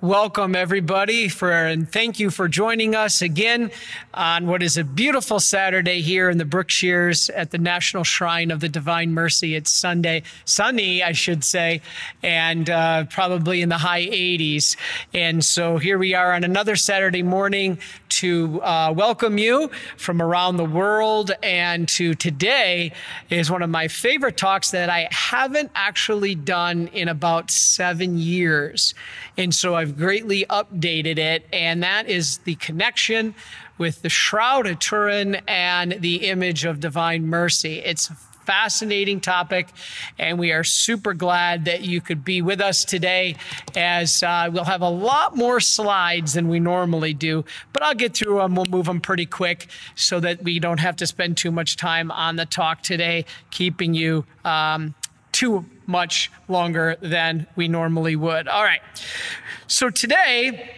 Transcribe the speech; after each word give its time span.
Welcome, 0.00 0.54
everybody, 0.54 1.28
for 1.28 1.50
and 1.50 1.90
thank 1.90 2.20
you 2.20 2.30
for 2.30 2.46
joining 2.46 2.94
us 2.94 3.20
again 3.20 3.72
on 4.14 4.46
what 4.46 4.62
is 4.62 4.76
a 4.76 4.84
beautiful 4.84 5.40
Saturday 5.40 6.02
here 6.02 6.30
in 6.30 6.38
the 6.38 6.44
Berkshires 6.44 7.28
at 7.30 7.50
the 7.50 7.58
National 7.58 8.04
Shrine 8.04 8.52
of 8.52 8.60
the 8.60 8.68
Divine 8.68 9.12
Mercy. 9.12 9.56
It's 9.56 9.72
Sunday, 9.72 10.22
sunny, 10.44 11.02
I 11.02 11.12
should 11.12 11.42
say, 11.42 11.80
and 12.22 12.70
uh, 12.70 13.04
probably 13.06 13.60
in 13.60 13.70
the 13.70 13.78
high 13.78 14.06
80s. 14.06 14.76
And 15.14 15.44
so 15.44 15.78
here 15.78 15.98
we 15.98 16.14
are 16.14 16.32
on 16.32 16.44
another 16.44 16.76
Saturday 16.76 17.24
morning 17.24 17.78
to 18.08 18.60
uh, 18.62 18.92
welcome 18.94 19.38
you 19.38 19.70
from 19.96 20.22
around 20.22 20.58
the 20.58 20.64
world. 20.64 21.32
And 21.42 21.88
to 21.88 22.14
today 22.14 22.92
is 23.30 23.50
one 23.50 23.62
of 23.62 23.70
my 23.70 23.88
favorite 23.88 24.36
talks 24.36 24.70
that 24.70 24.90
I 24.90 25.08
haven't 25.10 25.70
actually 25.74 26.34
done 26.34 26.88
in 26.88 27.08
about 27.08 27.50
seven 27.50 28.18
years. 28.18 28.94
And 29.38 29.54
so 29.54 29.76
I've 29.76 29.96
greatly 29.96 30.44
updated 30.50 31.16
it, 31.16 31.46
and 31.52 31.82
that 31.84 32.08
is 32.08 32.38
the 32.38 32.56
connection 32.56 33.36
with 33.78 34.02
the 34.02 34.08
Shroud 34.08 34.66
of 34.66 34.80
Turin 34.80 35.36
and 35.46 35.92
the 35.92 36.28
image 36.28 36.64
of 36.64 36.80
divine 36.80 37.24
mercy. 37.24 37.78
It's 37.78 38.10
a 38.10 38.16
fascinating 38.48 39.20
topic, 39.20 39.68
and 40.18 40.38
we 40.38 40.50
are 40.50 40.64
super 40.64 41.14
glad 41.14 41.66
that 41.66 41.82
you 41.82 42.00
could 42.00 42.24
be 42.24 42.42
with 42.42 42.60
us 42.60 42.84
today 42.84 43.36
as 43.76 44.22
uh, 44.24 44.48
we'll 44.52 44.64
have 44.64 44.80
a 44.80 44.88
lot 44.88 45.36
more 45.36 45.60
slides 45.60 46.32
than 46.32 46.48
we 46.48 46.58
normally 46.58 47.14
do, 47.14 47.44
but 47.72 47.82
I'll 47.82 47.94
get 47.94 48.16
through 48.16 48.38
them. 48.38 48.56
We'll 48.56 48.64
move 48.64 48.86
them 48.86 49.00
pretty 49.00 49.26
quick 49.26 49.68
so 49.94 50.18
that 50.18 50.42
we 50.42 50.58
don't 50.58 50.80
have 50.80 50.96
to 50.96 51.06
spend 51.06 51.36
too 51.36 51.52
much 51.52 51.76
time 51.76 52.10
on 52.10 52.36
the 52.36 52.46
talk 52.46 52.82
today, 52.82 53.26
keeping 53.50 53.94
you 53.94 54.24
um, 54.44 54.94
too 55.38 55.64
much 55.86 56.32
longer 56.48 56.96
than 57.00 57.46
we 57.54 57.68
normally 57.68 58.16
would. 58.16 58.48
All 58.48 58.64
right. 58.64 58.80
So 59.68 59.88
today, 59.88 60.68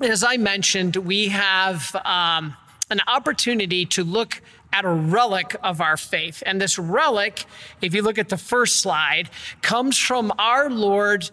as 0.00 0.24
I 0.24 0.38
mentioned, 0.38 0.96
we 0.96 1.28
have 1.28 1.94
um, 2.04 2.56
an 2.90 3.00
opportunity 3.06 3.86
to 3.86 4.02
look 4.02 4.42
at 4.72 4.84
a 4.84 4.90
relic 4.90 5.54
of 5.62 5.80
our 5.80 5.96
faith. 5.96 6.42
And 6.44 6.60
this 6.60 6.80
relic, 6.80 7.44
if 7.80 7.94
you 7.94 8.02
look 8.02 8.18
at 8.18 8.28
the 8.28 8.36
first 8.36 8.80
slide, 8.80 9.30
comes 9.62 9.96
from 9.96 10.32
our 10.36 10.68
Lord 10.68 11.30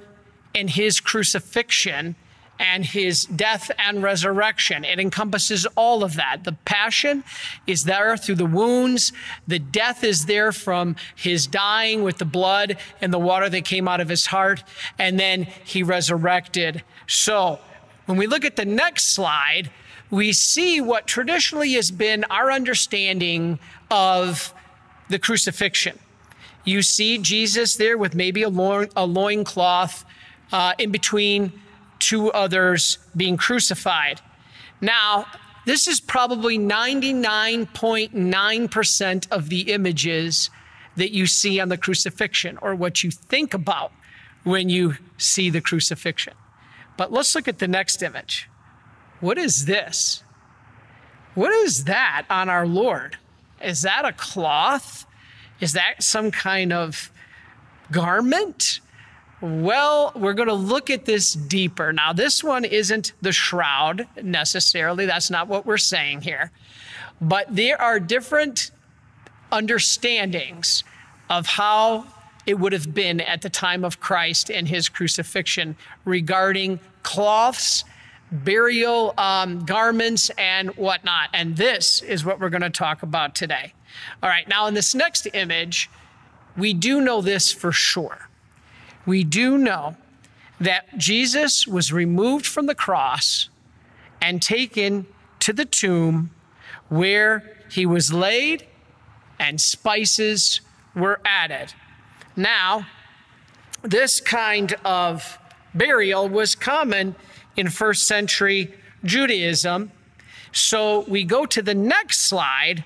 and 0.54 0.70
his 0.70 1.00
crucifixion 1.00 2.16
and 2.60 2.86
his 2.86 3.26
death 3.26 3.72
and 3.78 4.04
resurrection. 4.04 4.86
It 4.86 5.00
encompasses 5.00 5.66
all 5.76 6.04
of 6.04 6.16
that. 6.16 6.44
The 6.44 6.54
passion 6.66 7.24
is 7.66 7.84
there 7.84 8.16
through 8.16 8.36
the 8.36 8.46
wounds, 8.46 9.12
the 9.48 9.60
death 9.60 10.04
is 10.04 10.26
there 10.26 10.52
from 10.52 10.96
his 11.16 11.48
dying 11.48 12.04
with 12.04 12.18
the 12.18 12.26
blood 12.26 12.78
and 13.02 13.14
the 13.14 13.20
water 13.20 13.50
that 13.50 13.66
came 13.66 13.88
out 13.88 14.02
of 14.02 14.10
his 14.10 14.28
heart, 14.28 14.64
and 15.00 15.20
then 15.20 15.44
he 15.64 15.84
resurrected. 15.84 16.84
So, 17.08 17.60
when 18.06 18.18
we 18.18 18.28
look 18.28 18.44
at 18.44 18.56
the 18.56 18.66
next 18.66 19.16
slide, 19.16 19.72
we 20.12 20.34
see 20.34 20.82
what 20.82 21.08
traditionally 21.08 21.74
has 21.74 21.90
been 21.90 22.24
our 22.26 22.52
understanding 22.52 23.60
of 23.90 24.54
the 25.10 25.18
crucifixion. 25.18 25.98
You 26.66 26.82
see 26.82 27.18
Jesus 27.18 27.76
there 27.76 27.98
with 27.98 28.14
maybe 28.14 28.44
a, 28.44 28.50
loin, 28.50 28.90
a 28.96 29.06
loincloth 29.06 30.06
uh, 30.52 30.74
in 30.78 30.92
between 30.92 31.52
two 32.04 32.32
others 32.32 32.98
being 33.16 33.38
crucified. 33.38 34.20
Now, 34.82 35.26
this 35.66 35.88
is 35.88 36.02
probably 36.02 36.60
99.9% 36.60 39.32
of 39.32 39.50
the 39.50 39.72
images 39.72 40.50
that 40.98 41.12
you 41.12 41.26
see 41.26 41.60
on 41.60 41.70
the 41.70 41.78
crucifixion 41.78 42.60
or 42.62 42.76
what 42.76 43.04
you 43.04 43.10
think 43.10 43.54
about 43.54 43.92
when 44.44 44.70
you 44.70 44.96
see 45.18 45.50
the 45.50 45.62
crucifixion. 45.62 46.34
But 46.98 47.12
let's 47.12 47.34
look 47.34 47.48
at 47.48 47.60
the 47.60 47.68
next 47.68 48.04
image. 48.04 48.50
What 49.22 49.38
is 49.38 49.66
this? 49.66 50.24
What 51.34 51.52
is 51.52 51.86
that 51.86 52.26
on 52.30 52.50
our 52.50 52.68
Lord? 52.68 53.18
Is 53.62 53.84
that 53.84 54.06
a 54.06 54.12
cloth? 54.12 55.06
Is 55.62 55.74
that 55.74 56.04
some 56.04 56.30
kind 56.30 56.74
of 56.74 57.10
garment? 57.92 58.82
Well, 59.44 60.14
we're 60.16 60.36
going 60.36 60.48
to 60.48 60.54
look 60.54 60.90
at 60.90 61.04
this 61.04 61.34
deeper. 61.34 61.92
Now, 61.92 62.14
this 62.14 62.46
one 62.46 62.64
isn't 62.64 63.12
the 63.22 63.34
shroud 63.34 64.08
necessarily. 64.22 65.06
That's 65.06 65.30
not 65.30 65.50
what 65.50 65.66
we're 65.66 65.78
saying 65.78 66.22
here. 66.22 66.50
But 67.20 67.54
there 67.54 67.80
are 67.82 68.00
different 68.00 68.72
understandings 69.52 70.86
of 71.30 71.46
how 71.46 72.06
it 72.46 72.58
would 72.58 72.72
have 72.72 72.94
been 72.94 73.20
at 73.20 73.42
the 73.42 73.50
time 73.50 73.84
of 73.84 74.00
Christ 74.00 74.50
and 74.50 74.66
his 74.66 74.88
crucifixion 74.88 75.76
regarding 76.06 76.80
cloths, 77.04 77.84
burial 78.32 79.14
um, 79.18 79.66
garments, 79.66 80.32
and 80.38 80.70
whatnot. 80.78 81.28
And 81.34 81.58
this 81.58 82.02
is 82.02 82.24
what 82.24 82.40
we're 82.40 82.48
going 82.50 82.62
to 82.62 82.70
talk 82.70 83.04
about 83.04 83.36
today. 83.36 83.74
All 84.22 84.30
right, 84.30 84.48
now 84.48 84.68
in 84.68 84.74
this 84.74 84.96
next 84.96 85.28
image, 85.34 85.90
we 86.56 86.74
do 86.74 87.02
know 87.02 87.22
this 87.22 87.52
for 87.52 87.74
sure 87.74 88.30
we 89.06 89.24
do 89.24 89.58
know 89.58 89.96
that 90.60 90.98
Jesus 90.98 91.68
was 91.68 91.92
removed 91.92 92.46
from 92.46 92.68
the 92.68 92.76
cross 92.76 93.50
and 94.22 94.42
taken 94.42 95.06
to 95.40 95.52
the 95.52 95.66
tomb 95.66 96.32
where 96.90 97.58
he 97.70 97.86
was 97.86 98.14
laid 98.14 98.66
and 99.40 99.60
spices 99.60 100.62
were 100.96 101.20
added. 101.26 101.74
Now, 102.36 102.88
this 103.82 104.22
kind 104.22 104.74
of 104.86 105.38
burial 105.74 106.30
was 106.30 106.56
common 106.56 107.16
in 107.58 107.70
first 107.70 108.08
century 108.08 108.74
Judaism. 109.04 109.92
So 110.52 111.02
we 111.02 111.24
go 111.24 111.46
to 111.48 111.62
the 111.62 111.74
next 111.74 112.22
slide, 112.22 112.84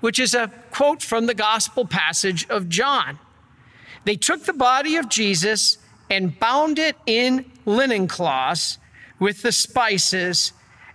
which 0.00 0.18
is 0.18 0.34
a 0.34 0.50
quote 0.70 1.02
from 1.02 1.26
the 1.26 1.34
gospel 1.34 1.84
passage 1.84 2.48
of 2.48 2.68
John. 2.68 3.18
They 4.08 4.16
took 4.16 4.44
the 4.44 4.54
body 4.54 4.96
of 4.96 5.10
Jesus 5.10 5.76
and 6.08 6.40
bound 6.40 6.78
it 6.78 6.96
in 7.04 7.44
linen 7.66 8.08
cloths 8.08 8.78
with 9.18 9.42
the 9.42 9.52
spices, 9.52 10.54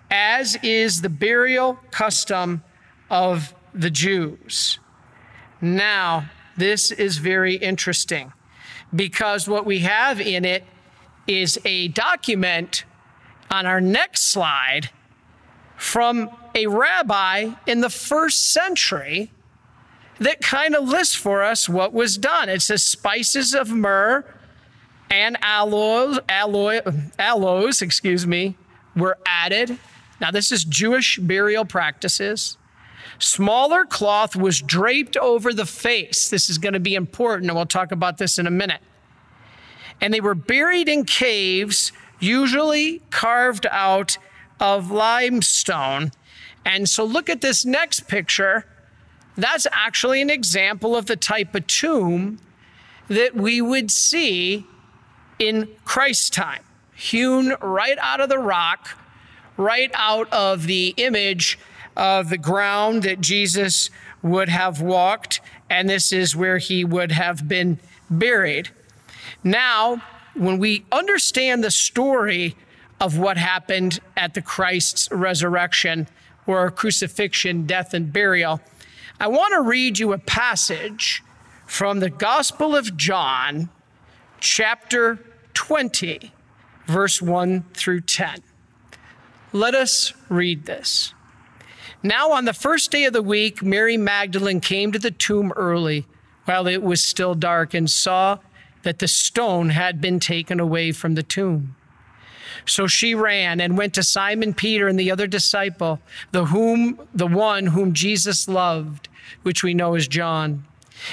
as 0.09 0.57
is 0.63 1.03
the 1.03 1.09
burial 1.09 1.77
custom 1.91 2.63
of 3.11 3.53
the 3.71 3.91
Jews. 3.91 4.79
Now, 5.61 6.31
this 6.57 6.89
is 6.89 7.19
very 7.19 7.53
interesting 7.53 8.33
because 8.95 9.47
what 9.47 9.63
we 9.63 9.81
have 9.81 10.19
in 10.19 10.43
it 10.43 10.63
is 11.27 11.59
a 11.65 11.89
document 11.89 12.83
on 13.51 13.67
our 13.67 13.79
next 13.79 14.23
slide 14.23 14.89
from 15.77 16.31
a 16.55 16.65
rabbi 16.65 17.51
in 17.67 17.81
the 17.81 17.91
first 17.91 18.51
century 18.51 19.29
that 20.25 20.41
kind 20.41 20.75
of 20.75 20.87
lists 20.87 21.15
for 21.15 21.43
us 21.43 21.67
what 21.67 21.93
was 21.93 22.17
done. 22.17 22.49
It 22.49 22.61
says 22.61 22.83
spices 22.83 23.53
of 23.53 23.69
myrrh 23.69 24.25
and 25.09 25.37
aloes, 25.41 26.19
alloy, 26.27 26.81
aloes, 27.19 27.81
excuse 27.81 28.25
me, 28.25 28.57
were 28.95 29.17
added. 29.25 29.77
Now, 30.19 30.31
this 30.31 30.51
is 30.51 30.63
Jewish 30.63 31.19
burial 31.19 31.65
practices. 31.65 32.57
Smaller 33.19 33.85
cloth 33.85 34.35
was 34.35 34.61
draped 34.61 35.17
over 35.17 35.53
the 35.53 35.65
face. 35.65 36.29
This 36.29 36.49
is 36.49 36.57
going 36.57 36.73
to 36.73 36.79
be 36.79 36.95
important, 36.95 37.49
and 37.49 37.55
we'll 37.55 37.65
talk 37.65 37.91
about 37.91 38.17
this 38.17 38.39
in 38.39 38.47
a 38.47 38.51
minute. 38.51 38.81
And 40.01 40.13
they 40.13 40.21
were 40.21 40.35
buried 40.35 40.89
in 40.89 41.05
caves, 41.05 41.91
usually 42.19 43.01
carved 43.09 43.67
out 43.69 44.17
of 44.59 44.91
limestone. 44.91 46.11
And 46.65 46.89
so, 46.89 47.03
look 47.03 47.29
at 47.29 47.41
this 47.41 47.65
next 47.65 48.07
picture. 48.07 48.65
That's 49.35 49.67
actually 49.71 50.21
an 50.21 50.29
example 50.29 50.95
of 50.95 51.07
the 51.07 51.15
type 51.15 51.55
of 51.55 51.67
tomb 51.67 52.39
that 53.07 53.35
we 53.35 53.61
would 53.61 53.91
see 53.91 54.65
in 55.39 55.67
Christ's 55.85 56.29
time, 56.29 56.63
hewn 56.93 57.55
right 57.61 57.97
out 57.99 58.21
of 58.21 58.29
the 58.29 58.37
rock, 58.37 58.89
right 59.57 59.91
out 59.93 60.31
of 60.31 60.67
the 60.67 60.93
image 60.97 61.57
of 61.95 62.29
the 62.29 62.37
ground 62.37 63.03
that 63.03 63.21
Jesus 63.21 63.89
would 64.21 64.49
have 64.49 64.81
walked, 64.81 65.41
and 65.69 65.89
this 65.89 66.11
is 66.11 66.35
where 66.35 66.57
he 66.57 66.85
would 66.85 67.11
have 67.11 67.47
been 67.47 67.79
buried. 68.09 68.69
Now, 69.43 70.01
when 70.33 70.57
we 70.57 70.85
understand 70.91 71.63
the 71.63 71.71
story 71.71 72.55
of 72.99 73.17
what 73.17 73.37
happened 73.37 73.99
at 74.15 74.33
the 74.33 74.41
Christ's 74.41 75.11
resurrection 75.11 76.07
or 76.47 76.71
crucifixion, 76.71 77.65
death, 77.65 77.93
and 77.93 78.13
burial, 78.13 78.61
I 79.23 79.27
want 79.27 79.53
to 79.53 79.61
read 79.61 79.99
you 79.99 80.11
a 80.11 80.17
passage 80.17 81.23
from 81.65 82.01
the 82.01 82.09
Gospel 82.09 82.75
of 82.75 82.97
John, 82.97 83.69
chapter 84.41 85.17
20, 85.53 86.33
verse 86.87 87.21
1 87.21 87.63
through 87.73 88.01
10. 88.01 88.43
Let 89.53 89.75
us 89.75 90.11
read 90.27 90.65
this. 90.65 91.13
Now, 92.03 92.33
on 92.33 92.43
the 92.43 92.51
first 92.51 92.91
day 92.91 93.05
of 93.05 93.13
the 93.13 93.23
week, 93.23 93.63
Mary 93.63 93.95
Magdalene 93.95 94.59
came 94.59 94.91
to 94.91 94.99
the 94.99 95.09
tomb 95.09 95.53
early 95.55 96.05
while 96.43 96.67
it 96.67 96.83
was 96.83 97.01
still 97.01 97.33
dark 97.33 97.73
and 97.73 97.89
saw 97.89 98.39
that 98.81 98.99
the 98.99 99.07
stone 99.07 99.69
had 99.69 100.01
been 100.01 100.19
taken 100.19 100.59
away 100.59 100.91
from 100.91 101.15
the 101.15 101.23
tomb. 101.23 101.77
So 102.65 102.87
she 102.87 103.15
ran 103.15 103.61
and 103.61 103.77
went 103.77 103.93
to 103.93 104.03
Simon 104.03 104.53
Peter 104.53 104.89
and 104.89 104.99
the 104.99 105.11
other 105.11 105.27
disciple, 105.27 106.01
the 106.33 106.47
whom 106.47 106.99
the 107.13 107.25
one 107.25 107.67
whom 107.67 107.93
Jesus 107.93 108.49
loved, 108.49 109.07
which 109.41 109.63
we 109.63 109.73
know 109.73 109.95
as 109.95 110.07
John, 110.07 110.65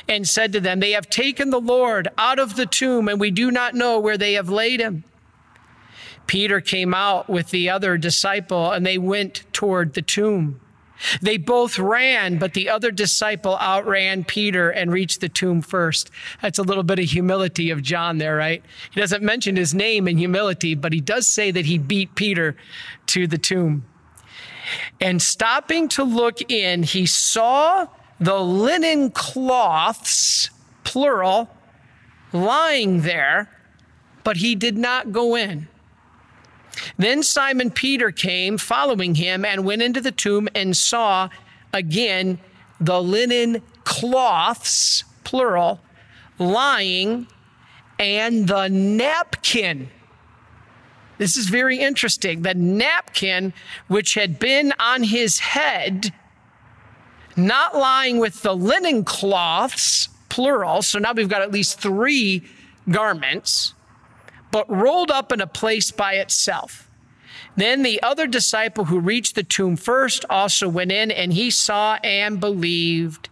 and 0.09 0.29
said 0.29 0.53
to 0.53 0.61
them, 0.61 0.81
They 0.81 0.93
have 0.93 1.09
taken 1.09 1.51
the 1.51 1.61
Lord 1.61 2.09
out 2.19 2.39
of 2.39 2.57
the 2.57 2.67
tomb, 2.67 3.09
and 3.09 3.19
we 3.19 3.31
do 3.31 3.51
not 3.51 3.75
know 3.75 3.99
where 3.99 4.19
they 4.19 4.35
have 4.35 4.49
laid 4.49 4.81
him. 4.81 5.05
Peter 6.27 6.61
came 6.61 6.95
out 6.95 7.29
with 7.29 7.51
the 7.51 7.69
other 7.69 7.99
disciple, 7.99 8.71
and 8.71 8.87
they 8.87 8.99
went 8.99 9.43
toward 9.53 9.95
the 9.95 10.03
tomb. 10.03 10.61
They 11.23 11.39
both 11.39 11.79
ran, 11.79 12.39
but 12.39 12.55
the 12.55 12.69
other 12.69 12.91
disciple 12.91 13.57
outran 13.59 14.25
Peter 14.25 14.71
and 14.71 14.93
reached 14.93 15.21
the 15.21 15.29
tomb 15.29 15.63
first. 15.63 16.11
That's 16.43 16.59
a 16.59 16.63
little 16.63 16.83
bit 16.83 16.99
of 16.99 17.07
humility 17.07 17.71
of 17.71 17.83
John 17.83 18.19
there, 18.19 18.37
right? 18.37 18.63
He 18.91 19.01
doesn't 19.01 19.23
mention 19.23 19.57
his 19.57 19.75
name 19.75 20.07
in 20.07 20.19
humility, 20.19 20.75
but 20.75 20.93
he 20.93 21.01
does 21.01 21.27
say 21.27 21.51
that 21.51 21.65
he 21.65 21.79
beat 21.79 22.15
Peter 22.15 22.55
to 23.07 23.27
the 23.27 23.39
tomb. 23.39 23.85
And 25.01 25.21
stopping 25.21 25.89
to 25.89 26.05
look 26.05 26.51
in, 26.51 26.83
he 26.83 27.07
saw 27.07 27.89
the 28.21 28.39
linen 28.39 29.11
cloths, 29.11 30.51
plural, 30.85 31.49
lying 32.33 33.01
there, 33.01 33.49
but 34.23 34.37
he 34.37 34.55
did 34.55 34.77
not 34.77 35.11
go 35.11 35.35
in. 35.35 35.67
Then 36.99 37.23
Simon 37.23 37.71
Peter 37.71 38.11
came 38.11 38.59
following 38.59 39.15
him 39.15 39.45
and 39.45 39.65
went 39.65 39.83
into 39.83 40.01
the 40.01 40.13
tomb 40.13 40.49
and 40.55 40.77
saw 40.77 41.29
again 41.73 42.39
the 42.81 43.03
linen 43.03 43.63
cloths, 43.85 45.05
plural, 45.25 45.81
lying 46.39 47.27
and 47.99 48.49
the 48.49 48.69
napkin. 48.69 49.91
This 51.19 51.37
is 51.37 51.49
very 51.49 51.79
interesting. 51.79 52.43
The 52.43 52.55
napkin, 52.55 53.53
which 53.89 54.15
had 54.15 54.39
been 54.39 54.73
on 54.79 55.03
his 55.03 55.39
head, 55.39 56.15
not 57.37 57.77
lying 57.77 58.19
with 58.19 58.43
the 58.43 58.55
linen 58.55 59.05
cloths, 59.05 60.09
plural. 60.29 60.83
So 60.83 60.99
now 60.99 61.13
we've 61.13 61.29
got 61.29 61.43
at 61.43 61.53
least 61.53 61.81
three 61.81 62.45
garments 62.89 63.75
but 64.51 64.69
rolled 64.71 65.11
up 65.11 65.33
in 65.33 65.41
a 65.41 65.47
place 65.47 65.91
by 65.91 66.15
itself. 66.15 66.89
Then 67.57 67.83
the 67.83 68.03
other 68.03 68.27
disciple 68.27 68.87
who 68.87 69.01
reached 69.01 69.35
the 69.35 69.43
tomb 69.43 69.77
first 69.77 70.25
also 70.31 70.69
went 70.69 70.93
in, 70.93 71.11
and 71.11 71.33
he 71.33 71.51
saw 71.51 71.99
and 72.03 72.41
believed. 72.41 73.29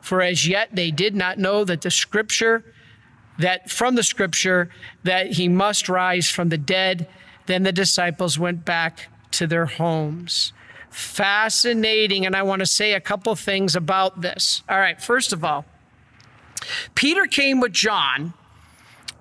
For 0.00 0.22
as 0.22 0.48
yet 0.48 0.74
they 0.74 0.90
did 0.90 1.14
not 1.14 1.38
know 1.38 1.64
that 1.64 1.82
the 1.82 1.90
scripture, 1.90 2.64
that 3.38 3.70
from 3.70 3.94
the 3.94 4.02
scripture, 4.02 4.70
that 5.04 5.32
he 5.32 5.48
must 5.48 5.88
rise 5.88 6.28
from 6.28 6.48
the 6.48 6.58
dead. 6.58 7.06
Then 7.46 7.62
the 7.62 7.72
disciples 7.72 8.38
went 8.38 8.64
back 8.64 9.08
to 9.32 9.46
their 9.46 9.66
homes. 9.66 10.52
Fascinating. 10.90 12.26
And 12.26 12.36
I 12.36 12.42
want 12.42 12.60
to 12.60 12.66
say 12.66 12.94
a 12.94 13.00
couple 13.00 13.34
things 13.36 13.74
about 13.74 14.20
this. 14.20 14.62
All 14.68 14.78
right, 14.78 15.00
first 15.00 15.32
of 15.32 15.44
all, 15.44 15.64
Peter 16.94 17.26
came 17.26 17.60
with 17.60 17.72
John 17.72 18.34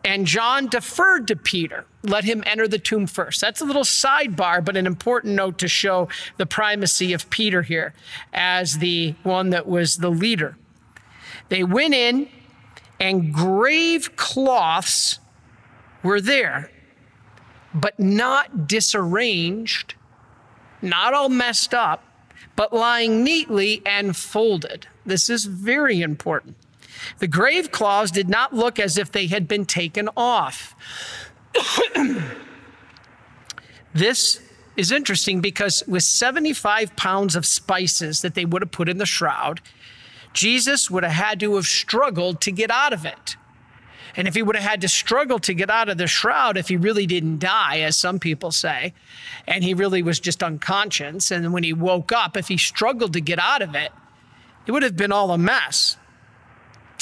and 0.04 0.26
John 0.26 0.68
deferred 0.68 1.28
to 1.28 1.36
Peter, 1.36 1.86
let 2.04 2.24
him 2.24 2.44
enter 2.46 2.68
the 2.68 2.80
tomb 2.80 3.06
first. 3.06 3.42
That's 3.42 3.62
a 3.62 3.66
little 3.66 3.84
sidebar, 3.84 4.64
but 4.64 4.78
an 4.78 4.88
important 4.88 5.36
note 5.36 5.58
to 5.60 5.68
show 5.68 6.08
the 6.38 6.46
primacy 6.46 7.14
of 7.14 7.30
Peter 7.30 7.62
here 7.62 7.94
as 8.34 8.78
the 8.78 9.16
one 9.24 9.50
that 9.50 9.68
was 9.68 9.98
the 9.98 10.10
leader. 10.10 10.58
They 11.50 11.64
went 11.64 11.94
in, 11.94 12.30
and 13.00 13.34
grave 13.34 14.16
cloths 14.16 15.20
were 16.02 16.22
there, 16.22 16.72
but 17.74 18.00
not 18.00 18.68
disarranged, 18.68 19.96
not 20.82 21.14
all 21.14 21.30
messed 21.30 21.74
up, 21.74 22.04
but 22.56 22.74
lying 22.74 23.24
neatly 23.24 23.82
and 23.86 24.16
folded. 24.16 24.88
This 25.06 25.30
is 25.30 25.46
very 25.46 26.02
important. 26.02 26.58
The 27.20 27.28
grave 27.28 27.72
cloths 27.72 28.12
did 28.12 28.30
not 28.30 28.54
look 28.54 28.80
as 28.80 28.98
if 28.98 29.12
they 29.12 29.28
had 29.28 29.48
been 29.48 29.66
taken 29.66 30.10
off. 30.18 30.76
this 33.94 34.42
is 34.76 34.92
interesting 34.92 35.42
because 35.42 35.84
with 35.88 36.04
75 36.04 36.96
pounds 36.96 37.36
of 37.36 37.46
spices 37.46 38.22
that 38.22 38.36
they 38.36 38.46
would 38.46 38.62
have 38.62 38.72
put 38.72 38.90
in 38.90 38.98
the 38.98 39.06
shroud, 39.06 39.62
Jesus 40.34 40.90
would 40.90 41.04
have 41.04 41.14
had 41.14 41.40
to 41.40 41.56
have 41.56 41.66
struggled 41.66 42.42
to 42.42 42.52
get 42.52 42.72
out 42.72 42.94
of 42.94 43.06
it. 43.06 43.36
And 44.16 44.28
if 44.28 44.36
he 44.36 44.42
would 44.42 44.56
have 44.56 44.70
had 44.70 44.82
to 44.82 44.88
struggle 44.88 45.40
to 45.40 45.54
get 45.54 45.70
out 45.70 45.90
of 45.90 45.98
the 45.98 46.08
shroud, 46.08 46.58
if 46.58 46.68
he 46.68 46.78
really 46.78 47.06
didn't 47.06 47.40
die, 47.40 47.80
as 47.80 47.98
some 47.98 48.20
people 48.20 48.52
say, 48.52 48.94
and 49.48 49.64
he 49.64 49.74
really 49.74 50.02
was 50.02 50.20
just 50.20 50.44
unconscious, 50.44 51.32
and 51.32 51.54
when 51.54 51.64
he 51.64 51.74
woke 51.74 52.12
up, 52.12 52.36
if 52.36 52.48
he 52.48 52.58
struggled 52.58 53.14
to 53.14 53.22
get 53.22 53.40
out 53.40 53.62
of 53.62 53.76
it, 53.76 53.92
it 54.66 54.72
would 54.72 54.84
have 54.84 54.98
been 54.98 55.12
all 55.12 55.32
a 55.32 55.38
mess. 55.38 55.98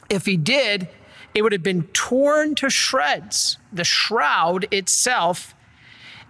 If 0.09 0.25
he 0.25 0.38
did, 0.38 0.88
it 1.33 1.42
would 1.42 1.51
have 1.51 1.63
been 1.63 1.83
torn 1.88 2.56
to 2.56 2.69
shreds, 2.69 3.57
the 3.71 3.83
shroud 3.83 4.68
itself, 4.71 5.54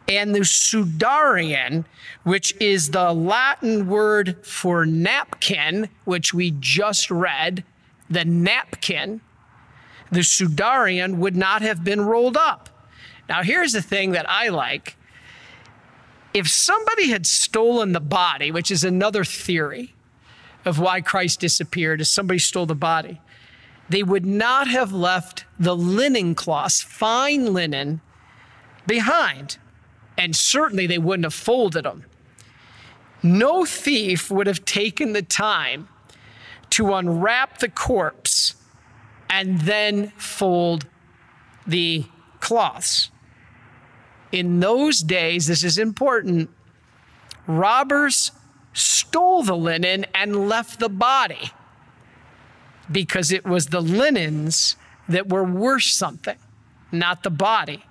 and 0.08 0.34
the 0.34 0.40
sudarium, 0.40 1.86
which 2.24 2.56
is 2.60 2.92
the 2.92 3.14
Latin 3.14 3.88
word 3.88 4.46
for 4.46 4.86
napkin, 4.86 5.90
which 6.06 6.34
we 6.34 6.52
just 6.60 7.12
read, 7.12 7.64
the 8.10 8.24
napkin, 8.24 9.22
the 10.12 10.22
sudarium 10.22 11.18
would 11.18 11.36
not 11.36 11.62
have 11.62 11.84
been 11.84 12.02
rolled 12.02 12.38
up. 12.38 12.70
Now, 13.28 13.44
here's 13.44 13.74
the 13.74 13.82
thing 13.82 14.12
that 14.12 14.30
I 14.30 14.50
like. 14.50 14.96
If 16.34 16.48
somebody 16.48 17.10
had 17.10 17.26
stolen 17.26 17.94
the 17.94 18.00
body, 18.00 18.52
which 18.52 18.72
is 18.72 18.84
another 18.84 19.24
theory 19.24 19.94
of 20.66 20.80
why 20.80 21.02
Christ 21.02 21.40
disappeared, 21.40 22.00
is 22.02 22.10
somebody 22.10 22.40
stole 22.40 22.66
the 22.66 22.76
body 22.76 23.22
they 23.90 24.04
would 24.04 24.26
not 24.26 24.68
have 24.68 24.92
left 24.92 25.46
the 25.60 25.76
linen 25.76 26.36
cloths, 26.36 26.82
fine 26.82 27.54
linen, 27.54 28.02
behind. 28.86 29.58
And 30.18 30.36
certainly 30.36 30.88
they 30.88 30.98
wouldn't 30.98 31.26
have 31.26 31.34
folded 31.34 31.86
them. 31.86 32.06
No 33.24 33.66
thief 33.66 34.30
would 34.30 34.48
have 34.48 34.66
taken 34.66 35.14
the 35.14 35.22
time 35.22 35.88
to 36.72 36.94
unwrap 36.94 37.60
the 37.60 37.70
corpse 37.70 38.56
and 39.30 39.62
then 39.62 40.10
fold 40.18 40.86
the 41.66 42.06
cloths. 42.40 43.12
In 44.32 44.60
those 44.60 45.00
days, 45.00 45.48
this 45.48 45.64
is 45.64 45.78
important, 45.78 46.50
robbers 47.46 48.32
stole 48.74 49.44
the 49.44 49.56
linen 49.56 50.06
and 50.14 50.48
left 50.48 50.80
the 50.80 50.90
body 50.90 51.52
because 52.92 53.32
it 53.32 53.46
was 53.46 53.68
the 53.68 53.82
linens 53.82 54.76
that 55.10 55.30
were 55.30 55.44
worth 55.44 55.84
something, 55.84 56.38
not 56.92 57.24
the 57.24 57.30
body. 57.30 57.84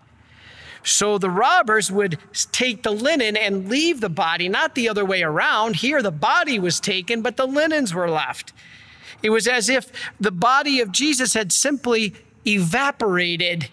So 0.83 1.19
the 1.19 1.31
robbers 1.31 1.91
would 1.91 2.19
take 2.53 2.85
the 2.85 2.93
linen 2.93 3.37
and 3.37 3.69
leave 3.69 4.01
the 4.01 4.09
body, 4.09 4.49
not 4.49 4.77
the 4.77 4.89
other 4.89 5.05
way 5.05 5.23
around. 5.23 5.77
Here, 5.77 6.01
the 6.01 6.13
body 6.13 6.61
was 6.61 6.79
taken, 6.79 7.23
but 7.23 7.37
the 7.37 7.47
linens 7.47 7.93
were 7.93 8.09
left. 8.09 8.53
It 9.23 9.31
was 9.31 9.47
as 9.47 9.69
if 9.69 9.91
the 10.21 10.31
body 10.31 10.81
of 10.81 10.93
Jesus 10.93 11.35
had 11.35 11.53
simply 11.53 12.15
evaporated 12.47 13.69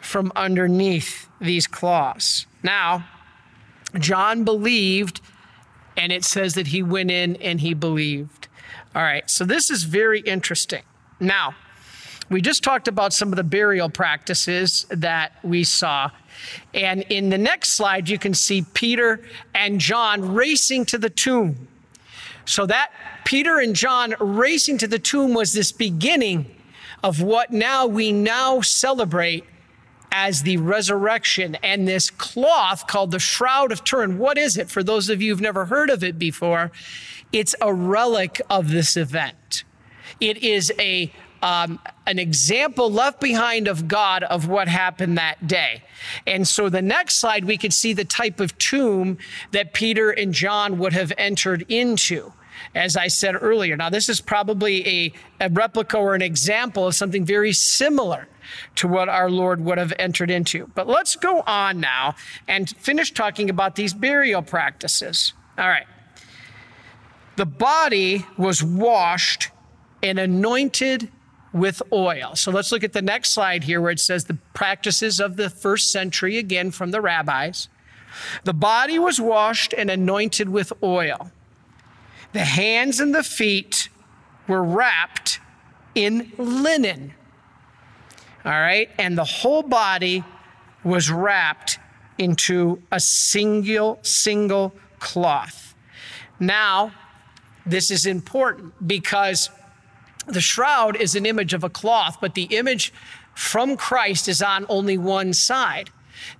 from 0.00 0.32
underneath 0.36 1.28
these 1.40 1.66
cloths. 1.66 2.46
Now, 2.62 3.06
John 3.98 4.44
believed, 4.44 5.20
and 5.96 6.12
it 6.12 6.24
says 6.24 6.54
that 6.54 6.68
he 6.68 6.82
went 6.82 7.10
in 7.10 7.36
and 7.36 7.60
he 7.60 7.74
believed. 7.74 8.48
All 8.94 9.02
right, 9.02 9.28
so 9.28 9.44
this 9.44 9.70
is 9.70 9.84
very 9.84 10.20
interesting. 10.20 10.82
Now, 11.20 11.54
we 12.30 12.40
just 12.40 12.62
talked 12.62 12.88
about 12.88 13.12
some 13.12 13.30
of 13.30 13.36
the 13.36 13.44
burial 13.44 13.90
practices 13.90 14.86
that 14.90 15.32
we 15.42 15.62
saw. 15.64 16.10
And 16.72 17.02
in 17.02 17.30
the 17.30 17.38
next 17.38 17.70
slide, 17.70 18.08
you 18.08 18.18
can 18.18 18.34
see 18.34 18.64
Peter 18.74 19.20
and 19.54 19.78
John 19.78 20.34
racing 20.34 20.86
to 20.86 20.98
the 20.98 21.10
tomb. 21.10 21.68
So 22.46 22.66
that 22.66 22.92
Peter 23.24 23.58
and 23.58 23.74
John 23.74 24.14
racing 24.20 24.78
to 24.78 24.86
the 24.86 24.98
tomb 24.98 25.34
was 25.34 25.52
this 25.52 25.72
beginning 25.72 26.54
of 27.02 27.20
what 27.20 27.52
now 27.52 27.86
we 27.86 28.12
now 28.12 28.60
celebrate 28.60 29.44
as 30.12 30.42
the 30.42 30.56
resurrection 30.58 31.56
and 31.62 31.88
this 31.88 32.08
cloth 32.08 32.86
called 32.86 33.10
the 33.10 33.18
Shroud 33.18 33.72
of 33.72 33.82
Turin. 33.82 34.18
What 34.18 34.38
is 34.38 34.56
it? 34.56 34.70
For 34.70 34.82
those 34.82 35.08
of 35.08 35.20
you 35.20 35.32
who've 35.32 35.40
never 35.40 35.66
heard 35.66 35.90
of 35.90 36.04
it 36.04 36.18
before, 36.18 36.70
it's 37.32 37.54
a 37.60 37.74
relic 37.74 38.40
of 38.48 38.70
this 38.70 38.96
event. 38.96 39.64
It 40.20 40.38
is 40.38 40.72
a 40.78 41.12
um, 41.42 41.78
an 42.06 42.18
example 42.18 42.90
left 42.90 43.20
behind 43.20 43.68
of 43.68 43.86
God 43.86 44.22
of 44.22 44.48
what 44.48 44.66
happened 44.66 45.18
that 45.18 45.46
day. 45.46 45.82
And 46.26 46.48
so 46.48 46.70
the 46.70 46.80
next 46.80 47.16
slide, 47.16 47.44
we 47.44 47.58
could 47.58 47.74
see 47.74 47.92
the 47.92 48.06
type 48.06 48.40
of 48.40 48.56
tomb 48.56 49.18
that 49.50 49.74
Peter 49.74 50.10
and 50.10 50.32
John 50.32 50.78
would 50.78 50.94
have 50.94 51.12
entered 51.18 51.66
into. 51.68 52.32
As 52.74 52.96
I 52.96 53.08
said 53.08 53.34
earlier, 53.40 53.76
now 53.76 53.90
this 53.90 54.08
is 54.08 54.20
probably 54.20 54.86
a, 54.86 55.12
a 55.40 55.48
replica 55.48 55.96
or 55.96 56.14
an 56.14 56.22
example 56.22 56.86
of 56.86 56.94
something 56.94 57.24
very 57.24 57.52
similar 57.52 58.28
to 58.76 58.88
what 58.88 59.08
our 59.08 59.30
Lord 59.30 59.64
would 59.64 59.78
have 59.78 59.92
entered 59.98 60.30
into. 60.30 60.70
But 60.74 60.86
let's 60.86 61.16
go 61.16 61.40
on 61.42 61.80
now 61.80 62.14
and 62.46 62.68
finish 62.70 63.12
talking 63.12 63.50
about 63.50 63.76
these 63.76 63.94
burial 63.94 64.42
practices. 64.42 65.32
All 65.58 65.68
right. 65.68 65.86
The 67.36 67.46
body 67.46 68.26
was 68.36 68.62
washed 68.62 69.50
and 70.02 70.18
anointed 70.18 71.10
with 71.52 71.82
oil. 71.92 72.34
So 72.34 72.50
let's 72.50 72.72
look 72.72 72.84
at 72.84 72.92
the 72.92 73.02
next 73.02 73.30
slide 73.30 73.64
here 73.64 73.80
where 73.80 73.92
it 73.92 74.00
says 74.00 74.24
the 74.24 74.38
practices 74.52 75.20
of 75.20 75.36
the 75.36 75.48
first 75.48 75.90
century, 75.90 76.36
again 76.36 76.70
from 76.70 76.90
the 76.90 77.00
rabbis. 77.00 77.68
The 78.44 78.52
body 78.52 78.98
was 78.98 79.20
washed 79.20 79.72
and 79.72 79.90
anointed 79.90 80.48
with 80.48 80.72
oil. 80.82 81.30
The 82.34 82.44
hands 82.44 82.98
and 82.98 83.14
the 83.14 83.22
feet 83.22 83.88
were 84.48 84.62
wrapped 84.62 85.38
in 85.94 86.32
linen. 86.36 87.14
All 88.44 88.50
right. 88.50 88.90
And 88.98 89.16
the 89.16 89.24
whole 89.24 89.62
body 89.62 90.24
was 90.82 91.10
wrapped 91.10 91.78
into 92.18 92.82
a 92.90 92.98
single, 92.98 94.00
single 94.02 94.74
cloth. 94.98 95.76
Now, 96.40 96.92
this 97.64 97.92
is 97.92 98.04
important 98.04 98.86
because 98.86 99.48
the 100.26 100.40
shroud 100.40 100.96
is 100.96 101.14
an 101.14 101.26
image 101.26 101.54
of 101.54 101.62
a 101.62 101.70
cloth, 101.70 102.18
but 102.20 102.34
the 102.34 102.48
image 102.56 102.92
from 103.34 103.76
Christ 103.76 104.28
is 104.28 104.42
on 104.42 104.66
only 104.68 104.98
one 104.98 105.34
side. 105.34 105.90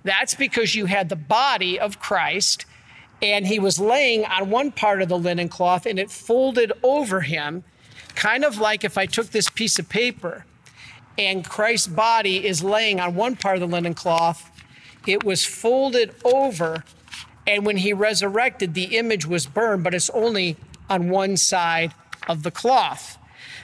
That's 0.03 0.35
because 0.35 0.75
you 0.75 0.87
had 0.87 1.07
the 1.07 1.15
body 1.15 1.79
of 1.79 1.99
Christ 2.01 2.65
and 3.25 3.47
he 3.47 3.57
was 3.57 3.79
laying 3.79 4.23
on 4.25 4.51
one 4.51 4.71
part 4.71 5.01
of 5.01 5.09
the 5.09 5.17
linen 5.17 5.49
cloth 5.49 5.87
and 5.87 5.97
it 5.97 6.11
folded 6.11 6.71
over 6.83 7.21
him, 7.21 7.63
kind 8.13 8.45
of 8.45 8.59
like 8.59 8.83
if 8.83 8.99
I 8.99 9.07
took 9.07 9.31
this 9.31 9.49
piece 9.49 9.79
of 9.79 9.89
paper 9.89 10.45
and 11.17 11.43
Christ's 11.43 11.87
body 11.87 12.45
is 12.45 12.63
laying 12.63 12.99
on 12.99 13.15
one 13.15 13.35
part 13.35 13.55
of 13.55 13.61
the 13.61 13.67
linen 13.67 13.95
cloth, 13.95 14.51
it 15.07 15.23
was 15.23 15.43
folded 15.43 16.13
over. 16.23 16.83
And 17.47 17.65
when 17.65 17.77
he 17.77 17.93
resurrected, 17.93 18.75
the 18.75 18.95
image 18.95 19.25
was 19.25 19.47
burned, 19.47 19.83
but 19.83 19.95
it's 19.95 20.11
only 20.11 20.55
on 20.87 21.09
one 21.09 21.35
side 21.35 21.95
of 22.27 22.43
the 22.43 22.51
cloth. 22.51 23.17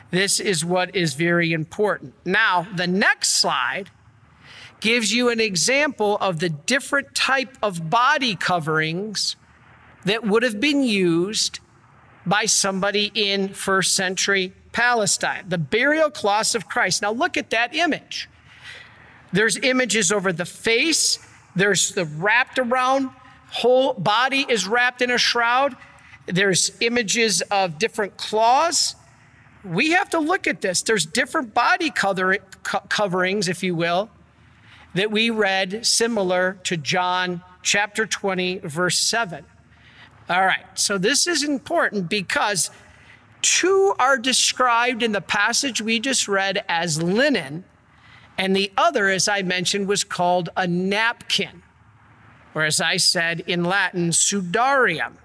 This 0.10 0.40
is 0.40 0.66
what 0.66 0.96
is 0.96 1.14
very 1.14 1.54
important. 1.54 2.16
Now, 2.26 2.68
the 2.76 2.88
next 2.88 3.40
slide 3.40 3.92
gives 4.80 5.14
you 5.14 5.30
an 5.30 5.40
example 5.40 6.18
of 6.18 6.40
the 6.40 6.50
different 6.50 7.14
type 7.14 7.60
of 7.62 7.92
body 7.92 8.36
coverings 8.36 9.36
that 10.06 10.26
would 10.26 10.44
have 10.44 10.60
been 10.60 10.84
used 10.84 11.60
by 12.26 12.46
somebody 12.46 13.12
in 13.14 13.50
first 13.50 13.96
century 13.96 14.54
Palestine. 14.72 15.46
The 15.50 15.58
burial 15.58 16.10
cloths 16.10 16.56
of 16.56 16.68
Christ. 16.68 17.02
Now 17.02 17.12
look 17.12 17.38
at 17.38 17.50
that 17.50 17.76
image. 17.76 18.30
There's 19.34 19.58
images 19.58 20.12
over 20.12 20.34
the 20.34 20.46
face, 20.46 21.20
there's 21.56 21.92
the 21.92 22.06
wrapped 22.06 22.60
around, 22.60 23.10
whole 23.50 23.94
body 23.94 24.46
is 24.48 24.68
wrapped 24.68 25.02
in 25.02 25.12
a 25.12 25.18
shroud. 25.18 25.76
There's 26.26 26.72
images 26.80 27.42
of 27.52 27.78
different 27.78 28.18
claws. 28.18 28.96
We 29.64 29.92
have 29.92 30.10
to 30.12 30.20
look 30.20 30.48
at 30.48 30.62
this. 30.62 30.82
There's 30.82 31.06
different 31.06 31.54
body 31.54 31.92
cover, 31.92 32.38
coverings, 32.64 33.48
if 33.48 33.62
you 33.64 33.76
will, 33.76 34.10
that 34.96 35.12
we 35.12 35.30
read 35.30 35.86
similar 35.86 36.60
to 36.64 36.78
John 36.78 37.44
chapter 37.62 38.06
20, 38.06 38.60
verse 38.60 38.98
7. 38.98 39.46
All 40.32 40.46
right, 40.46 40.64
so 40.76 40.98
this 40.98 41.28
is 41.28 41.44
important 41.44 42.08
because 42.08 42.72
two 43.42 43.94
are 44.00 44.18
described 44.18 45.04
in 45.04 45.12
the 45.12 45.20
passage 45.20 45.82
we 45.82 46.00
just 46.00 46.30
read 46.30 46.64
as 46.70 47.04
linen, 47.04 47.66
and 48.38 48.56
the 48.56 48.72
other, 48.78 49.10
as 49.10 49.28
I 49.28 49.42
mentioned, 49.42 49.90
was 49.90 50.06
called 50.06 50.48
a 50.56 50.66
napkin, 50.66 51.64
or 52.56 52.64
as 52.64 52.80
I 52.80 52.96
said 52.96 53.42
in 53.42 53.66
Latin, 53.66 54.12
sudarium. 54.12 55.16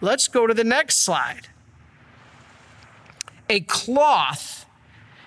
Let's 0.00 0.28
go 0.28 0.46
to 0.46 0.54
the 0.54 0.62
next 0.62 1.00
slide. 1.00 1.48
A 3.50 3.58
cloth 3.58 4.66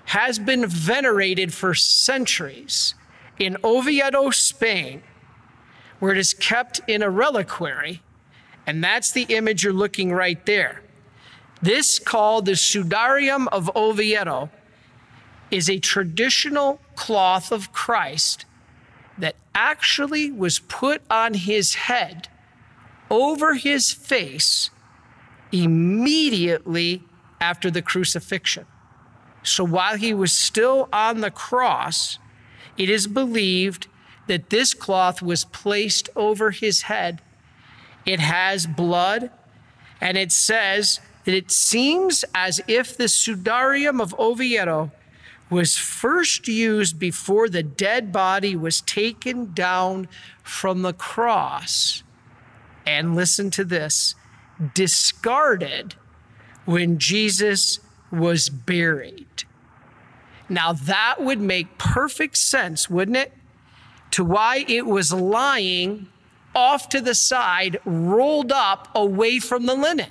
has 0.05 0.39
been 0.39 0.65
venerated 0.65 1.53
for 1.53 1.73
centuries 1.73 2.95
in 3.37 3.57
Oviedo, 3.61 4.29
Spain, 4.29 5.03
where 5.99 6.13
it 6.13 6.17
is 6.17 6.33
kept 6.33 6.79
in 6.87 7.03
a 7.03 7.09
reliquary. 7.09 8.03
And 8.67 8.83
that's 8.83 9.11
the 9.11 9.23
image 9.23 9.63
you're 9.63 9.73
looking 9.73 10.11
right 10.11 10.45
there. 10.45 10.81
This, 11.61 11.97
called 11.97 12.45
the 12.45 12.51
Sudarium 12.51 13.47
of 13.47 13.75
Oviedo, 13.75 14.51
is 15.49 15.69
a 15.69 15.79
traditional 15.79 16.79
cloth 16.95 17.51
of 17.51 17.71
Christ 17.71 18.45
that 19.17 19.35
actually 19.55 20.29
was 20.29 20.59
put 20.59 21.01
on 21.09 21.33
his 21.33 21.75
head 21.75 22.27
over 23.09 23.55
his 23.55 23.91
face 23.91 24.69
immediately 25.51 27.01
after 27.39 27.71
the 27.71 27.81
crucifixion. 27.81 28.65
So 29.43 29.63
while 29.63 29.97
he 29.97 30.13
was 30.13 30.33
still 30.33 30.89
on 30.91 31.21
the 31.21 31.31
cross, 31.31 32.19
it 32.77 32.89
is 32.89 33.07
believed 33.07 33.87
that 34.27 34.49
this 34.49 34.73
cloth 34.73 35.21
was 35.21 35.45
placed 35.45 36.09
over 36.15 36.51
his 36.51 36.83
head. 36.83 37.21
It 38.07 38.21
has 38.21 38.65
blood, 38.65 39.29
and 39.99 40.17
it 40.17 40.31
says 40.31 41.01
that 41.25 41.35
it 41.35 41.51
seems 41.51 42.23
as 42.33 42.61
if 42.65 42.95
the 42.95 43.03
Sudarium 43.03 44.01
of 44.01 44.17
Oviedo 44.17 44.91
was 45.49 45.77
first 45.77 46.47
used 46.47 46.97
before 46.97 47.49
the 47.49 47.63
dead 47.63 48.13
body 48.13 48.55
was 48.55 48.79
taken 48.81 49.53
down 49.53 50.07
from 50.41 50.83
the 50.83 50.93
cross. 50.93 52.01
And 52.85 53.13
listen 53.13 53.51
to 53.51 53.65
this 53.65 54.15
discarded 54.73 55.95
when 56.63 56.99
Jesus 56.99 57.79
was 58.09 58.49
buried. 58.49 59.43
Now, 60.47 60.71
that 60.71 61.15
would 61.19 61.41
make 61.41 61.77
perfect 61.77 62.37
sense, 62.37 62.89
wouldn't 62.89 63.17
it? 63.17 63.33
To 64.11 64.23
why 64.23 64.63
it 64.65 64.85
was 64.85 65.11
lying 65.11 66.07
off 66.57 66.89
to 66.89 66.99
the 66.99 67.13
side, 67.13 67.79
rolled 67.85 68.51
up 68.51 68.89
away 68.95 69.39
from 69.39 69.67
the 69.67 69.75
linen. 69.75 70.09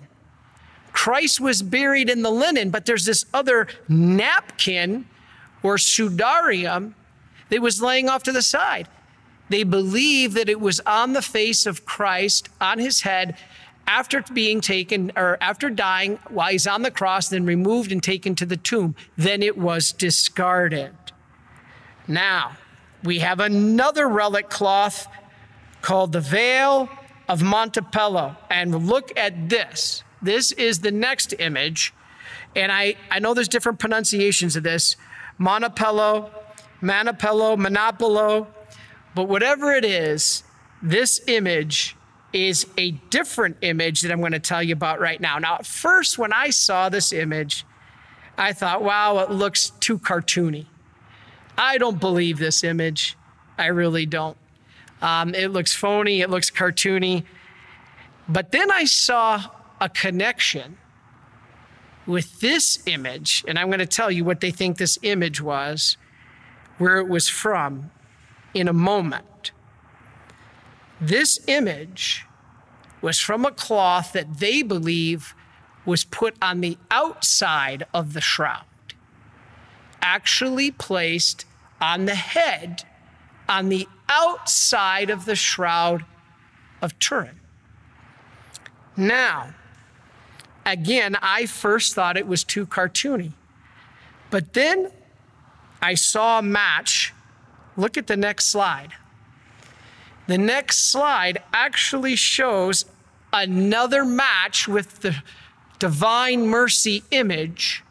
Christ 0.93 1.41
was 1.41 1.61
buried 1.61 2.09
in 2.09 2.23
the 2.23 2.31
linen, 2.31 2.71
but 2.71 2.87
there's 2.87 3.05
this 3.05 3.27
other 3.35 3.67
napkin 3.89 5.07
or 5.63 5.77
sudarium 5.77 6.95
that 7.51 7.61
was 7.61 7.83
laying 7.83 8.09
off 8.09 8.23
to 8.23 8.33
the 8.33 8.43
side. 8.43 8.89
They 9.49 9.65
believe 9.65 10.35
that 10.35 10.49
it 10.49 10.61
was 10.61 10.81
on 10.87 11.13
the 11.13 11.21
face 11.21 11.67
of 11.67 11.85
Christ, 11.85 12.49
on 12.61 12.79
his 12.79 13.03
head, 13.03 13.37
after 13.89 14.23
being 14.33 14.61
taken 14.61 15.13
or 15.17 15.39
after 15.41 15.69
dying 15.69 16.19
while 16.29 16.51
he's 16.51 16.67
on 16.67 16.83
the 16.83 16.91
cross, 16.91 17.29
then 17.29 17.45
removed 17.45 17.93
and 17.93 18.03
taken 18.03 18.35
to 18.37 18.47
the 18.47 18.57
tomb. 18.57 18.95
Then 19.17 19.43
it 19.43 19.59
was 19.59 19.93
discarded. 19.93 20.95
Now, 22.09 22.57
we 23.03 23.19
have 23.19 23.41
another 23.41 24.09
relic 24.09 24.49
cloth 24.49 25.07
called 25.87 26.11
the 26.11 26.21
veil 26.21 26.89
of 27.29 27.43
Montepello. 27.43 28.37
And 28.51 28.89
look 28.89 29.17
at 29.17 29.49
this. 29.49 30.03
This 30.21 30.51
is 30.51 30.81
the 30.81 30.91
next 30.91 31.33
image. 31.39 31.95
And 32.57 32.73
I, 32.73 32.97
I 33.09 33.21
know 33.21 33.35
there's 33.35 33.47
different 33.47 33.79
pronunciations 33.79 34.57
of 34.57 34.65
this 34.65 34.97
Montepello, 35.39 36.31
Manapello, 36.83 37.57
Monopolo. 37.57 38.49
But 39.15 39.29
whatever 39.29 39.71
it 39.75 39.85
is, 39.85 40.43
this 40.83 41.21
image 41.29 41.95
is 42.33 42.67
a 42.77 42.91
different 43.11 43.57
image 43.61 44.01
that 44.01 44.11
I'm 44.11 44.19
going 44.19 44.33
to 44.33 44.41
tell 44.41 44.65
you 44.65 44.73
about 44.73 44.99
right 44.99 45.21
now. 45.21 45.39
Now, 45.39 45.55
at 45.55 45.67
first, 45.67 46.19
when 46.19 46.33
I 46.33 46.51
saw 46.51 46.89
this 46.89 47.13
image, 47.13 47.65
I 48.37 48.53
thought, 48.53 48.83
wow, 48.83 49.19
it 49.19 49.31
looks 49.31 49.71
too 49.79 50.01
cartoony. 50.01 50.67
I 51.57 51.79
don't 51.79 52.01
believe 52.01 52.39
this 52.39 52.65
image. 52.65 53.17
I 53.57 53.67
really 53.67 54.05
don't. 54.05 54.37
Um, 55.03 55.35
it 55.35 55.49
looks 55.49 55.75
phony, 55.75 56.21
it 56.21 56.31
looks 56.31 56.51
cartoony. 56.51 57.25
But 58.29 58.53
then 58.53 58.71
I 58.71 58.85
saw 58.85 59.45
a 59.81 59.89
connection 59.89 60.79
with 62.07 62.41
this 62.41 62.83
image, 62.87 63.45
and 63.47 63.59
I'm 63.59 63.67
going 63.67 63.81
to 63.81 63.87
tell 63.87 64.11
you 64.11 64.25
what 64.25 64.41
they 64.41 64.51
think 64.51 64.79
this 64.79 64.99
image 65.03 65.41
was, 65.41 65.97
where 66.79 66.99
it 66.99 67.09
was 67.09 67.29
from 67.29 67.91
in 68.55 68.69
a 68.69 68.73
moment. 68.73 69.51
This 71.01 71.41
image 71.47 72.25
was 73.03 73.21
from 73.21 73.45
a 73.45 73.51
cloth 73.51 74.13
that 74.13 74.39
they 74.39 74.63
believe 74.63 75.35
was 75.85 76.05
put 76.05 76.37
on 76.41 76.61
the 76.61 76.79
outside 76.91 77.87
of 77.93 78.13
the 78.13 78.21
shroud, 78.21 78.65
actually 80.01 80.71
placed 80.71 81.45
on 81.81 82.07
the 82.07 82.15
head 82.15 82.85
on 83.49 83.69
the 83.69 83.89
outside 84.09 85.11
of 85.11 85.25
the 85.25 85.37
shroud 85.37 86.05
of 86.83 86.99
Turin. 86.99 87.41
Now, 88.97 89.55
again, 90.65 91.17
I 91.21 91.47
first 91.47 91.95
thought 91.95 92.17
it 92.17 92.27
was 92.27 92.45
too 92.45 92.67
cartoony. 92.67 93.33
But 94.31 94.55
then 94.55 94.91
I 95.83 95.95
saw 95.95 96.39
a 96.39 96.43
match. 96.43 97.13
Look 97.77 97.97
at 97.97 98.07
the 98.07 98.17
next 98.17 98.47
slide. 98.47 98.93
The 100.27 100.39
next 100.39 100.91
slide 100.91 101.43
actually 101.53 102.17
shows 102.17 102.85
another 103.33 104.05
match 104.05 104.67
with 104.67 105.01
the 105.01 105.23
divine 105.79 106.47
mercy 106.47 107.05
image, 107.11 107.85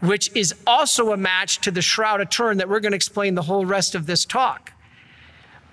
which 0.00 0.30
is 0.36 0.54
also 0.66 1.12
a 1.12 1.16
match 1.16 1.60
to 1.62 1.70
the 1.70 1.82
Shroud 1.82 2.20
of 2.20 2.28
Turin 2.28 2.58
that 2.58 2.68
we're 2.68 2.80
going 2.80 2.92
to 2.92 2.96
explain 2.96 3.34
the 3.34 3.42
whole 3.42 3.64
rest 3.64 3.94
of 3.94 4.06
this 4.06 4.24
talk. 4.24 4.73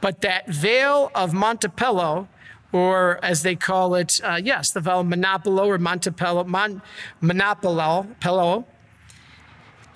But 0.02 0.22
that 0.22 0.48
veil 0.48 1.12
of 1.14 1.32
Montepello, 1.32 2.28
or 2.72 3.20
as 3.24 3.44
they 3.44 3.56
call 3.56 3.96
it, 3.96 4.20
uh, 4.24 4.40
yes, 4.44 4.72
the 4.72 4.82
veil 4.82 5.02
of 5.02 5.08
Monopolo 5.08 5.68
or 5.68 5.78
Montepello, 5.78 6.46
Mon- 6.46 6.82
Monopolo, 7.22 8.16
Pello, 8.20 8.66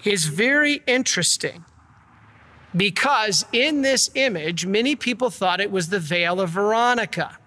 is 0.03 0.25
very 0.25 0.83
interesting 0.85 1.65
because 2.75 3.45
in 3.51 3.81
this 3.81 4.09
image, 4.15 4.65
many 4.65 4.95
people 4.95 5.29
thought 5.29 5.61
it 5.61 5.71
was 5.71 5.89
the 5.89 5.99
veil 5.99 6.41
of 6.41 6.49
Veronica. 6.49 7.37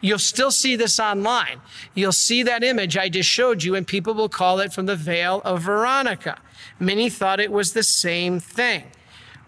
You'll 0.00 0.18
still 0.18 0.50
see 0.50 0.74
this 0.74 0.98
online. 0.98 1.60
You'll 1.94 2.10
see 2.10 2.42
that 2.42 2.64
image 2.64 2.96
I 2.96 3.08
just 3.08 3.28
showed 3.28 3.62
you, 3.62 3.76
and 3.76 3.86
people 3.86 4.14
will 4.14 4.28
call 4.28 4.58
it 4.58 4.72
from 4.72 4.86
the 4.86 4.96
veil 4.96 5.40
of 5.44 5.62
Veronica. 5.62 6.40
Many 6.80 7.08
thought 7.08 7.38
it 7.38 7.52
was 7.52 7.72
the 7.72 7.84
same 7.84 8.40
thing. 8.40 8.90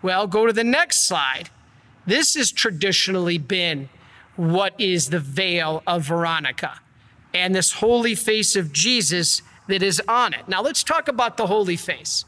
Well, 0.00 0.28
go 0.28 0.46
to 0.46 0.52
the 0.52 0.62
next 0.62 1.08
slide. 1.08 1.50
This 2.06 2.34
has 2.34 2.52
traditionally 2.52 3.38
been 3.38 3.88
what 4.36 4.74
is 4.78 5.10
the 5.10 5.20
veil 5.20 5.82
of 5.86 6.02
Veronica 6.04 6.80
and 7.32 7.54
this 7.54 7.72
holy 7.72 8.14
face 8.14 8.56
of 8.56 8.72
Jesus 8.72 9.42
that 9.66 9.82
is 9.82 10.00
on 10.06 10.34
it. 10.34 10.48
Now, 10.48 10.62
let's 10.62 10.82
talk 10.82 11.08
about 11.08 11.36
the 11.36 11.46
holy 11.46 11.76
face. 11.76 12.24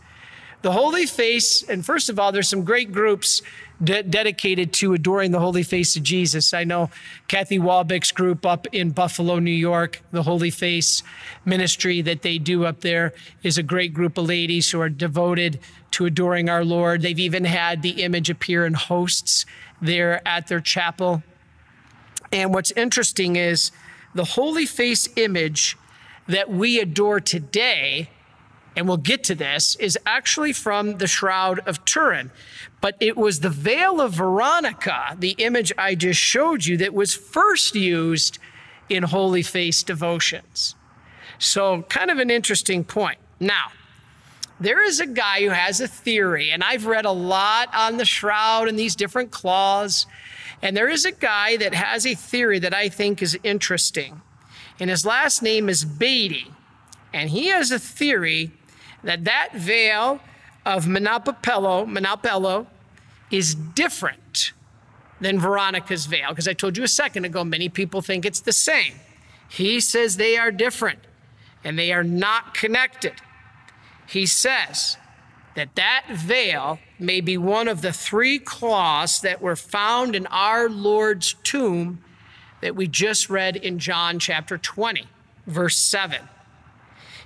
The 0.62 0.72
holy 0.72 1.06
face, 1.06 1.62
and 1.62 1.84
first 1.84 2.08
of 2.08 2.18
all, 2.18 2.32
there's 2.32 2.48
some 2.48 2.64
great 2.64 2.90
groups 2.90 3.42
de- 3.82 4.02
dedicated 4.02 4.72
to 4.72 4.94
adoring 4.94 5.30
the 5.30 5.38
holy 5.38 5.62
face 5.62 5.94
of 5.96 6.02
Jesus. 6.02 6.52
I 6.54 6.64
know 6.64 6.90
Kathy 7.28 7.58
Walbeck's 7.58 8.10
group 8.10 8.44
up 8.44 8.66
in 8.72 8.90
Buffalo, 8.90 9.38
New 9.38 9.50
York, 9.50 10.02
the 10.10 10.22
Holy 10.22 10.50
Face 10.50 11.02
ministry 11.44 12.00
that 12.02 12.22
they 12.22 12.38
do 12.38 12.64
up 12.64 12.80
there 12.80 13.12
is 13.42 13.58
a 13.58 13.62
great 13.62 13.94
group 13.94 14.18
of 14.18 14.26
ladies 14.26 14.70
who 14.70 14.80
are 14.80 14.88
devoted 14.88 15.60
to 15.92 16.06
adoring 16.06 16.48
our 16.48 16.64
Lord. 16.64 17.02
They've 17.02 17.18
even 17.18 17.44
had 17.44 17.82
the 17.82 18.02
image 18.02 18.30
appear 18.30 18.66
in 18.66 18.74
hosts 18.74 19.46
there 19.80 20.26
at 20.26 20.46
their 20.48 20.60
chapel. 20.60 21.22
And 22.32 22.52
what's 22.52 22.70
interesting 22.72 23.36
is 23.36 23.70
the 24.14 24.24
holy 24.24 24.66
face 24.66 25.08
image 25.16 25.76
that 26.26 26.50
we 26.50 26.80
adore 26.80 27.20
today, 27.20 28.10
and 28.74 28.88
we'll 28.88 28.96
get 28.96 29.22
to 29.24 29.34
this, 29.34 29.76
is 29.76 29.98
actually 30.06 30.52
from 30.52 30.98
the 30.98 31.06
Shroud 31.06 31.60
of 31.60 31.84
Turin. 31.84 32.30
But 32.80 32.96
it 33.00 33.16
was 33.16 33.40
the 33.40 33.50
veil 33.50 34.00
of 34.00 34.14
Veronica, 34.14 35.16
the 35.18 35.36
image 35.38 35.72
I 35.78 35.94
just 35.94 36.20
showed 36.20 36.64
you, 36.64 36.76
that 36.78 36.94
was 36.94 37.14
first 37.14 37.74
used 37.74 38.38
in 38.88 39.02
holy 39.04 39.42
face 39.42 39.82
devotions. 39.82 40.74
So, 41.38 41.82
kind 41.82 42.10
of 42.10 42.18
an 42.18 42.30
interesting 42.30 42.84
point. 42.84 43.18
Now, 43.38 43.66
there 44.58 44.82
is 44.82 45.00
a 45.00 45.06
guy 45.06 45.42
who 45.42 45.50
has 45.50 45.80
a 45.80 45.88
theory, 45.88 46.50
and 46.50 46.64
I've 46.64 46.86
read 46.86 47.04
a 47.04 47.12
lot 47.12 47.68
on 47.74 47.98
the 47.98 48.04
shroud 48.04 48.68
and 48.68 48.78
these 48.78 48.96
different 48.96 49.30
claws. 49.30 50.06
And 50.62 50.76
there 50.76 50.88
is 50.88 51.04
a 51.04 51.12
guy 51.12 51.56
that 51.58 51.74
has 51.74 52.06
a 52.06 52.14
theory 52.14 52.58
that 52.60 52.72
I 52.72 52.88
think 52.88 53.20
is 53.20 53.38
interesting. 53.42 54.22
And 54.80 54.88
his 54.88 55.04
last 55.04 55.42
name 55.42 55.68
is 55.68 55.84
Beatty. 55.84 56.50
And 57.12 57.30
he 57.30 57.48
has 57.48 57.70
a 57.70 57.78
theory 57.78 58.52
that 59.02 59.24
that 59.24 59.50
veil 59.54 60.20
of 60.64 60.86
Monopello, 60.86 61.86
Monopello 61.86 62.66
is 63.30 63.54
different 63.54 64.52
than 65.20 65.38
Veronica's 65.38 66.06
veil. 66.06 66.30
Because 66.30 66.48
I 66.48 66.54
told 66.54 66.76
you 66.76 66.84
a 66.84 66.88
second 66.88 67.24
ago, 67.24 67.44
many 67.44 67.68
people 67.68 68.00
think 68.00 68.24
it's 68.24 68.40
the 68.40 68.52
same. 68.52 68.94
He 69.48 69.80
says 69.80 70.16
they 70.16 70.36
are 70.36 70.50
different 70.50 71.00
and 71.62 71.78
they 71.78 71.92
are 71.92 72.04
not 72.04 72.54
connected 72.54 73.14
he 74.06 74.26
says 74.26 74.96
that 75.54 75.74
that 75.74 76.04
veil 76.12 76.78
may 76.98 77.20
be 77.20 77.36
one 77.36 77.68
of 77.68 77.82
the 77.82 77.92
three 77.92 78.38
cloths 78.38 79.20
that 79.20 79.40
were 79.40 79.56
found 79.56 80.14
in 80.14 80.26
our 80.26 80.68
Lord's 80.68 81.34
tomb 81.42 82.02
that 82.60 82.76
we 82.76 82.86
just 82.86 83.28
read 83.28 83.56
in 83.56 83.78
John 83.78 84.18
chapter 84.18 84.58
20, 84.58 85.06
verse 85.46 85.78
7. 85.78 86.20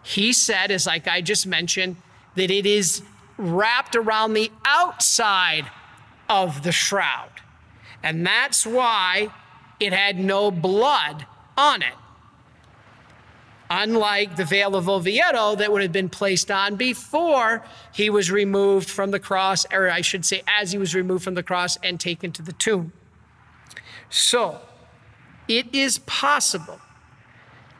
He 0.03 0.33
said, 0.33 0.71
as 0.71 0.87
like 0.87 1.07
I 1.07 1.21
just 1.21 1.47
mentioned, 1.47 1.97
that 2.37 2.51
it 2.51 2.67
is 2.67 3.03
wrapped 3.37 3.97
around 3.97 4.35
the 4.35 4.51
outside 4.65 5.67
of 6.29 6.63
the 6.63 6.73
shroud. 6.73 7.31
And 8.03 8.27
that's 8.27 8.65
why 8.67 9.29
it 9.79 9.93
had 9.93 10.19
no 10.19 10.51
blood 10.51 11.27
on 11.57 11.83
it 11.83 11.95
unlike 13.71 14.35
the 14.35 14.45
veil 14.45 14.75
of 14.75 14.89
Oviedo 14.89 15.55
that 15.55 15.71
would 15.71 15.81
have 15.81 15.93
been 15.93 16.09
placed 16.09 16.51
on 16.51 16.75
before 16.75 17.65
he 17.95 18.11
was 18.11 18.31
removed 18.31 18.91
from 18.91 19.13
the 19.13 19.21
cross, 19.21 19.65
or 19.73 19.89
I 19.89 20.01
should 20.01 20.27
say, 20.27 20.43
as 20.49 20.73
he 20.73 20.79
was 20.79 20.95
removed 20.95 21.23
from 21.23 21.35
the 21.35 21.43
cross 21.43 21.79
and 21.83 22.01
taken 22.01 22.33
to 22.33 22.43
the 22.43 22.53
tomb. 22.53 22.93
So, 24.11 24.61
it 25.47 25.73
is 25.73 25.99
possible 26.01 26.81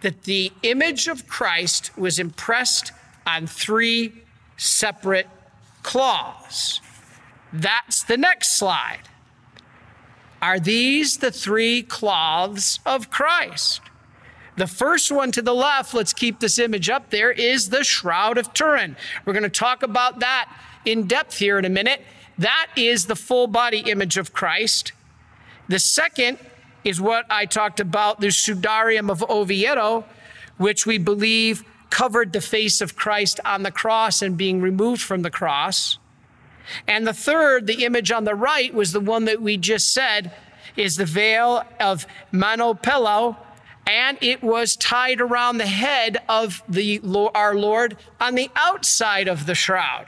that 0.03 0.23
the 0.23 0.53
image 0.63 1.09
of 1.09 1.27
Christ 1.27 1.97
was 1.99 2.19
impressed 2.19 2.93
on 3.27 3.47
three 3.47 4.13
separate 4.57 5.29
claws. 5.83 6.81
That's 7.53 8.05
the 8.05 8.17
next 8.17 8.53
slide. 8.53 9.09
Are 10.41 10.61
these 10.61 11.19
the 11.19 11.31
three 11.31 11.83
cloths 11.83 12.79
of 12.87 13.11
Christ? 13.11 13.83
The 14.61 14.67
first 14.67 15.11
one 15.11 15.33
to 15.33 15.41
the 15.41 15.55
left, 15.55 15.95
let's 15.95 16.13
keep 16.13 16.39
this 16.39 16.59
image 16.59 16.91
up 16.91 17.09
there, 17.09 17.31
is 17.31 17.71
the 17.71 17.83
Shroud 17.83 18.37
of 18.37 18.53
Turin. 18.53 18.95
We're 19.25 19.33
going 19.33 19.43
to 19.43 19.49
talk 19.49 19.83
about 19.83 20.19
that 20.19 20.55
in 20.85 21.07
depth 21.07 21.39
here 21.39 21.59
in 21.59 21.65
a 21.65 21.71
minute. 21.71 22.03
That 22.37 22.67
is 22.77 23.07
the 23.07 23.17
full 23.17 23.47
body 23.47 23.79
image 23.79 24.19
of 24.19 24.35
Christ. 24.35 24.93
The 25.69 25.79
second 25.79 26.37
is 26.85 27.01
what 27.01 27.25
I 27.31 27.47
talked 27.47 27.81
about, 27.81 28.21
the 28.21 28.27
Sudarium 28.27 29.11
of 29.11 29.25
Oviedo, 29.31 30.05
which 30.59 30.85
we 30.85 30.99
believe 30.99 31.65
covered 31.89 32.35
the 32.35 32.43
face 32.43 32.83
of 32.83 32.97
Christ 32.97 33.41
on 33.47 33.63
the 33.63 33.73
cross 33.73 34.21
and 34.21 34.37
being 34.37 34.61
removed 34.61 35.01
from 35.01 35.23
the 35.23 35.31
cross. 35.31 35.97
And 36.87 37.07
the 37.07 37.15
third, 37.15 37.67
the 37.67 37.87
image 37.87 38.13
on 38.13 38.25
the 38.25 38.35
right, 38.35 38.75
was 38.75 38.93
the 38.93 39.01
one 39.01 39.25
that 39.25 39.41
we 39.41 39.57
just 39.57 39.91
said 39.95 40.33
is 40.77 40.97
the 40.97 41.07
veil 41.07 41.65
of 41.81 42.07
Monopello, 42.31 43.39
and 43.87 44.19
it 44.21 44.43
was 44.43 44.77
tied 44.77 45.21
around 45.21 45.59
the 45.59 45.67
head 45.67 46.19
of 46.29 46.63
the 46.69 47.01
our 47.35 47.55
Lord 47.55 47.97
on 48.21 48.35
the 48.35 48.51
outside 48.55 49.29
of 49.29 49.47
the 49.47 49.55
shroud. 49.55 50.07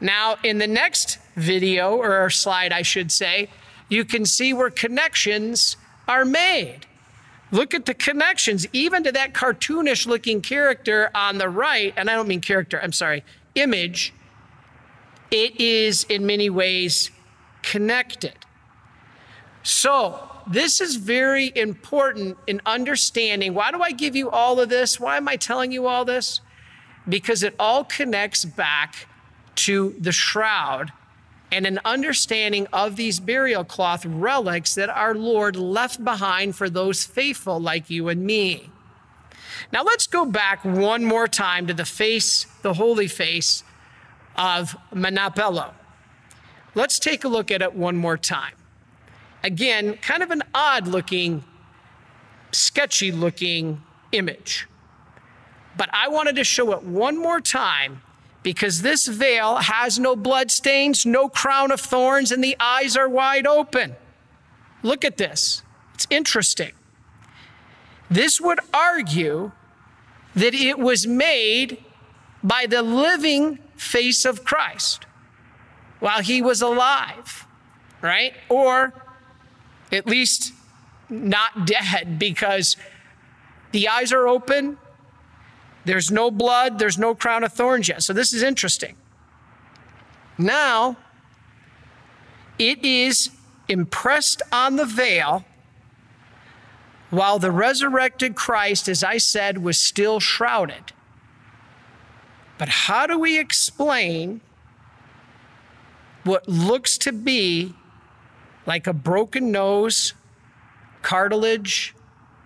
Now, 0.00 0.36
in 0.42 0.58
the 0.58 0.66
next 0.66 1.18
video 1.36 1.96
or 1.96 2.30
slide, 2.30 2.72
I 2.72 2.82
should 2.82 3.12
say, 3.12 3.50
you 3.88 4.04
can 4.04 4.24
see 4.24 4.52
where 4.54 4.70
connections 4.70 5.76
are 6.08 6.24
made. 6.24 6.86
Look 7.52 7.74
at 7.74 7.84
the 7.84 7.94
connections, 7.94 8.66
even 8.72 9.02
to 9.04 9.12
that 9.12 9.34
cartoonish 9.34 10.06
looking 10.06 10.40
character 10.40 11.10
on 11.14 11.38
the 11.38 11.48
right, 11.48 11.92
and 11.96 12.08
I 12.08 12.14
don't 12.14 12.28
mean 12.28 12.40
character, 12.40 12.80
I'm 12.80 12.92
sorry, 12.92 13.24
image. 13.56 14.14
It 15.30 15.60
is 15.60 16.04
in 16.04 16.24
many 16.26 16.48
ways 16.48 17.10
connected. 17.62 18.34
So, 19.62 20.29
this 20.46 20.80
is 20.80 20.96
very 20.96 21.52
important 21.54 22.38
in 22.46 22.60
understanding 22.66 23.54
why 23.54 23.70
do 23.70 23.82
I 23.82 23.92
give 23.92 24.16
you 24.16 24.30
all 24.30 24.60
of 24.60 24.68
this? 24.68 24.98
Why 24.98 25.16
am 25.16 25.28
I 25.28 25.36
telling 25.36 25.72
you 25.72 25.86
all 25.86 26.04
this? 26.04 26.40
Because 27.08 27.42
it 27.42 27.54
all 27.58 27.84
connects 27.84 28.44
back 28.44 29.06
to 29.56 29.94
the 29.98 30.12
shroud 30.12 30.92
and 31.52 31.66
an 31.66 31.80
understanding 31.84 32.66
of 32.72 32.96
these 32.96 33.18
burial 33.18 33.64
cloth 33.64 34.06
relics 34.06 34.74
that 34.74 34.88
our 34.88 35.14
Lord 35.14 35.56
left 35.56 36.04
behind 36.04 36.54
for 36.56 36.70
those 36.70 37.04
faithful 37.04 37.58
like 37.58 37.90
you 37.90 38.08
and 38.08 38.24
me. 38.24 38.70
Now 39.72 39.82
let's 39.82 40.06
go 40.06 40.24
back 40.24 40.64
one 40.64 41.04
more 41.04 41.26
time 41.28 41.66
to 41.66 41.74
the 41.74 41.84
face, 41.84 42.46
the 42.62 42.74
holy 42.74 43.08
face 43.08 43.64
of 44.36 44.76
Manapello. 44.92 45.72
Let's 46.74 46.98
take 46.98 47.24
a 47.24 47.28
look 47.28 47.50
at 47.50 47.62
it 47.62 47.74
one 47.74 47.96
more 47.96 48.16
time. 48.16 48.54
Again, 49.42 49.96
kind 50.02 50.22
of 50.22 50.30
an 50.30 50.42
odd 50.54 50.86
looking, 50.86 51.44
sketchy 52.52 53.10
looking 53.12 53.82
image. 54.12 54.68
But 55.76 55.88
I 55.92 56.08
wanted 56.08 56.36
to 56.36 56.44
show 56.44 56.72
it 56.72 56.82
one 56.82 57.16
more 57.16 57.40
time 57.40 58.02
because 58.42 58.82
this 58.82 59.06
veil 59.06 59.56
has 59.56 59.98
no 59.98 60.16
blood 60.16 60.50
stains, 60.50 61.06
no 61.06 61.28
crown 61.28 61.70
of 61.70 61.80
thorns, 61.80 62.32
and 62.32 62.42
the 62.42 62.56
eyes 62.58 62.96
are 62.96 63.08
wide 63.08 63.46
open. 63.46 63.96
Look 64.82 65.04
at 65.04 65.16
this. 65.16 65.62
It's 65.94 66.06
interesting. 66.10 66.72
This 68.10 68.40
would 68.40 68.60
argue 68.74 69.52
that 70.34 70.54
it 70.54 70.78
was 70.78 71.06
made 71.06 71.84
by 72.42 72.66
the 72.66 72.82
living 72.82 73.58
face 73.76 74.24
of 74.24 74.44
Christ. 74.44 75.06
while 76.00 76.22
he 76.22 76.42
was 76.42 76.62
alive, 76.62 77.46
right? 78.02 78.32
Or 78.48 78.92
at 79.92 80.06
least 80.06 80.52
not 81.08 81.66
dead 81.66 82.18
because 82.18 82.76
the 83.72 83.88
eyes 83.88 84.12
are 84.12 84.28
open, 84.28 84.78
there's 85.84 86.10
no 86.10 86.30
blood, 86.30 86.78
there's 86.78 86.98
no 86.98 87.14
crown 87.14 87.44
of 87.44 87.52
thorns 87.52 87.88
yet. 87.88 88.02
So 88.02 88.12
this 88.12 88.32
is 88.32 88.42
interesting. 88.42 88.96
Now, 90.38 90.96
it 92.58 92.84
is 92.84 93.30
impressed 93.68 94.42
on 94.52 94.76
the 94.76 94.84
veil 94.84 95.44
while 97.10 97.38
the 97.38 97.50
resurrected 97.50 98.36
Christ, 98.36 98.88
as 98.88 99.02
I 99.02 99.18
said, 99.18 99.58
was 99.58 99.78
still 99.78 100.20
shrouded. 100.20 100.92
But 102.58 102.68
how 102.68 103.06
do 103.06 103.18
we 103.18 103.38
explain 103.38 104.40
what 106.24 106.48
looks 106.48 106.98
to 106.98 107.12
be 107.12 107.74
like 108.66 108.86
a 108.86 108.92
broken 108.92 109.50
nose, 109.50 110.14
cartilage, 111.02 111.94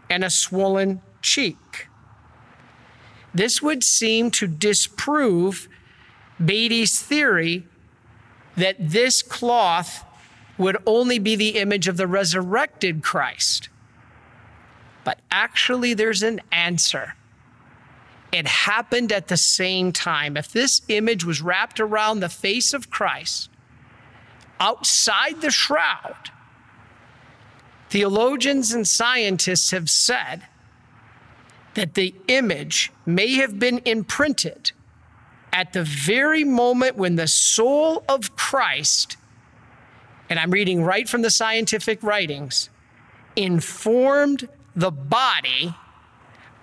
and 0.09 0.25
a 0.25 0.31
swollen 0.31 1.03
cheek? 1.23 1.89
This 3.35 3.61
would 3.61 3.83
seem 3.83 4.31
to 4.33 4.47
disprove 4.47 5.69
Beatty's 6.43 7.01
theory 7.01 7.65
that 8.57 8.77
this 8.79 9.23
cloth 9.23 10.05
would 10.57 10.77
only 10.87 11.19
be 11.19 11.35
the 11.35 11.59
image 11.59 11.89
of 11.89 11.97
the 11.97 12.07
resurrected 12.07 13.03
Christ. 13.03 13.69
But 15.03 15.19
actually, 15.31 15.95
there's 15.95 16.23
an 16.23 16.41
answer. 16.53 17.15
It 18.33 18.47
happened 18.47 19.13
at 19.13 19.29
the 19.29 19.37
same 19.37 19.93
time. 19.93 20.37
If 20.37 20.53
this 20.53 20.83
image 20.89 21.25
was 21.25 21.43
wrapped 21.43 21.81
around 21.81 22.21
the 22.21 22.29
face 22.29 22.73
of 22.73 22.91
Christ, 22.91 23.51
outside 24.65 25.43
the 25.43 25.51
shroud, 25.51 26.31
theologians 27.91 28.73
and 28.73 28.89
scientists 28.89 29.73
have 29.73 29.91
said 29.91 30.43
that 31.75 31.93
the 31.93 32.15
image 32.29 32.91
may 33.05 33.35
have 33.35 33.59
been 33.59 33.79
imprinted 33.85 34.73
at 35.53 35.75
the 35.75 35.85
very 35.85 36.45
moment 36.45 36.97
when 36.97 37.17
the 37.17 37.29
soul 37.29 38.05
of 38.09 38.35
Christ, 38.37 39.19
and 40.31 40.39
I'm 40.39 40.51
reading 40.51 40.83
right 40.83 41.07
from 41.07 41.21
the 41.21 41.31
scientific 41.31 42.03
writings, 42.03 42.71
informed 43.37 44.49
the 44.75 44.91
body, 44.91 45.75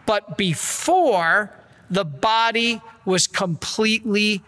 but 0.07 0.39
before 0.39 1.53
the 1.91 2.03
body 2.03 2.81
was 3.05 3.27
completely 3.27 4.41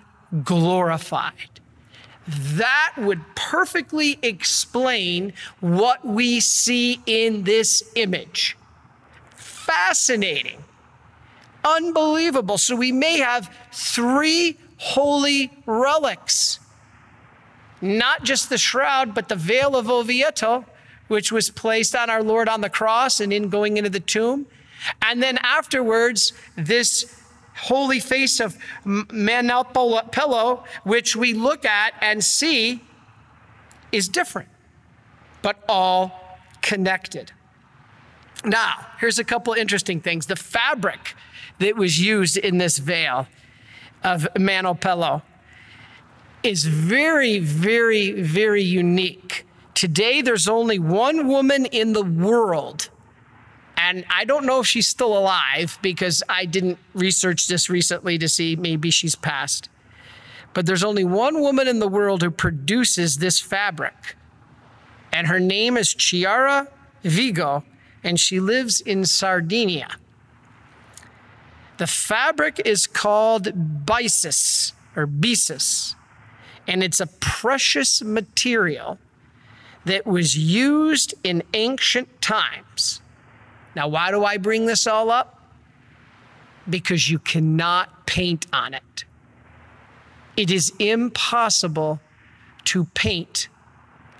glorified. 0.44 1.53
That 2.28 2.94
would 2.98 3.22
perfectly 3.36 4.18
explain 4.22 5.34
what 5.60 6.06
we 6.06 6.40
see 6.40 7.02
in 7.06 7.44
this 7.44 7.84
image 7.96 8.58
fascinating, 9.36 10.64
unbelievable. 11.64 12.58
So 12.58 12.76
we 12.76 12.92
may 12.92 13.18
have 13.20 13.54
three 13.72 14.58
holy 14.78 15.52
relics 15.66 16.60
not 17.84 18.24
just 18.24 18.50
the 18.50 18.58
shroud, 18.58 19.14
but 19.14 19.28
the 19.28 19.36
veil 19.36 19.76
of 19.76 19.90
Oviedo, 19.90 20.66
which 21.10 21.34
was 21.34 21.50
placed 21.50 21.94
on 21.94 22.10
our 22.10 22.24
Lord 22.24 22.48
on 22.48 22.62
the 22.62 22.70
cross 22.70 23.20
and 23.20 23.34
in 23.34 23.50
going 23.50 23.76
into 23.76 23.90
the 23.90 24.00
tomb. 24.00 24.48
And 25.02 25.22
then 25.22 25.38
afterwards, 25.40 26.32
this 26.56 27.23
holy 27.56 28.00
face 28.00 28.40
of 28.40 28.58
Manoel 28.86 30.66
which 30.84 31.16
we 31.16 31.34
look 31.34 31.66
at 31.66 31.94
and 32.02 32.24
see 32.24 32.82
is 33.92 34.08
different, 34.10 34.50
but 35.42 35.64
all 35.70 36.40
connected. 36.62 37.32
Now, 38.44 38.88
here's 39.00 39.20
a 39.20 39.24
couple 39.24 39.54
interesting 39.54 40.02
things. 40.02 40.26
The 40.26 40.36
fabric 40.36 41.16
that 41.60 41.78
was 41.78 42.02
used 42.02 42.38
in 42.38 42.58
this 42.58 42.78
veil 42.78 43.28
of 44.04 44.28
Manoel 44.38 45.22
is 46.44 46.66
very, 46.66 47.40
very, 47.40 48.12
very 48.22 48.64
unique. 48.64 49.46
Today, 49.74 50.22
there's 50.22 50.48
only 50.48 50.78
one 50.78 51.28
woman 51.28 51.66
in 51.68 51.94
the 51.94 52.04
world, 52.04 52.90
and 53.78 54.06
I 54.10 54.26
don't 54.26 54.46
know 54.46 54.60
if 54.60 54.68
she's 54.68 54.88
still 54.88 55.18
alive 55.18 55.78
because 55.82 56.24
I 56.30 56.46
didn't 56.46 56.78
research 56.94 57.48
this 57.48 57.70
recently 57.70 58.18
to 58.18 58.30
see 58.30 58.56
maybe 58.56 58.92
she's 58.92 59.16
passed. 59.16 59.70
But 60.54 60.66
there's 60.66 60.84
only 60.84 61.04
one 61.04 61.42
woman 61.42 61.68
in 61.68 61.80
the 61.80 61.88
world 61.88 62.22
who 62.22 62.30
produces 62.30 63.18
this 63.18 63.40
fabric, 63.40 64.16
and 65.12 65.28
her 65.28 65.40
name 65.40 65.78
is 65.78 65.94
Chiara 65.94 66.68
Vigo, 67.04 67.64
and 68.04 68.20
she 68.20 68.40
lives 68.40 68.82
in 68.82 69.06
Sardinia. 69.06 69.90
The 71.78 71.88
fabric 71.88 72.62
is 72.66 72.86
called 72.86 73.46
byssus 73.86 74.74
or 74.96 75.08
byssus, 75.08 75.96
and 76.68 76.84
it's 76.84 77.00
a 77.00 77.08
precious 77.08 78.04
material 78.04 79.00
that 79.86 80.06
was 80.06 80.38
used 80.38 81.14
in 81.24 81.44
ancient 81.54 82.22
times. 82.22 83.02
Now, 83.76 83.88
why 83.88 84.12
do 84.12 84.24
I 84.24 84.38
bring 84.38 84.66
this 84.66 84.88
all 84.88 85.10
up? 85.10 85.42
Because 86.70 87.10
you 87.10 87.20
cannot 87.20 88.06
paint 88.06 88.46
on 88.54 88.74
it. 88.74 89.06
It 90.38 90.52
is 90.52 90.72
impossible 90.80 92.00
to 92.66 92.86
paint 92.94 93.50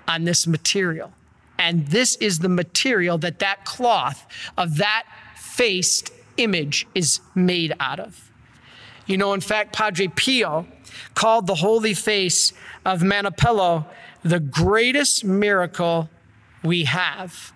on 0.06 0.24
this 0.24 0.46
material. 0.46 1.12
And 1.58 1.86
this 1.88 2.16
is 2.16 2.40
the 2.40 2.48
material 2.48 3.16
that 3.18 3.38
that 3.38 3.64
cloth 3.64 4.26
of 4.58 4.76
that 4.76 5.06
faced 5.36 6.12
image 6.36 6.86
is 6.94 7.20
made 7.34 7.74
out 7.80 8.00
of. 8.00 8.30
You 9.06 9.16
know, 9.18 9.32
in 9.34 9.40
fact, 9.40 9.72
Padre 9.72 10.08
Pio 10.08 10.66
called 11.14 11.46
the 11.46 11.56
holy 11.56 11.94
face 11.94 12.52
of 12.84 13.02
Manoel 13.02 13.86
the 14.22 14.40
greatest 14.40 15.24
miracle 15.24 16.08
we 16.62 16.84
have. 16.84 17.53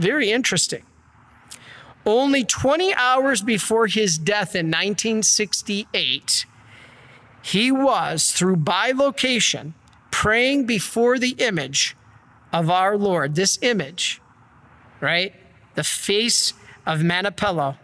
Very 0.00 0.30
interesting. 0.30 0.82
Only 2.06 2.42
20 2.44 2.94
hours 2.94 3.42
before 3.42 3.86
his 3.86 4.16
death 4.16 4.56
in 4.56 4.66
1968, 4.68 6.46
he 7.42 7.70
was, 7.70 8.32
through 8.32 8.56
bilocation, 8.56 9.74
praying 10.10 10.64
before 10.64 11.18
the 11.18 11.36
image 11.38 11.96
of 12.50 12.70
our 12.70 12.96
Lord, 12.96 13.34
this 13.34 13.58
image, 13.60 14.22
right? 15.00 15.34
The 15.74 15.84
face 15.84 16.54
of 16.86 17.00
Manapello. 17.00 17.76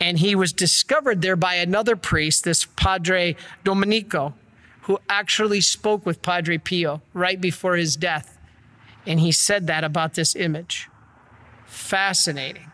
and 0.00 0.18
he 0.18 0.34
was 0.34 0.52
discovered 0.52 1.22
there 1.22 1.36
by 1.36 1.54
another 1.54 1.96
priest, 1.96 2.44
this 2.44 2.64
Padre 2.76 3.36
Domenico, 3.64 4.34
who 4.82 4.98
actually 5.08 5.60
spoke 5.60 6.04
with 6.04 6.20
Padre 6.22 6.58
Pio 6.58 7.00
right 7.14 7.40
before 7.40 7.76
his 7.76 7.96
death. 7.96 8.33
And 9.06 9.20
he 9.20 9.32
said 9.32 9.66
that 9.66 9.84
about 9.84 10.14
this 10.14 10.34
image. 10.34 10.88
Fascinating. 11.66 12.70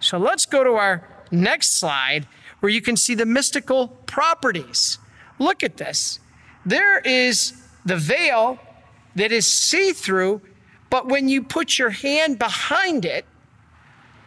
So 0.00 0.18
let's 0.18 0.46
go 0.46 0.62
to 0.62 0.72
our 0.72 1.08
next 1.30 1.78
slide 1.78 2.26
where 2.60 2.70
you 2.70 2.80
can 2.80 2.96
see 2.96 3.14
the 3.14 3.26
mystical 3.26 3.88
properties. 4.06 4.98
Look 5.38 5.62
at 5.62 5.76
this. 5.76 6.20
There 6.64 7.00
is 7.00 7.52
the 7.84 7.96
veil 7.96 8.58
that 9.16 9.32
is 9.32 9.50
see 9.50 9.92
through, 9.92 10.40
but 10.90 11.08
when 11.08 11.28
you 11.28 11.42
put 11.42 11.78
your 11.78 11.90
hand 11.90 12.38
behind 12.38 13.04
it, 13.04 13.26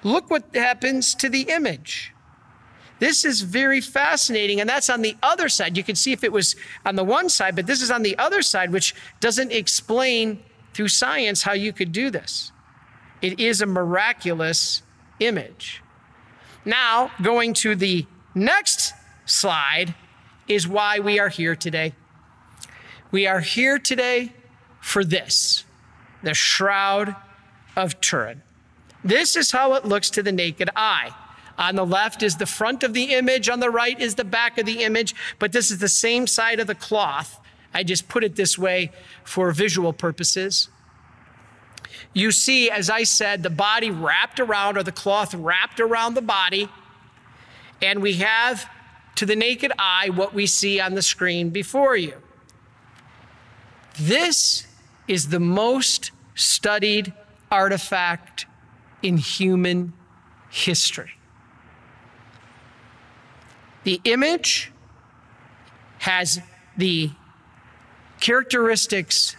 look 0.04 0.30
what 0.30 0.44
happens 0.54 1.16
to 1.16 1.30
the 1.30 1.44
image. 1.44 2.14
This 3.00 3.26
is 3.26 3.42
very 3.42 3.80
fascinating, 3.80 4.60
and 4.60 4.70
that's 4.70 4.90
on 4.90 5.02
the 5.02 5.16
other 5.22 5.50
side. 5.50 5.78
You 5.78 5.84
can 5.84 5.96
see 5.96 6.12
if 6.12 6.24
it 6.24 6.32
was 6.32 6.56
on 6.86 6.96
the 6.96 7.04
one 7.04 7.30
side, 7.30 7.56
but 7.56 7.68
this 7.68 7.82
is 7.82 7.92
on 7.92 8.02
the 8.02 8.18
other 8.18 8.42
side, 8.42 8.72
which 8.72 8.96
doesn't 9.20 9.52
explain 9.52 10.40
through 10.78 10.88
science 10.88 11.42
how 11.42 11.54
you 11.54 11.74
could 11.74 11.92
do 11.92 12.12
this. 12.12 12.52
It 13.20 13.40
is 13.40 13.62
a 13.62 13.66
miraculous 13.66 14.84
image. 15.20 15.82
Now, 16.66 17.10
going 17.20 17.56
to 17.56 17.74
the 17.74 18.06
next 18.36 18.94
slide 19.26 19.96
is 20.48 20.68
why 20.68 21.00
we 21.00 21.18
are 21.18 21.30
here 21.30 21.56
today. 21.56 21.94
We 23.10 23.26
are 23.26 23.40
here 23.40 23.80
today 23.80 24.34
for 24.80 25.04
this 25.04 25.66
the 26.22 26.36
Shroud 26.36 27.16
of 27.76 28.00
Turin. 28.00 28.44
This 29.04 29.36
is 29.36 29.50
how 29.50 29.74
it 29.74 29.84
looks 29.84 30.12
to 30.12 30.22
the 30.22 30.32
naked 30.32 30.70
eye. 30.76 31.10
On 31.58 31.76
the 31.76 31.86
left 31.88 32.22
is 32.22 32.36
the 32.36 32.46
front 32.46 32.84
of 32.84 32.94
the 32.94 33.16
image, 33.16 33.50
on 33.50 33.62
the 33.62 33.72
right 33.72 34.00
is 34.00 34.14
the 34.14 34.24
back 34.24 34.60
of 34.60 34.68
the 34.68 34.84
image, 34.84 35.16
but 35.40 35.54
this 35.54 35.72
is 35.72 35.80
the 35.80 35.90
same 35.90 36.28
side 36.28 36.60
of 36.60 36.68
the 36.68 36.76
cloth. 36.76 37.40
I 37.78 37.84
just 37.84 38.10
put 38.10 38.24
it 38.24 38.36
this 38.36 38.58
way 38.58 38.92
for 39.24 39.52
visual 39.52 39.94
purposes. 39.94 40.70
You 42.12 42.32
see, 42.32 42.72
as 42.72 42.90
I 42.90 43.04
said, 43.04 43.44
the 43.44 43.52
body 43.52 43.92
wrapped 43.92 44.40
around, 44.40 44.80
or 44.80 44.84
the 44.84 44.92
cloth 44.92 45.36
wrapped 45.36 45.80
around 45.80 46.16
the 46.16 46.24
body, 46.24 46.70
and 47.80 48.02
we 48.02 48.14
have 48.14 48.68
to 49.14 49.28
the 49.28 49.36
naked 49.36 49.72
eye 49.78 50.10
what 50.10 50.34
we 50.34 50.48
see 50.48 50.80
on 50.80 50.96
the 50.96 51.04
screen 51.04 51.52
before 51.52 51.96
you. 51.96 52.16
This 54.00 54.66
is 55.08 55.30
the 55.30 55.40
most 55.40 56.10
studied 56.34 57.14
artifact 57.52 58.48
in 59.04 59.18
human 59.18 59.94
history. 60.50 61.12
The 63.84 64.02
image 64.04 64.72
has 66.00 66.42
the 66.76 67.12
characteristics 68.20 69.36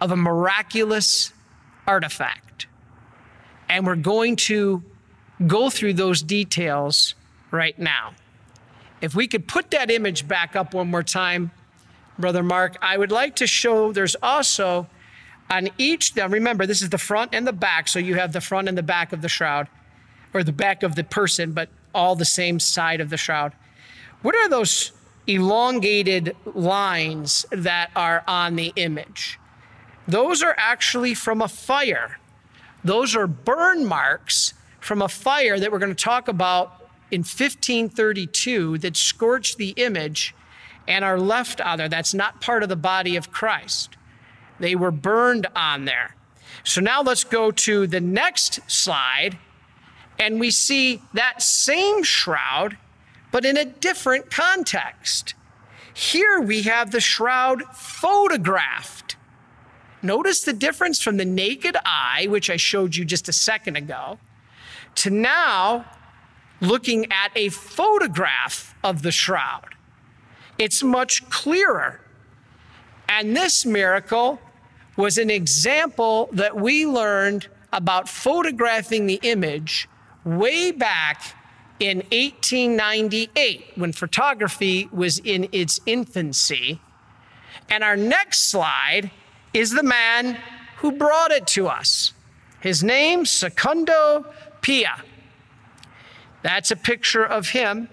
of 0.00 0.10
a 0.10 0.16
miraculous 0.16 1.32
artifact. 1.86 2.66
And 3.68 3.86
we're 3.86 3.96
going 3.96 4.36
to 4.36 4.82
go 5.46 5.70
through 5.70 5.94
those 5.94 6.22
details 6.22 7.14
right 7.50 7.78
now. 7.78 8.12
If 9.00 9.14
we 9.14 9.26
could 9.26 9.48
put 9.48 9.70
that 9.70 9.90
image 9.90 10.28
back 10.28 10.54
up 10.54 10.74
one 10.74 10.88
more 10.88 11.02
time, 11.02 11.50
Brother 12.18 12.42
Mark, 12.42 12.76
I 12.80 12.96
would 12.96 13.10
like 13.10 13.36
to 13.36 13.46
show 13.46 13.92
there's 13.92 14.16
also 14.22 14.86
on 15.50 15.68
each, 15.76 16.14
now 16.16 16.28
remember, 16.28 16.66
this 16.66 16.82
is 16.82 16.90
the 16.90 16.98
front 16.98 17.34
and 17.34 17.46
the 17.46 17.52
back, 17.52 17.88
so 17.88 17.98
you 17.98 18.14
have 18.14 18.32
the 18.32 18.40
front 18.40 18.68
and 18.68 18.78
the 18.78 18.82
back 18.82 19.12
of 19.12 19.22
the 19.22 19.28
shroud, 19.28 19.68
or 20.32 20.42
the 20.42 20.52
back 20.52 20.82
of 20.82 20.94
the 20.94 21.04
person, 21.04 21.52
but 21.52 21.68
all 21.94 22.16
the 22.16 22.24
same 22.24 22.58
side 22.58 23.00
of 23.00 23.10
the 23.10 23.16
shroud. 23.16 23.52
What 24.22 24.34
are 24.34 24.48
those 24.48 24.92
elongated 25.26 26.36
lines 26.44 27.46
that 27.50 27.90
are 27.94 28.24
on 28.26 28.56
the 28.56 28.72
image? 28.76 29.38
Those 30.06 30.42
are 30.42 30.54
actually 30.58 31.14
from 31.14 31.40
a 31.40 31.48
fire. 31.48 32.18
Those 32.84 33.14
are 33.14 33.26
burn 33.26 33.84
marks 33.84 34.54
from 34.80 35.00
a 35.00 35.08
fire 35.08 35.60
that 35.60 35.70
we're 35.70 35.78
going 35.78 35.94
to 35.94 36.04
talk 36.04 36.26
about 36.28 36.88
in 37.10 37.20
1532 37.20 38.78
that 38.78 38.96
scorched 38.96 39.58
the 39.58 39.70
image 39.76 40.34
and 40.88 41.04
are 41.04 41.18
left 41.18 41.60
on 41.60 41.78
there. 41.78 41.88
That's 41.88 42.14
not 42.14 42.40
part 42.40 42.62
of 42.62 42.68
the 42.68 42.76
body 42.76 43.16
of 43.16 43.30
Christ. 43.30 43.96
They 44.58 44.74
were 44.74 44.90
burned 44.90 45.46
on 45.54 45.84
there. 45.84 46.16
So 46.64 46.80
now 46.80 47.02
let's 47.02 47.24
go 47.24 47.50
to 47.50 47.86
the 47.86 48.00
next 48.00 48.60
slide, 48.70 49.38
and 50.18 50.38
we 50.38 50.50
see 50.50 51.02
that 51.14 51.42
same 51.42 52.02
shroud, 52.02 52.76
but 53.32 53.44
in 53.44 53.56
a 53.56 53.64
different 53.64 54.30
context. 54.30 55.34
Here 55.92 56.40
we 56.40 56.62
have 56.62 56.92
the 56.92 57.00
shroud 57.00 57.64
photographed. 57.74 59.16
Notice 60.02 60.42
the 60.42 60.52
difference 60.52 61.02
from 61.02 61.16
the 61.16 61.24
naked 61.24 61.76
eye, 61.84 62.26
which 62.28 62.48
I 62.48 62.56
showed 62.56 62.94
you 62.94 63.04
just 63.04 63.28
a 63.28 63.32
second 63.32 63.76
ago, 63.76 64.18
to 64.96 65.10
now 65.10 65.86
looking 66.60 67.10
at 67.10 67.30
a 67.34 67.48
photograph 67.48 68.74
of 68.84 69.02
the 69.02 69.10
shroud. 69.10 69.74
It's 70.58 70.82
much 70.82 71.28
clearer. 71.30 72.00
And 73.08 73.36
this 73.36 73.66
miracle 73.66 74.40
was 74.96 75.18
an 75.18 75.30
example 75.30 76.28
that 76.32 76.56
we 76.56 76.86
learned 76.86 77.48
about 77.72 78.08
photographing 78.08 79.06
the 79.06 79.18
image 79.22 79.88
way 80.24 80.70
back 80.70 81.34
in 81.82 81.98
1898 82.12 83.72
when 83.74 83.92
photography 83.92 84.88
was 84.92 85.18
in 85.18 85.48
its 85.50 85.80
infancy. 85.84 86.80
And 87.68 87.82
our 87.82 87.96
next 87.96 88.48
slide 88.48 89.10
is 89.52 89.72
the 89.72 89.82
man 89.82 90.38
who 90.76 90.92
brought 90.92 91.32
it 91.32 91.48
to 91.48 91.66
us. 91.66 92.12
His 92.60 92.84
name, 92.84 93.26
Secondo 93.26 94.26
Pia. 94.60 95.02
That's 96.42 96.70
a 96.70 96.76
picture 96.76 97.24
of 97.24 97.48
him, 97.48 97.88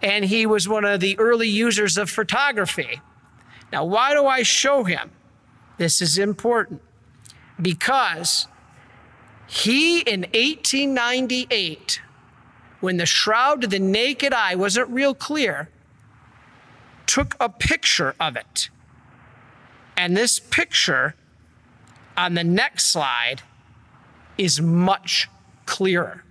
and 0.00 0.24
he 0.24 0.46
was 0.46 0.68
one 0.68 0.84
of 0.84 1.00
the 1.00 1.18
early 1.18 1.48
users 1.48 1.98
of 1.98 2.08
photography. 2.08 3.00
Now, 3.72 3.84
why 3.84 4.14
do 4.14 4.26
I 4.26 4.44
show 4.44 4.84
him? 4.84 5.10
This 5.76 6.00
is 6.00 6.18
important 6.18 6.82
because 7.60 8.46
he 9.48 10.00
in 10.02 10.20
1898, 10.20 12.00
when 12.80 12.96
the 12.96 13.06
shroud 13.06 13.60
to 13.62 13.66
the 13.66 13.78
naked 13.78 14.32
eye 14.32 14.54
wasn't 14.54 14.88
real 14.90 15.14
clear, 15.14 15.68
took 17.06 17.36
a 17.40 17.48
picture 17.48 18.14
of 18.20 18.36
it. 18.36 18.68
And 19.96 20.16
this 20.16 20.38
picture 20.38 21.14
on 22.16 22.34
the 22.34 22.44
next 22.44 22.92
slide 22.92 23.42
is 24.36 24.60
much 24.60 25.28
clearer. 25.66 26.24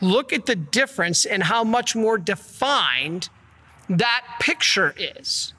Look 0.00 0.32
at 0.32 0.46
the 0.46 0.56
difference 0.56 1.24
in 1.24 1.42
how 1.42 1.64
much 1.64 1.94
more 1.94 2.18
defined 2.18 3.28
that 3.88 4.24
picture 4.40 4.94
is. 4.96 5.54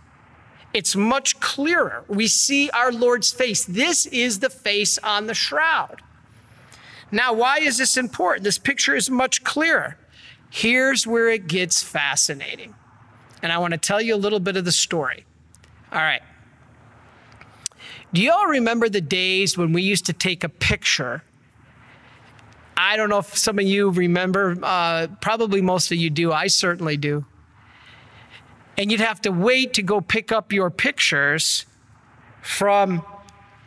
It's 0.73 0.95
much 0.95 1.39
clearer. 1.39 2.03
We 2.07 2.27
see 2.27 2.69
our 2.71 2.91
Lord's 2.91 3.31
face. 3.31 3.63
This 3.63 4.05
is 4.07 4.39
the 4.39 4.49
face 4.49 4.97
on 4.97 5.27
the 5.27 5.33
shroud. 5.33 6.01
Now, 7.13 7.31
why 7.31 7.59
is 7.59 7.77
this 7.77 7.95
important? 7.95 8.43
This 8.43 8.57
picture 8.57 8.95
is 8.95 9.09
much 9.09 9.43
clearer. 9.43 9.97
Here's 10.49 11.07
where 11.07 11.29
it 11.29 11.47
gets 11.47 11.81
fascinating. 11.81 12.75
And 13.41 13.51
I 13.51 13.57
want 13.59 13.71
to 13.71 13.77
tell 13.77 14.01
you 14.01 14.15
a 14.15 14.17
little 14.17 14.39
bit 14.39 14.57
of 14.57 14.65
the 14.65 14.71
story. 14.71 15.25
All 15.91 16.01
right. 16.01 16.21
Do 18.11 18.21
you 18.21 18.31
all 18.31 18.47
remember 18.47 18.89
the 18.89 19.01
days 19.01 19.57
when 19.57 19.73
we 19.73 19.81
used 19.81 20.05
to 20.07 20.13
take 20.13 20.43
a 20.43 20.49
picture? 20.49 21.23
I 22.75 22.97
don't 22.97 23.09
know 23.09 23.19
if 23.19 23.37
some 23.37 23.59
of 23.59 23.65
you 23.65 23.91
remember, 23.91 24.57
uh, 24.61 25.07
probably 25.21 25.61
most 25.61 25.91
of 25.91 25.97
you 25.97 26.09
do. 26.09 26.33
I 26.33 26.47
certainly 26.47 26.97
do 26.97 27.25
and 28.77 28.91
you'd 28.91 29.01
have 29.01 29.21
to 29.21 29.31
wait 29.31 29.73
to 29.73 29.83
go 29.83 30.01
pick 30.01 30.31
up 30.31 30.51
your 30.51 30.69
pictures 30.69 31.65
from 32.41 33.05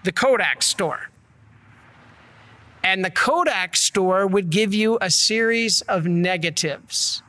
the 0.04 0.12
Kodak 0.12 0.62
store. 0.62 1.10
And 2.86 3.04
the 3.04 3.10
Kodak 3.10 3.74
store 3.74 4.28
would 4.28 4.48
give 4.48 4.72
you 4.72 4.96
a 5.00 5.10
series 5.10 5.80
of 5.82 6.06
negatives. 6.06 7.20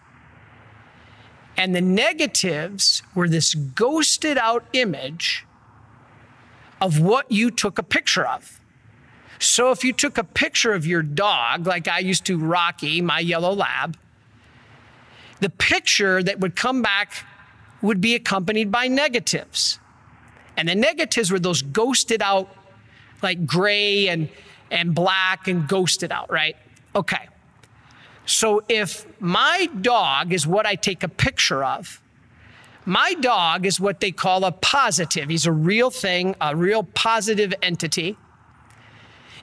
And 1.58 1.74
the 1.76 1.82
negatives 1.82 3.02
were 3.16 3.28
this 3.28 3.56
ghosted 3.56 4.38
out 4.38 4.66
image 4.74 5.48
of 6.80 7.02
what 7.02 7.32
you 7.32 7.50
took 7.50 7.80
a 7.80 7.84
picture 7.84 8.24
of. 8.24 8.62
So 9.40 9.72
if 9.72 9.84
you 9.84 9.94
took 9.94 10.20
a 10.20 10.24
picture 10.24 10.74
of 10.74 10.86
your 10.86 11.02
dog, 11.02 11.66
like 11.66 11.88
I 11.88 12.00
used 12.00 12.26
to 12.26 12.38
Rocky, 12.38 13.02
my 13.02 13.20
yellow 13.20 13.52
lab, 13.52 13.98
the 15.40 15.50
picture 15.50 16.22
that 16.22 16.40
would 16.40 16.56
come 16.56 16.84
back 16.84 17.14
would 17.82 18.00
be 18.00 18.14
accompanied 18.14 18.72
by 18.72 18.88
negatives. 18.88 19.80
And 20.56 20.70
the 20.70 20.76
negatives 20.76 21.32
were 21.32 21.40
those 21.40 21.64
ghosted 21.64 22.22
out, 22.22 22.48
like 23.24 23.48
gray 23.48 24.08
and, 24.08 24.30
and 24.72 24.94
black 24.94 25.48
and 25.48 25.68
ghosted 25.68 26.12
out, 26.12 26.30
right? 26.32 26.56
Okay. 26.96 27.28
So 28.26 28.64
if 28.68 29.06
my 29.22 29.70
dog 29.82 30.34
is 30.34 30.46
what 30.46 30.66
I 30.66 30.76
take 30.76 31.04
a 31.04 31.08
picture 31.08 31.64
of, 31.64 32.02
my 32.86 33.14
dog 33.16 33.66
is 33.66 33.80
what 33.80 34.00
they 34.00 34.12
call 34.12 34.46
a 34.46 34.52
positive. 34.52 35.30
He's 35.30 35.46
a 35.46 35.52
real 35.52 35.90
thing, 35.90 36.36
a 36.40 36.56
real 36.56 36.84
positive 36.84 37.54
entity. 37.62 38.18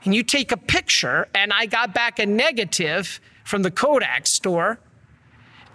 And 0.03 0.13
you 0.15 0.23
take 0.23 0.51
a 0.51 0.57
picture, 0.57 1.27
and 1.33 1.51
I 1.51 1.65
got 1.65 1.93
back 1.93 2.19
a 2.19 2.25
negative 2.25 3.19
from 3.43 3.63
the 3.63 3.71
Kodak 3.71 4.27
store, 4.27 4.79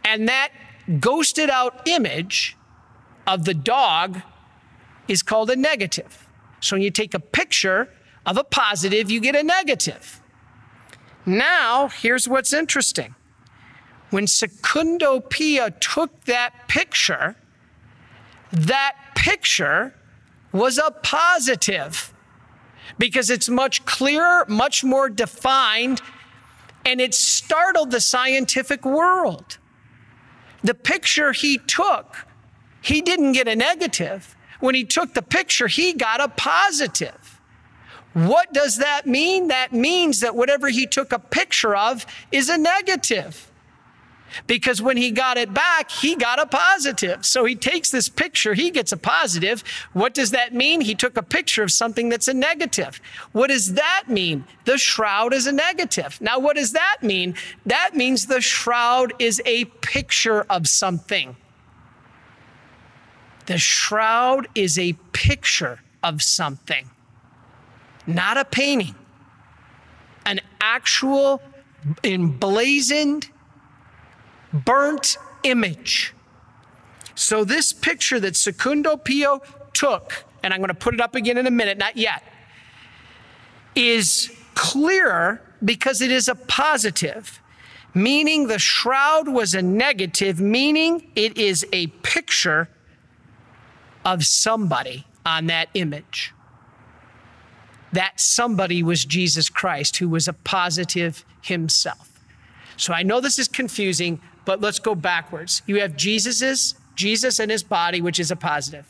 and 0.04 0.28
that 0.28 0.50
ghosted 0.98 1.50
out 1.50 1.86
image 1.86 2.56
of 3.26 3.44
the 3.44 3.54
dog 3.54 4.20
is 5.08 5.22
called 5.22 5.50
a 5.50 5.56
negative. 5.56 6.28
So 6.60 6.76
when 6.76 6.82
you 6.82 6.90
take 6.90 7.14
a 7.14 7.20
picture 7.20 7.88
of 8.30 8.38
a 8.38 8.44
positive, 8.44 9.10
you 9.10 9.20
get 9.20 9.34
a 9.34 9.42
negative. 9.42 10.20
Now, 11.26 11.88
here's 11.88 12.28
what's 12.28 12.52
interesting. 12.52 13.16
When 14.10 14.28
Secondo 14.28 15.18
Pia 15.18 15.72
took 15.72 16.24
that 16.26 16.68
picture, 16.68 17.34
that 18.52 18.94
picture 19.16 19.94
was 20.52 20.78
a 20.78 20.92
positive 21.02 22.14
because 22.98 23.30
it's 23.30 23.48
much 23.48 23.84
clearer, 23.84 24.44
much 24.46 24.84
more 24.84 25.08
defined, 25.08 26.00
and 26.84 27.00
it 27.00 27.14
startled 27.14 27.90
the 27.90 28.00
scientific 28.00 28.84
world. 28.84 29.58
The 30.62 30.74
picture 30.74 31.32
he 31.32 31.58
took, 31.58 32.26
he 32.80 33.00
didn't 33.00 33.32
get 33.32 33.48
a 33.48 33.56
negative. 33.56 34.36
When 34.60 34.76
he 34.76 34.84
took 34.84 35.14
the 35.14 35.22
picture, 35.22 35.66
he 35.66 35.94
got 35.94 36.20
a 36.20 36.28
positive. 36.28 37.19
What 38.12 38.52
does 38.52 38.78
that 38.78 39.06
mean? 39.06 39.48
That 39.48 39.72
means 39.72 40.20
that 40.20 40.34
whatever 40.34 40.68
he 40.68 40.86
took 40.86 41.12
a 41.12 41.18
picture 41.18 41.76
of 41.76 42.04
is 42.32 42.48
a 42.48 42.58
negative 42.58 43.50
because 44.46 44.80
when 44.80 44.96
he 44.96 45.10
got 45.10 45.36
it 45.36 45.52
back, 45.52 45.90
he 45.90 46.14
got 46.16 46.40
a 46.40 46.46
positive. 46.46 47.24
So 47.24 47.44
he 47.44 47.54
takes 47.54 47.90
this 47.90 48.08
picture, 48.08 48.54
he 48.54 48.70
gets 48.70 48.92
a 48.92 48.96
positive. 48.96 49.62
What 49.92 50.14
does 50.14 50.30
that 50.30 50.54
mean? 50.54 50.80
He 50.80 50.94
took 50.94 51.16
a 51.16 51.22
picture 51.22 51.62
of 51.62 51.70
something 51.70 52.08
that's 52.08 52.28
a 52.28 52.34
negative. 52.34 53.00
What 53.32 53.48
does 53.48 53.74
that 53.74 54.04
mean? 54.08 54.44
The 54.64 54.78
shroud 54.78 55.32
is 55.32 55.46
a 55.46 55.52
negative. 55.52 56.20
Now, 56.20 56.38
what 56.38 56.56
does 56.56 56.72
that 56.72 56.98
mean? 57.02 57.34
That 57.66 57.94
means 57.94 58.26
the 58.26 58.40
shroud 58.40 59.12
is 59.18 59.40
a 59.46 59.64
picture 59.64 60.42
of 60.42 60.68
something. 60.68 61.36
The 63.46 63.58
shroud 63.58 64.46
is 64.54 64.78
a 64.78 64.92
picture 65.12 65.80
of 66.02 66.22
something, 66.22 66.88
not 68.14 68.36
a 68.36 68.44
painting, 68.44 68.94
an 70.26 70.40
actual 70.60 71.42
emblazoned, 72.04 73.30
burnt 74.52 75.16
image. 75.42 76.14
So, 77.14 77.44
this 77.44 77.72
picture 77.72 78.20
that 78.20 78.36
Secondo 78.36 78.96
Pia 78.96 79.38
took, 79.72 80.24
and 80.42 80.54
I'm 80.54 80.60
going 80.60 80.68
to 80.68 80.74
put 80.74 80.94
it 80.94 81.00
up 81.00 81.14
again 81.14 81.36
in 81.36 81.46
a 81.46 81.50
minute, 81.50 81.78
not 81.78 81.96
yet, 81.96 82.22
is 83.74 84.30
clearer 84.54 85.42
because 85.64 86.00
it 86.00 86.10
is 86.10 86.28
a 86.28 86.34
positive, 86.34 87.40
meaning 87.94 88.46
the 88.46 88.58
shroud 88.58 89.28
was 89.28 89.54
a 89.54 89.62
negative, 89.62 90.40
meaning 90.40 91.10
it 91.14 91.36
is 91.36 91.66
a 91.72 91.88
picture 91.88 92.68
of 94.04 94.24
somebody 94.24 95.06
on 95.26 95.46
that 95.46 95.68
image. 95.74 96.32
That 97.92 98.20
somebody 98.20 98.82
was 98.82 99.04
Jesus 99.04 99.48
Christ, 99.48 99.96
who 99.96 100.08
was 100.08 100.28
a 100.28 100.32
positive 100.32 101.24
himself. 101.42 102.20
So 102.76 102.92
I 102.92 103.02
know 103.02 103.20
this 103.20 103.38
is 103.38 103.48
confusing, 103.48 104.20
but 104.44 104.60
let's 104.60 104.78
go 104.78 104.94
backwards. 104.94 105.62
You 105.66 105.80
have 105.80 105.96
Jesus's 105.96 106.74
Jesus 106.94 107.38
and 107.38 107.50
his 107.50 107.62
body, 107.62 108.00
which 108.00 108.18
is 108.18 108.30
a 108.30 108.36
positive. 108.36 108.86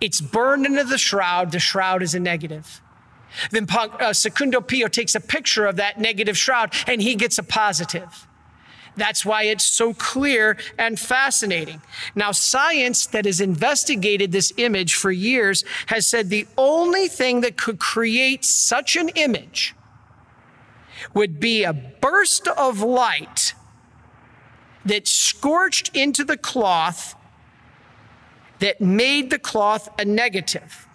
It's 0.00 0.20
burned 0.20 0.66
into 0.66 0.84
the 0.84 0.98
shroud. 0.98 1.52
The 1.52 1.58
shroud 1.58 2.02
is 2.02 2.14
a 2.14 2.20
negative. 2.20 2.80
Then 3.50 3.66
uh, 3.70 4.12
Secondo 4.12 4.60
Pia 4.60 4.88
takes 4.88 5.14
a 5.14 5.20
picture 5.20 5.66
of 5.66 5.76
that 5.76 5.98
negative 5.98 6.36
shroud 6.36 6.72
and 6.86 7.02
he 7.02 7.14
gets 7.14 7.38
a 7.38 7.42
positive. 7.42 8.26
That's 8.96 9.26
why 9.26 9.44
it's 9.44 9.64
so 9.64 9.92
clear 9.94 10.56
and 10.78 10.98
fascinating. 10.98 11.82
Now, 12.14 12.32
science 12.32 13.06
that 13.06 13.26
has 13.26 13.40
investigated 13.40 14.32
this 14.32 14.52
image 14.56 14.94
for 14.94 15.12
years 15.12 15.64
has 15.86 16.06
said 16.06 16.30
the 16.30 16.46
only 16.56 17.08
thing 17.08 17.42
that 17.42 17.56
could 17.56 17.78
create 17.78 18.44
such 18.44 18.96
an 18.96 19.10
image 19.10 19.74
would 21.12 21.38
be 21.38 21.62
a 21.62 21.72
burst 21.72 22.48
of 22.48 22.80
light 22.80 23.54
that 24.84 25.06
scorched 25.06 25.94
into 25.94 26.24
the 26.24 26.36
cloth 26.36 27.14
that 28.60 28.80
made 28.80 29.30
the 29.30 29.38
cloth 29.38 29.88
a 29.98 30.04
negative. 30.04 30.86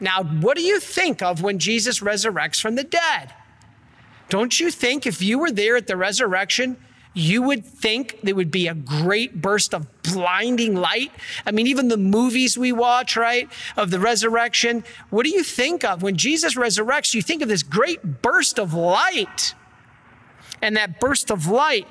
Now, 0.00 0.24
what 0.24 0.56
do 0.56 0.62
you 0.62 0.80
think 0.80 1.22
of 1.22 1.42
when 1.42 1.58
Jesus 1.58 2.00
resurrects 2.00 2.60
from 2.60 2.74
the 2.74 2.82
dead? 2.82 3.32
Don't 4.28 4.58
you 4.58 4.70
think 4.70 5.06
if 5.06 5.22
you 5.22 5.38
were 5.38 5.52
there 5.52 5.76
at 5.76 5.86
the 5.86 5.96
resurrection, 5.96 6.76
you 7.14 7.42
would 7.42 7.64
think 7.64 8.18
there 8.22 8.34
would 8.34 8.50
be 8.50 8.66
a 8.66 8.74
great 8.74 9.40
burst 9.40 9.72
of 9.72 9.86
blinding 10.02 10.74
light. 10.74 11.12
I 11.46 11.52
mean, 11.52 11.68
even 11.68 11.88
the 11.88 11.96
movies 11.96 12.58
we 12.58 12.72
watch, 12.72 13.16
right, 13.16 13.48
of 13.76 13.92
the 13.92 14.00
resurrection, 14.00 14.84
what 15.10 15.24
do 15.24 15.30
you 15.30 15.44
think 15.44 15.84
of? 15.84 16.02
When 16.02 16.16
Jesus 16.16 16.56
resurrects, 16.56 17.14
you 17.14 17.22
think 17.22 17.40
of 17.40 17.48
this 17.48 17.62
great 17.62 18.20
burst 18.20 18.58
of 18.58 18.74
light. 18.74 19.54
And 20.60 20.76
that 20.76 20.98
burst 20.98 21.30
of 21.30 21.46
light 21.46 21.86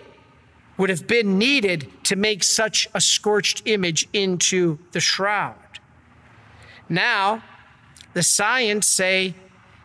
would 0.77 0.89
have 0.89 1.07
been 1.07 1.37
needed 1.37 1.89
to 2.03 2.15
make 2.15 2.43
such 2.43 2.89
a 2.93 2.99
scorched 2.99 3.61
image 3.65 4.07
into 4.11 4.79
the 4.91 4.99
shroud. 4.99 5.55
Now, 6.89 7.43
the 8.13 8.23
science 8.23 8.87
say 8.87 9.35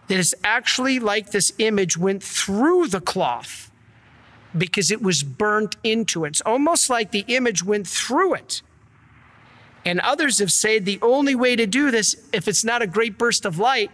that 0.09 0.19
it's 0.19 0.35
actually 0.43 0.99
like 0.99 1.31
this 1.31 1.53
image 1.59 1.97
went 1.97 2.23
through 2.23 2.89
the 2.89 3.01
cloth 3.01 3.68
because 4.57 4.91
it 4.91 5.03
was 5.03 5.23
burnt 5.23 5.77
into 5.85 6.25
it. 6.25 6.29
It's 6.29 6.41
almost 6.41 6.89
like 6.89 7.11
the 7.11 7.25
image 7.29 7.63
went 7.63 7.87
through 7.87 8.35
it. 8.35 8.63
And 9.85 10.01
others 10.01 10.39
have 10.39 10.53
said 10.53 10.85
the 10.85 10.99
only 11.03 11.35
way 11.35 11.57
to 11.57 11.67
do 11.67 11.91
this, 11.91 12.17
if 12.33 12.49
it's 12.49 12.65
not 12.65 12.83
a 12.83 12.87
great 12.87 13.19
burst 13.19 13.45
of 13.45 13.59
light, 13.59 13.91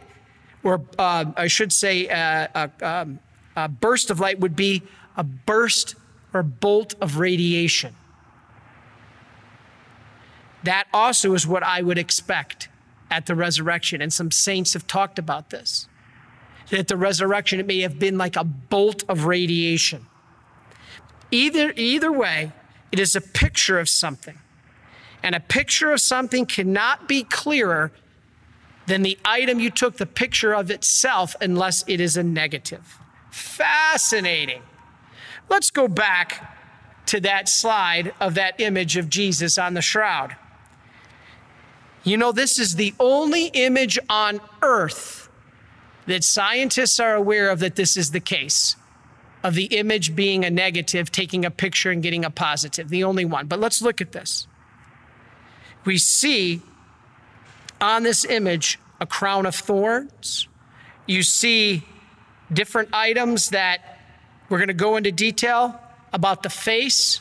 or 0.62 0.80
uh, 0.98 1.26
I 1.36 1.46
should 1.46 1.72
say 1.72 2.08
uh, 2.08 2.48
a, 2.54 2.70
um, 2.86 3.18
a 3.54 3.68
burst 3.68 4.10
of 4.10 4.18
light, 4.18 4.40
would 4.40 4.56
be 4.56 4.82
a 5.16 5.22
burst 5.22 5.94
or 6.32 6.42
bolt 6.42 6.94
of 7.00 7.18
radiation. 7.18 7.94
That 10.64 10.86
also 10.92 11.34
is 11.34 11.46
what 11.46 11.62
I 11.62 11.82
would 11.82 11.98
expect 11.98 12.68
at 13.10 13.26
the 13.26 13.34
resurrection. 13.34 14.00
And 14.00 14.12
some 14.12 14.30
saints 14.30 14.72
have 14.72 14.86
talked 14.86 15.18
about 15.18 15.50
this. 15.50 15.86
That 16.70 16.80
at 16.80 16.88
the 16.88 16.96
resurrection, 16.96 17.60
it 17.60 17.66
may 17.66 17.80
have 17.80 17.98
been 17.98 18.16
like 18.16 18.36
a 18.36 18.44
bolt 18.44 19.04
of 19.08 19.26
radiation. 19.26 20.06
Either, 21.34 21.72
either 21.74 22.12
way, 22.12 22.52
it 22.92 23.00
is 23.00 23.16
a 23.16 23.20
picture 23.20 23.80
of 23.80 23.88
something. 23.88 24.38
And 25.20 25.34
a 25.34 25.40
picture 25.40 25.90
of 25.90 26.00
something 26.00 26.46
cannot 26.46 27.08
be 27.08 27.24
clearer 27.24 27.90
than 28.86 29.02
the 29.02 29.18
item 29.24 29.58
you 29.58 29.68
took 29.70 29.96
the 29.96 30.06
picture 30.06 30.54
of 30.54 30.70
itself 30.70 31.34
unless 31.40 31.82
it 31.88 32.00
is 32.00 32.16
a 32.16 32.22
negative. 32.22 33.00
Fascinating. 33.32 34.62
Let's 35.48 35.70
go 35.70 35.88
back 35.88 36.56
to 37.06 37.18
that 37.22 37.48
slide 37.48 38.14
of 38.20 38.34
that 38.34 38.60
image 38.60 38.96
of 38.96 39.08
Jesus 39.08 39.58
on 39.58 39.74
the 39.74 39.82
shroud. 39.82 40.36
You 42.04 42.16
know, 42.16 42.30
this 42.30 42.60
is 42.60 42.76
the 42.76 42.94
only 43.00 43.46
image 43.46 43.98
on 44.08 44.40
earth 44.62 45.28
that 46.06 46.22
scientists 46.22 47.00
are 47.00 47.16
aware 47.16 47.50
of 47.50 47.58
that 47.58 47.74
this 47.74 47.96
is 47.96 48.12
the 48.12 48.20
case 48.20 48.76
of 49.44 49.54
the 49.54 49.66
image 49.66 50.16
being 50.16 50.42
a 50.44 50.50
negative, 50.50 51.12
taking 51.12 51.44
a 51.44 51.50
picture 51.50 51.90
and 51.90 52.02
getting 52.02 52.24
a 52.24 52.30
positive, 52.30 52.88
the 52.88 53.04
only 53.04 53.26
one. 53.26 53.46
But 53.46 53.60
let's 53.60 53.82
look 53.82 54.00
at 54.00 54.12
this. 54.12 54.46
We 55.84 55.98
see 55.98 56.62
on 57.78 58.02
this 58.02 58.24
image 58.24 58.80
a 59.00 59.06
crown 59.06 59.44
of 59.44 59.54
thorns. 59.54 60.48
You 61.06 61.22
see 61.22 61.86
different 62.50 62.88
items 62.94 63.50
that 63.50 64.00
we're 64.48 64.58
going 64.58 64.68
to 64.68 64.74
go 64.74 64.96
into 64.96 65.12
detail 65.12 65.78
about 66.14 66.42
the 66.42 66.48
face, 66.48 67.20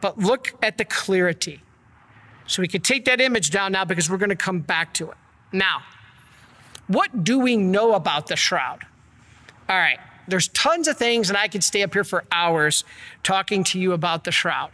but 0.00 0.18
look 0.18 0.54
at 0.62 0.78
the 0.78 0.86
clarity. 0.86 1.60
So 2.46 2.62
we 2.62 2.68
can 2.68 2.80
take 2.80 3.04
that 3.04 3.20
image 3.20 3.50
down 3.50 3.72
now 3.72 3.84
because 3.84 4.08
we're 4.08 4.16
going 4.16 4.30
to 4.30 4.36
come 4.36 4.60
back 4.60 4.94
to 4.94 5.10
it. 5.10 5.16
Now, 5.52 5.82
what 6.86 7.24
do 7.24 7.38
we 7.38 7.58
know 7.58 7.94
about 7.94 8.28
the 8.28 8.36
shroud? 8.36 8.86
All 9.68 9.76
right. 9.76 9.98
There's 10.28 10.48
tons 10.48 10.88
of 10.88 10.96
things, 10.96 11.28
and 11.28 11.38
I 11.38 11.48
could 11.48 11.62
stay 11.62 11.82
up 11.82 11.92
here 11.92 12.04
for 12.04 12.24
hours 12.32 12.84
talking 13.22 13.64
to 13.64 13.78
you 13.78 13.92
about 13.92 14.24
the 14.24 14.32
shroud. 14.32 14.70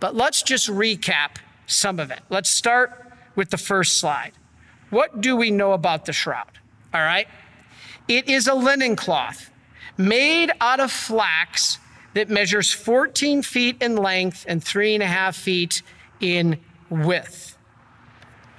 But 0.00 0.14
let's 0.14 0.42
just 0.42 0.68
recap 0.68 1.36
some 1.66 1.98
of 1.98 2.10
it. 2.10 2.20
Let's 2.28 2.50
start 2.50 3.12
with 3.34 3.50
the 3.50 3.56
first 3.56 3.98
slide. 3.98 4.32
What 4.90 5.20
do 5.20 5.36
we 5.36 5.50
know 5.50 5.72
about 5.72 6.04
the 6.04 6.12
shroud? 6.12 6.58
All 6.92 7.00
right. 7.00 7.26
It 8.08 8.28
is 8.28 8.46
a 8.46 8.54
linen 8.54 8.96
cloth 8.96 9.50
made 9.96 10.52
out 10.60 10.80
of 10.80 10.92
flax 10.92 11.78
that 12.14 12.28
measures 12.28 12.72
14 12.72 13.42
feet 13.42 13.82
in 13.82 13.96
length 13.96 14.44
and 14.48 14.62
three 14.62 14.94
and 14.94 15.02
a 15.02 15.06
half 15.06 15.36
feet 15.36 15.82
in 16.20 16.58
width. 16.88 17.58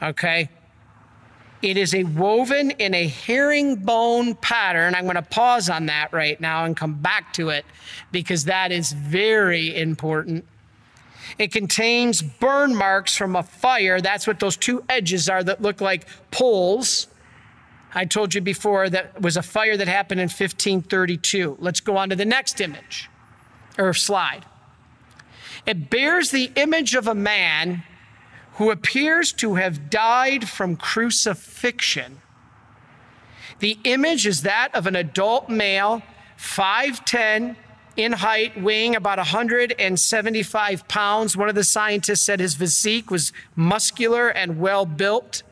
Okay. 0.02 0.50
It 1.62 1.76
is 1.76 1.96
a 1.96 2.04
woven 2.04 2.72
in 2.72 2.94
a 2.94 3.08
herringbone 3.08 4.36
pattern. 4.36 4.94
I'm 4.94 5.06
going 5.06 5.16
to 5.16 5.22
pause 5.22 5.70
on 5.70 5.88
that 5.88 6.14
right 6.14 6.40
now 6.40 6.66
and 6.66 6.78
come 6.78 6.94
back 6.96 7.34
to 7.34 7.50
it 7.50 7.66
because 8.12 8.46
that 8.46 8.72
is 8.72 8.92
very 8.92 9.76
important. 9.76 10.46
It 11.40 11.52
contains 11.52 12.22
burn 12.22 12.76
marks 12.76 13.18
from 13.18 13.36
a 13.36 13.44
fire. 13.44 14.00
That's 14.00 14.28
what 14.28 14.40
those 14.40 14.56
two 14.56 14.84
edges 14.88 15.28
are 15.28 15.44
that 15.44 15.62
look 15.62 15.82
like 15.82 16.08
poles. 16.32 17.08
I 17.94 18.06
told 18.06 18.36
you 18.36 18.42
before 18.42 18.90
that 18.90 19.20
was 19.22 19.38
a 19.38 19.42
fire 19.42 19.78
that 19.78 19.88
happened 19.88 20.20
in 20.20 20.26
1532. 20.26 21.58
Let's 21.60 21.80
go 21.80 21.98
on 21.98 22.10
to 22.10 22.16
the 22.16 22.26
next 22.26 22.62
image 22.62 23.10
or 23.78 23.94
slide. 23.94 24.46
It 25.66 25.90
bears 25.90 26.32
the 26.32 26.52
image 26.56 26.96
of 26.96 27.08
a 27.08 27.16
man 27.16 27.84
who 28.58 28.72
appears 28.72 29.32
to 29.32 29.56
have 29.56 29.90
died 29.90 30.50
from 30.50 30.76
crucifixion. 30.76 32.22
The 33.60 33.78
image 33.84 34.26
is 34.26 34.42
that 34.42 34.74
of 34.74 34.88
an 34.88 34.96
adult 34.96 35.48
male, 35.48 36.02
5'10 36.40 37.56
in 37.96 38.12
height, 38.14 38.60
weighing 38.60 38.96
about 38.96 39.20
175 39.20 40.88
pounds. 40.88 41.38
One 41.38 41.50
of 41.50 41.56
the 41.56 41.64
scientists 41.64 42.22
said 42.22 42.40
his 42.40 42.56
physique 42.56 43.12
was 43.12 43.32
muscular 43.56 44.30
and 44.30 44.60
well 44.60 44.86
built. 44.86 45.44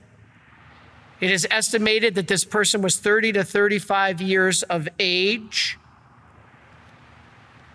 It 1.19 1.29
is 1.29 1.47
estimated 1.49 2.15
that 2.15 2.27
this 2.27 2.43
person 2.43 2.81
was 2.81 2.97
30 2.97 3.33
to 3.33 3.43
35 3.43 4.19
years 4.19 4.63
of 4.63 4.87
age. 4.99 5.77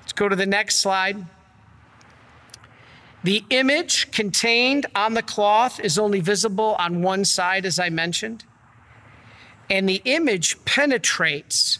Let's 0.00 0.12
go 0.12 0.28
to 0.28 0.36
the 0.36 0.46
next 0.46 0.76
slide. 0.76 1.24
The 3.22 3.44
image 3.50 4.10
contained 4.12 4.86
on 4.94 5.14
the 5.14 5.22
cloth 5.22 5.78
is 5.78 5.98
only 5.98 6.20
visible 6.20 6.74
on 6.78 7.02
one 7.02 7.24
side, 7.24 7.66
as 7.66 7.78
I 7.78 7.90
mentioned. 7.90 8.44
And 9.68 9.88
the 9.88 10.00
image 10.04 10.64
penetrates 10.64 11.78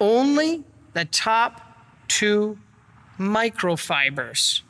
only 0.00 0.64
the 0.92 1.04
top 1.04 1.60
two 2.08 2.58
microfibers. 3.18 4.62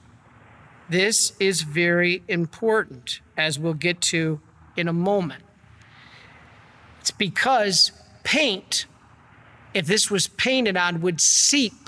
This 0.89 1.33
is 1.39 1.63
very 1.63 2.23
important 2.27 3.21
as 3.37 3.59
we'll 3.59 3.75
get 3.75 4.01
to 4.03 4.41
in 4.77 4.89
a 4.89 4.93
moment. 4.93 5.45
It's 7.01 7.11
because 7.11 7.93
paint, 8.25 8.87
if 9.75 9.87
this 9.87 10.11
was 10.11 10.29
painted 10.29 10.77
on, 10.77 11.01
would 11.01 11.21
seep 11.21 11.82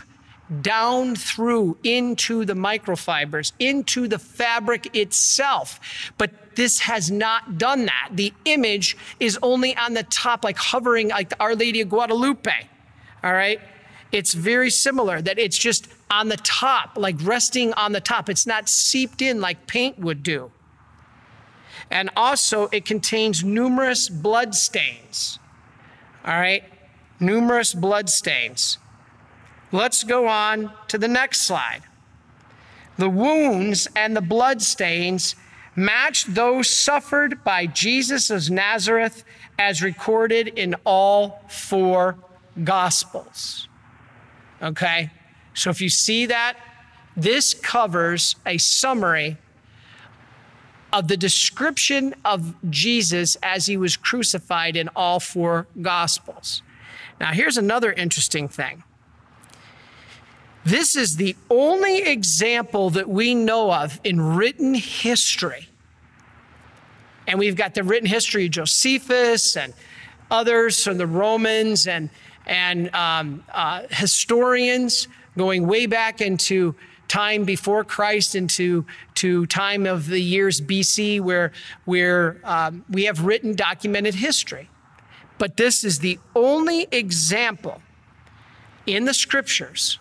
down 0.61 1.17
through 1.17 1.77
into 1.83 2.45
the 2.45 2.55
microfibers, 2.55 3.53
into 3.59 4.07
the 4.07 4.19
fabric 4.19 4.95
itself. 4.95 6.13
But 6.19 6.57
this 6.57 6.81
has 6.81 7.11
not 7.11 7.59
done 7.59 7.87
that. 7.87 8.11
The 8.13 8.33
image 8.45 8.97
is 9.19 9.39
only 9.43 9.77
on 9.77 9.95
the 9.95 10.03
top, 10.05 10.45
like 10.45 10.59
hovering 10.59 11.09
like 11.09 11.33
Our 11.41 11.55
Lady 11.55 11.81
of 11.81 11.89
Guadalupe. 11.89 12.53
All 13.23 13.33
right? 13.33 13.61
It's 14.13 14.35
very 14.35 14.71
similar, 14.71 15.21
that 15.23 15.39
it's 15.39 15.59
just 15.59 15.89
on 16.11 16.29
the 16.29 16.37
top, 16.37 16.97
like 16.97 17.17
resting 17.23 17.73
on 17.73 17.93
the 17.93 18.01
top. 18.01 18.29
It's 18.29 18.47
not 18.47 18.69
seeped 18.69 19.23
in 19.23 19.41
like 19.41 19.67
paint 19.67 19.99
would 19.99 20.23
do. 20.23 20.53
And 21.91 22.11
also, 22.17 22.69
it 22.71 22.85
contains 22.85 23.43
numerous 23.43 24.09
blood 24.09 24.55
stains. 24.55 25.39
All 26.25 26.39
right? 26.39 26.65
Numerous 27.19 27.75
blood 27.75 28.09
stains. 28.09 28.79
Let's 29.75 30.05
go 30.05 30.29
on 30.29 30.71
to 30.87 30.99
the 30.99 31.09
next 31.09 31.41
slide. 31.41 31.81
The 32.97 33.09
wounds 33.09 33.89
and 33.97 34.17
the 34.17 34.21
blood 34.21 34.63
stains 34.63 35.35
match 35.75 36.27
those 36.27 36.71
suffered 36.71 37.43
by 37.43 37.67
Jesus 37.67 38.31
of 38.31 38.49
Nazareth 38.49 39.25
as 39.59 39.83
recorded 39.83 40.47
in 40.47 40.77
all 40.85 41.43
four 41.49 42.17
Gospels. 42.63 43.67
Okay? 44.63 45.11
So 45.55 45.71
if 45.71 45.81
you 45.81 45.89
see 45.89 46.27
that, 46.27 46.57
this 47.17 47.53
covers 47.53 48.37
a 48.47 48.59
summary 48.59 49.39
of 50.93 51.09
the 51.09 51.17
description 51.17 52.15
of 52.25 52.55
Jesus 52.71 53.37
as 53.43 53.67
he 53.67 53.77
was 53.77 53.97
crucified 53.97 54.77
in 54.77 54.89
all 54.95 55.19
four 55.19 55.67
Gospels. 55.83 56.63
Now, 57.19 57.33
here's 57.33 57.57
another 57.57 57.93
interesting 57.93 58.47
thing. 58.47 58.85
This 60.65 60.97
is 60.97 61.17
the 61.17 61.37
only 61.51 61.99
example 62.03 62.91
that 62.91 63.09
we 63.09 63.35
know 63.35 63.71
of 63.71 64.01
in 64.03 64.21
written 64.21 64.75
history. 64.75 65.69
And 67.27 67.39
we've 67.39 67.57
got 67.57 67.75
the 67.75 67.83
written 67.85 68.09
history 68.09 68.47
of 68.47 68.53
Josephus 68.53 69.57
and 69.57 69.75
others 70.31 70.83
from 70.83 70.97
the 70.97 71.07
Romans 71.07 71.87
and, 71.87 72.09
and 72.47 72.95
um, 72.95 73.45
uh, 73.53 73.83
historians 73.91 75.07
going 75.37 75.67
way 75.67 75.87
back 75.87 76.23
into 76.23 76.75
time 77.09 77.45
before 77.45 77.85
Christ 77.85 78.35
into 78.35 78.87
to 79.17 79.45
time 79.47 79.85
of 79.85 80.07
the 80.07 80.21
years 80.21 80.63
BC 80.63 81.21
where, 81.21 81.53
where 81.85 82.41
um, 82.45 82.85
we 82.89 83.05
have 83.05 83.25
written 83.25 83.55
documented 83.55 84.15
history. 84.15 84.71
But 85.37 85.59
this 85.59 85.85
is 85.85 85.99
the 85.99 86.19
only 86.35 86.87
example 86.91 87.83
in 88.87 89.05
the 89.05 89.15
scriptures 89.15 89.99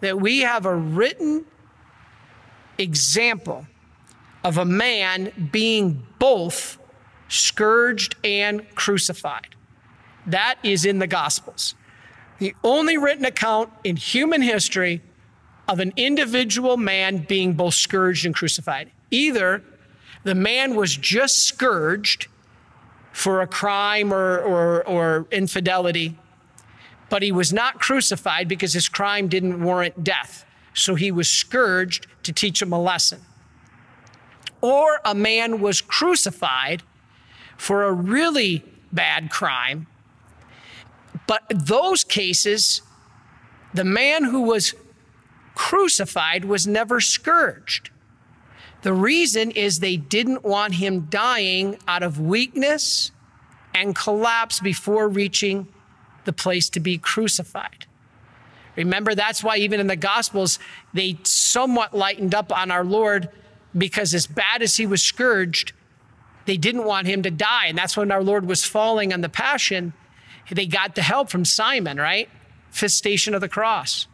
that 0.00 0.20
we 0.20 0.40
have 0.40 0.66
a 0.66 0.74
written 0.74 1.44
example 2.78 3.66
of 4.44 4.58
a 4.58 4.64
man 4.64 5.50
being 5.50 6.06
both 6.18 6.78
scourged 7.28 8.16
and 8.24 8.64
crucified. 8.74 9.54
That 10.26 10.56
is 10.62 10.84
in 10.84 10.98
the 10.98 11.06
Gospels. 11.06 11.74
The 12.38 12.54
only 12.62 12.96
written 12.96 13.24
account 13.24 13.70
in 13.82 13.96
human 13.96 14.42
history 14.42 15.02
of 15.66 15.80
an 15.80 15.92
individual 15.96 16.76
man 16.76 17.18
being 17.28 17.52
both 17.54 17.74
scourged 17.74 18.24
and 18.24 18.34
crucified. 18.34 18.90
Either 19.10 19.62
the 20.24 20.34
man 20.34 20.74
was 20.74 20.96
just 20.96 21.42
scourged 21.44 22.28
for 23.12 23.42
a 23.42 23.46
crime 23.46 24.12
or, 24.12 24.38
or, 24.38 24.86
or 24.86 25.26
infidelity 25.30 26.16
but 27.08 27.22
he 27.22 27.32
was 27.32 27.52
not 27.52 27.80
crucified 27.80 28.48
because 28.48 28.72
his 28.72 28.88
crime 28.88 29.28
didn't 29.28 29.62
warrant 29.62 30.04
death. 30.04 30.44
So 30.74 30.94
he 30.94 31.10
was 31.10 31.28
scourged 31.28 32.06
to 32.22 32.32
teach 32.32 32.62
him 32.62 32.72
a 32.72 32.80
lesson. 32.80 33.20
Or 34.60 35.00
a 35.04 35.14
man 35.14 35.60
was 35.60 35.80
crucified 35.80 36.82
for 37.56 37.84
a 37.84 37.92
really 37.92 38.64
bad 38.92 39.30
crime. 39.30 39.86
But 41.26 41.42
those 41.48 42.04
cases, 42.04 42.82
the 43.74 43.84
man 43.84 44.24
who 44.24 44.42
was 44.42 44.74
crucified 45.54 46.44
was 46.44 46.66
never 46.66 47.00
scourged. 47.00 47.90
The 48.82 48.92
reason 48.92 49.50
is 49.50 49.80
they 49.80 49.96
didn't 49.96 50.44
want 50.44 50.74
him 50.74 51.08
dying 51.10 51.78
out 51.88 52.02
of 52.02 52.20
weakness 52.20 53.10
and 53.74 53.94
collapse 53.94 54.60
before 54.60 55.08
reaching 55.08 55.66
the 56.28 56.32
place 56.34 56.68
to 56.68 56.78
be 56.78 56.98
crucified. 56.98 57.86
Remember, 58.76 59.14
that's 59.14 59.42
why 59.42 59.56
even 59.56 59.80
in 59.80 59.86
the 59.86 59.96
Gospels, 59.96 60.58
they 60.92 61.18
somewhat 61.22 61.96
lightened 61.96 62.34
up 62.34 62.52
on 62.52 62.70
our 62.70 62.84
Lord 62.84 63.30
because, 63.76 64.12
as 64.12 64.26
bad 64.26 64.60
as 64.60 64.76
he 64.76 64.84
was 64.84 65.02
scourged, 65.02 65.72
they 66.44 66.58
didn't 66.58 66.84
want 66.84 67.06
him 67.06 67.22
to 67.22 67.30
die. 67.30 67.64
And 67.66 67.78
that's 67.78 67.96
when 67.96 68.12
our 68.12 68.22
Lord 68.22 68.46
was 68.46 68.62
falling 68.62 69.10
on 69.10 69.22
the 69.22 69.30
Passion. 69.30 69.94
They 70.50 70.66
got 70.66 70.94
the 70.96 71.02
help 71.02 71.30
from 71.30 71.46
Simon, 71.46 71.96
right? 71.96 72.28
Fifth 72.70 72.92
station 72.92 73.34
of 73.34 73.40
the 73.40 73.48
cross. 73.48 74.06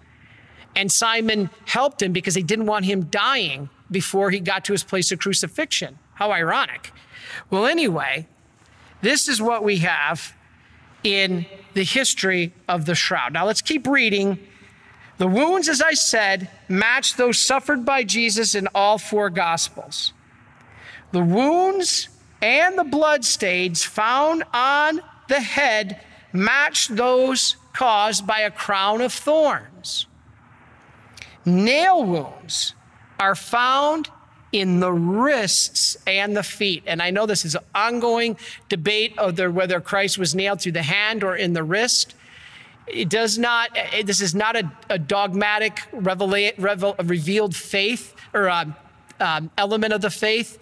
And 0.76 0.92
Simon 0.92 1.50
helped 1.66 2.00
him 2.00 2.12
because 2.12 2.34
they 2.34 2.42
didn't 2.42 2.66
want 2.66 2.84
him 2.84 3.06
dying 3.06 3.70
before 3.90 4.30
he 4.30 4.38
got 4.38 4.64
to 4.66 4.72
his 4.72 4.84
place 4.84 5.10
of 5.10 5.18
crucifixion. 5.18 5.98
How 6.14 6.30
ironic. 6.30 6.92
Well, 7.50 7.66
anyway, 7.66 8.28
this 9.02 9.26
is 9.26 9.42
what 9.42 9.64
we 9.64 9.78
have 9.78 10.32
in 11.02 11.46
the 11.74 11.84
history 11.84 12.52
of 12.68 12.86
the 12.86 12.94
shroud. 12.94 13.32
Now 13.32 13.46
let's 13.46 13.62
keep 13.62 13.86
reading. 13.86 14.38
The 15.18 15.28
wounds, 15.28 15.68
as 15.68 15.80
I 15.80 15.94
said, 15.94 16.50
match 16.68 17.16
those 17.16 17.40
suffered 17.40 17.84
by 17.84 18.02
Jesus 18.04 18.54
in 18.54 18.68
all 18.74 18.98
four 18.98 19.30
Gospels. 19.30 20.12
The 21.12 21.22
wounds 21.22 22.08
and 22.42 22.76
the 22.76 22.84
blood 22.84 23.24
stains 23.24 23.84
found 23.84 24.42
on 24.52 25.00
the 25.28 25.40
head 25.40 26.00
match 26.32 26.88
those 26.88 27.56
caused 27.72 28.26
by 28.26 28.40
a 28.40 28.50
crown 28.50 29.00
of 29.00 29.12
thorns. 29.12 30.06
Nail 31.44 32.04
wounds 32.04 32.74
are 33.18 33.34
found 33.34 34.08
in 34.54 34.78
the 34.78 34.92
wrists 34.92 35.96
and 36.06 36.36
the 36.36 36.42
feet. 36.44 36.84
And 36.86 37.02
I 37.02 37.10
know 37.10 37.26
this 37.26 37.44
is 37.44 37.56
an 37.56 37.64
ongoing 37.74 38.36
debate 38.68 39.18
of 39.18 39.34
the, 39.34 39.50
whether 39.50 39.80
Christ 39.80 40.16
was 40.16 40.32
nailed 40.32 40.60
through 40.60 40.72
the 40.72 40.82
hand 40.84 41.24
or 41.24 41.34
in 41.34 41.54
the 41.54 41.64
wrist. 41.64 42.14
It 42.86 43.08
does 43.08 43.36
not, 43.36 43.76
this 44.04 44.20
is 44.20 44.32
not 44.32 44.54
a, 44.54 44.70
a 44.88 44.96
dogmatic 44.96 45.78
revela, 45.92 46.54
revel, 46.56 46.94
revealed 47.02 47.56
faith 47.56 48.14
or 48.32 48.48
um, 48.48 48.76
um, 49.18 49.50
element 49.58 49.92
of 49.92 50.02
the 50.02 50.10
faith. 50.10 50.56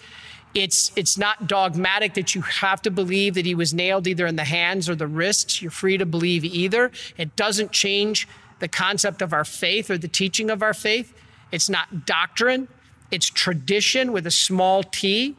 It's, 0.54 0.90
it's 0.96 1.18
not 1.18 1.46
dogmatic 1.46 2.14
that 2.14 2.34
you 2.34 2.40
have 2.40 2.80
to 2.82 2.90
believe 2.90 3.34
that 3.34 3.44
he 3.44 3.54
was 3.54 3.74
nailed 3.74 4.06
either 4.06 4.26
in 4.26 4.36
the 4.36 4.44
hands 4.44 4.88
or 4.88 4.94
the 4.94 5.06
wrists. 5.06 5.60
You're 5.60 5.70
free 5.70 5.98
to 5.98 6.06
believe 6.06 6.46
either. 6.46 6.92
It 7.18 7.36
doesn't 7.36 7.72
change 7.72 8.26
the 8.58 8.68
concept 8.68 9.20
of 9.20 9.34
our 9.34 9.44
faith 9.44 9.90
or 9.90 9.98
the 9.98 10.08
teaching 10.08 10.48
of 10.48 10.62
our 10.62 10.72
faith. 10.72 11.12
It's 11.50 11.68
not 11.68 12.06
doctrine. 12.06 12.68
It's 13.12 13.30
tradition 13.30 14.10
with 14.10 14.26
a 14.26 14.30
small 14.32 14.82
t. 14.82 15.36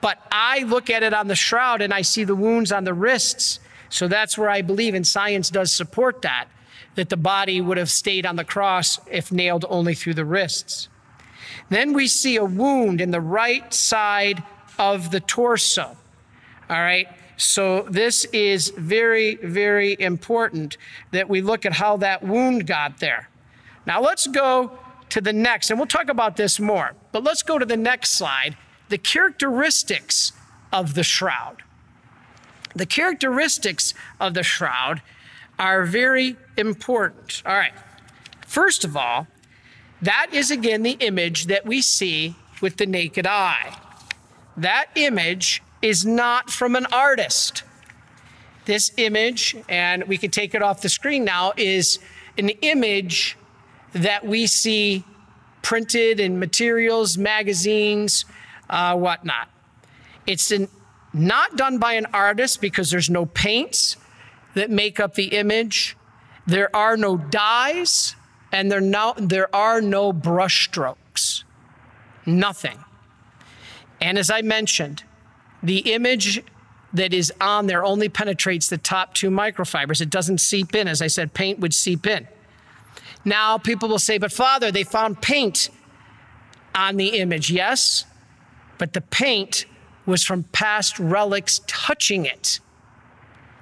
But 0.00 0.18
I 0.30 0.60
look 0.60 0.90
at 0.90 1.02
it 1.02 1.12
on 1.12 1.26
the 1.26 1.34
shroud 1.34 1.80
and 1.82 1.92
I 1.92 2.02
see 2.02 2.22
the 2.22 2.36
wounds 2.36 2.70
on 2.70 2.84
the 2.84 2.94
wrists. 2.94 3.58
So 3.88 4.06
that's 4.06 4.36
where 4.36 4.50
I 4.50 4.62
believe, 4.62 4.94
and 4.94 5.06
science 5.06 5.48
does 5.48 5.72
support 5.72 6.22
that, 6.22 6.46
that 6.96 7.08
the 7.08 7.16
body 7.16 7.60
would 7.60 7.78
have 7.78 7.90
stayed 7.90 8.26
on 8.26 8.36
the 8.36 8.44
cross 8.44 9.00
if 9.10 9.32
nailed 9.32 9.64
only 9.68 9.94
through 9.94 10.14
the 10.14 10.24
wrists. 10.24 10.88
Then 11.70 11.92
we 11.92 12.06
see 12.06 12.36
a 12.36 12.44
wound 12.44 13.00
in 13.00 13.10
the 13.10 13.20
right 13.20 13.72
side 13.72 14.42
of 14.78 15.10
the 15.10 15.20
torso. 15.20 15.96
All 16.68 16.76
right. 16.76 17.08
So 17.36 17.82
this 17.82 18.24
is 18.26 18.70
very, 18.76 19.36
very 19.36 19.96
important 19.98 20.76
that 21.12 21.28
we 21.28 21.40
look 21.40 21.64
at 21.66 21.72
how 21.72 21.96
that 21.98 22.22
wound 22.22 22.66
got 22.66 22.98
there. 22.98 23.28
Now 23.86 24.00
let's 24.00 24.26
go 24.26 24.78
to 25.10 25.20
the 25.20 25.32
next, 25.32 25.70
and 25.70 25.78
we'll 25.78 25.86
talk 25.86 26.08
about 26.08 26.36
this 26.36 26.58
more, 26.58 26.94
but 27.12 27.22
let's 27.22 27.42
go 27.42 27.58
to 27.58 27.66
the 27.66 27.76
next 27.76 28.12
slide 28.12 28.56
the 28.88 28.98
characteristics 28.98 30.32
of 30.72 30.94
the 30.94 31.02
shroud. 31.02 31.62
The 32.74 32.86
characteristics 32.86 33.94
of 34.20 34.34
the 34.34 34.42
shroud 34.42 35.02
are 35.58 35.84
very 35.84 36.36
important. 36.56 37.42
All 37.44 37.56
right. 37.56 37.72
First 38.46 38.84
of 38.84 38.96
all, 38.96 39.26
that 40.02 40.28
is 40.32 40.50
again 40.50 40.82
the 40.82 40.96
image 41.00 41.46
that 41.46 41.64
we 41.66 41.80
see 41.80 42.36
with 42.60 42.76
the 42.76 42.86
naked 42.86 43.26
eye. 43.26 43.76
That 44.56 44.86
image 44.94 45.62
is 45.82 46.04
not 46.04 46.50
from 46.50 46.76
an 46.76 46.86
artist. 46.92 47.62
This 48.66 48.92
image, 48.96 49.56
and 49.68 50.04
we 50.04 50.18
can 50.18 50.30
take 50.30 50.54
it 50.54 50.62
off 50.62 50.82
the 50.82 50.88
screen 50.88 51.24
now, 51.24 51.52
is 51.56 51.98
an 52.36 52.50
image 52.50 53.36
that 53.92 54.26
we 54.26 54.46
see 54.46 55.04
printed 55.62 56.20
in 56.20 56.38
materials, 56.38 57.18
magazines, 57.18 58.24
uh, 58.70 58.96
whatnot. 58.96 59.48
It's 60.26 60.50
in, 60.52 60.68
not 61.12 61.56
done 61.56 61.78
by 61.78 61.94
an 61.94 62.06
artist 62.12 62.60
because 62.60 62.90
there's 62.90 63.10
no 63.10 63.26
paints 63.26 63.96
that 64.54 64.70
make 64.70 65.00
up 65.00 65.14
the 65.14 65.36
image. 65.36 65.96
There 66.46 66.74
are 66.74 66.96
no 66.96 67.16
dyes 67.16 68.14
and 68.52 68.70
there, 68.70 68.80
no, 68.80 69.14
there 69.16 69.54
are 69.54 69.80
no 69.80 70.12
brush 70.12 70.66
strokes. 70.66 71.44
Nothing. 72.24 72.78
And 74.00 74.18
as 74.18 74.30
I 74.30 74.42
mentioned, 74.42 75.04
the 75.62 75.78
image 75.92 76.42
that 76.92 77.12
is 77.12 77.32
on 77.40 77.66
there 77.66 77.84
only 77.84 78.08
penetrates 78.08 78.68
the 78.68 78.78
top 78.78 79.14
two 79.14 79.30
microfibers. 79.30 80.00
It 80.00 80.10
doesn't 80.10 80.38
seep 80.38 80.74
in. 80.74 80.88
As 80.88 81.02
I 81.02 81.06
said, 81.08 81.34
paint 81.34 81.58
would 81.58 81.74
seep 81.74 82.06
in. 82.06 82.26
Now 83.26 83.58
people 83.58 83.88
will 83.88 83.98
say, 83.98 84.16
but 84.16 84.32
Father, 84.32 84.70
they 84.70 84.84
found 84.84 85.20
paint 85.20 85.68
on 86.74 86.96
the 86.96 87.18
image. 87.18 87.50
Yes, 87.50 88.06
but 88.78 88.94
the 88.94 89.02
paint 89.02 89.66
was 90.06 90.22
from 90.22 90.44
past 90.44 90.98
relics 90.98 91.60
touching 91.66 92.24
it. 92.24 92.60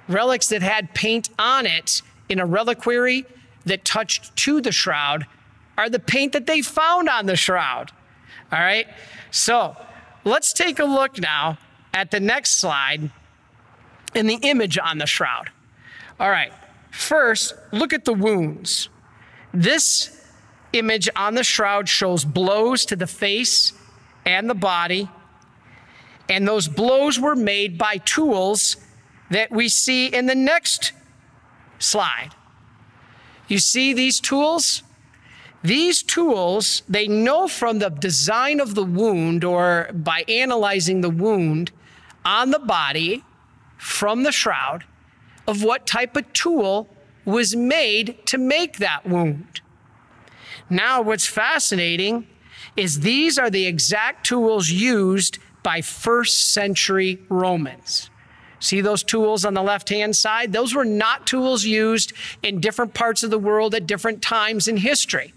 Relics 0.07 0.47
that 0.49 0.61
had 0.61 0.93
paint 0.93 1.29
on 1.39 1.65
it 1.65 2.01
in 2.29 2.39
a 2.39 2.45
reliquary 2.45 3.25
that 3.65 3.83
touched 3.83 4.35
to 4.37 4.61
the 4.61 4.71
shroud 4.71 5.25
are 5.77 5.89
the 5.89 5.99
paint 5.99 6.31
that 6.33 6.45
they 6.45 6.61
found 6.61 7.09
on 7.09 7.25
the 7.25 7.35
shroud. 7.35 7.91
All 8.51 8.59
right? 8.59 8.87
So 9.31 9.75
let's 10.23 10.53
take 10.53 10.77
a 10.77 10.85
look 10.85 11.19
now 11.19 11.57
at 11.91 12.11
the 12.11 12.19
next 12.19 12.59
slide 12.59 13.09
in 14.13 14.27
the 14.27 14.39
image 14.43 14.77
on 14.77 14.99
the 14.99 15.07
shroud. 15.07 15.49
All 16.19 16.29
right, 16.29 16.53
first, 16.91 17.53
look 17.71 17.93
at 17.93 18.05
the 18.05 18.13
wounds. 18.13 18.89
This 19.55 20.21
image 20.73 21.07
on 21.15 21.35
the 21.35 21.43
shroud 21.43 21.87
shows 21.87 22.25
blows 22.25 22.85
to 22.85 22.95
the 22.97 23.07
face 23.07 23.71
and 24.25 24.49
the 24.49 24.55
body. 24.55 25.09
And 26.27 26.45
those 26.45 26.67
blows 26.67 27.17
were 27.19 27.37
made 27.37 27.77
by 27.77 27.97
tools 27.97 28.75
that 29.29 29.51
we 29.51 29.69
see 29.69 30.07
in 30.07 30.25
the 30.25 30.35
next 30.35 30.91
slide. 31.79 32.31
You 33.47 33.59
see 33.59 33.93
these 33.93 34.19
tools? 34.19 34.83
These 35.63 36.03
tools, 36.03 36.83
they 36.89 37.07
know 37.07 37.47
from 37.47 37.79
the 37.79 37.89
design 37.89 38.59
of 38.59 38.75
the 38.75 38.83
wound 38.83 39.45
or 39.45 39.89
by 39.93 40.25
analyzing 40.27 40.99
the 40.99 41.09
wound 41.09 41.71
on 42.25 42.51
the 42.51 42.59
body 42.59 43.23
from 43.77 44.23
the 44.23 44.31
shroud 44.33 44.83
of 45.47 45.63
what 45.63 45.87
type 45.87 46.17
of 46.17 46.31
tool 46.33 46.89
was 47.25 47.55
made 47.55 48.25
to 48.27 48.37
make 48.37 48.77
that 48.77 49.05
wound. 49.05 49.61
Now, 50.69 51.01
what's 51.01 51.27
fascinating 51.27 52.27
is 52.75 53.01
these 53.01 53.37
are 53.37 53.49
the 53.49 53.65
exact 53.65 54.25
tools 54.25 54.69
used 54.69 55.39
by 55.63 55.81
first 55.81 56.53
century 56.53 57.19
Romans. 57.29 58.09
See 58.59 58.81
those 58.81 59.03
tools 59.03 59.45
on 59.45 59.53
the 59.53 59.61
left 59.61 59.89
hand 59.89 60.15
side? 60.15 60.53
Those 60.53 60.73
were 60.73 60.85
not 60.85 61.27
tools 61.27 61.65
used 61.65 62.13
in 62.41 62.59
different 62.59 62.93
parts 62.93 63.23
of 63.23 63.29
the 63.29 63.39
world 63.39 63.75
at 63.75 63.87
different 63.87 64.21
times 64.21 64.67
in 64.67 64.77
history. 64.77 65.33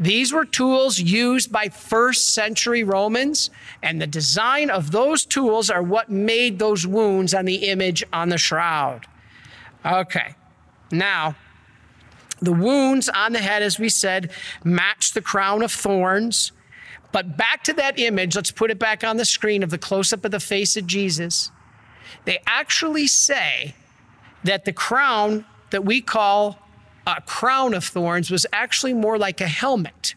These 0.00 0.32
were 0.32 0.44
tools 0.44 0.98
used 0.98 1.52
by 1.52 1.68
first 1.68 2.34
century 2.34 2.82
Romans, 2.82 3.50
and 3.82 4.00
the 4.00 4.06
design 4.06 4.70
of 4.70 4.90
those 4.90 5.24
tools 5.24 5.70
are 5.70 5.82
what 5.82 6.10
made 6.10 6.58
those 6.58 6.86
wounds 6.86 7.34
on 7.34 7.44
the 7.44 7.68
image 7.68 8.02
on 8.12 8.28
the 8.28 8.38
shroud. 8.38 9.06
Okay, 9.86 10.34
now, 10.92 11.34
the 12.40 12.52
wounds 12.52 13.08
on 13.08 13.32
the 13.32 13.38
head, 13.38 13.62
as 13.62 13.78
we 13.78 13.88
said, 13.88 14.30
match 14.62 15.12
the 15.12 15.22
crown 15.22 15.62
of 15.62 15.72
thorns. 15.72 16.52
But 17.12 17.36
back 17.36 17.64
to 17.64 17.72
that 17.74 17.98
image, 17.98 18.36
let's 18.36 18.50
put 18.50 18.70
it 18.70 18.78
back 18.78 19.02
on 19.02 19.16
the 19.16 19.24
screen 19.24 19.62
of 19.62 19.70
the 19.70 19.78
close 19.78 20.12
up 20.12 20.24
of 20.24 20.30
the 20.30 20.40
face 20.40 20.76
of 20.76 20.86
Jesus. 20.86 21.50
They 22.24 22.40
actually 22.46 23.06
say 23.06 23.74
that 24.44 24.64
the 24.64 24.72
crown 24.72 25.44
that 25.70 25.84
we 25.84 26.00
call 26.00 26.58
a 27.06 27.20
crown 27.22 27.74
of 27.74 27.84
thorns 27.84 28.30
was 28.30 28.46
actually 28.52 28.92
more 28.92 29.18
like 29.18 29.40
a 29.40 29.48
helmet. 29.48 30.14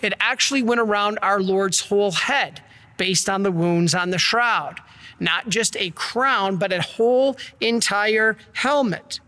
It 0.00 0.12
actually 0.20 0.62
went 0.62 0.80
around 0.80 1.18
our 1.22 1.40
Lord's 1.40 1.80
whole 1.80 2.12
head 2.12 2.62
based 2.96 3.28
on 3.28 3.42
the 3.42 3.52
wounds 3.52 3.94
on 3.94 4.10
the 4.10 4.18
shroud. 4.18 4.80
Not 5.20 5.48
just 5.48 5.76
a 5.76 5.90
crown, 5.90 6.56
but 6.56 6.72
a 6.72 6.82
whole 6.82 7.36
entire 7.60 8.36
helmet. 8.52 9.20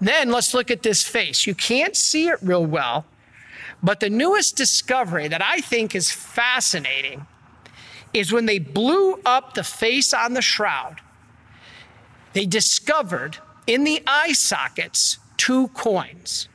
Then 0.00 0.30
let's 0.30 0.54
look 0.54 0.70
at 0.70 0.82
this 0.82 1.02
face. 1.02 1.46
You 1.46 1.54
can't 1.54 1.96
see 1.96 2.28
it 2.28 2.38
real 2.42 2.64
well, 2.64 3.04
but 3.82 4.00
the 4.00 4.10
newest 4.10 4.56
discovery 4.56 5.28
that 5.28 5.42
I 5.42 5.60
think 5.60 5.94
is 5.94 6.10
fascinating 6.10 7.26
is 8.12 8.32
when 8.32 8.46
they 8.46 8.58
blew 8.58 9.20
up 9.26 9.54
the 9.54 9.64
face 9.64 10.14
on 10.14 10.34
the 10.34 10.42
shroud, 10.42 11.00
they 12.32 12.46
discovered 12.46 13.38
in 13.66 13.84
the 13.84 14.02
eye 14.06 14.32
sockets 14.32 15.18
two 15.36 15.68
coins. 15.68 16.48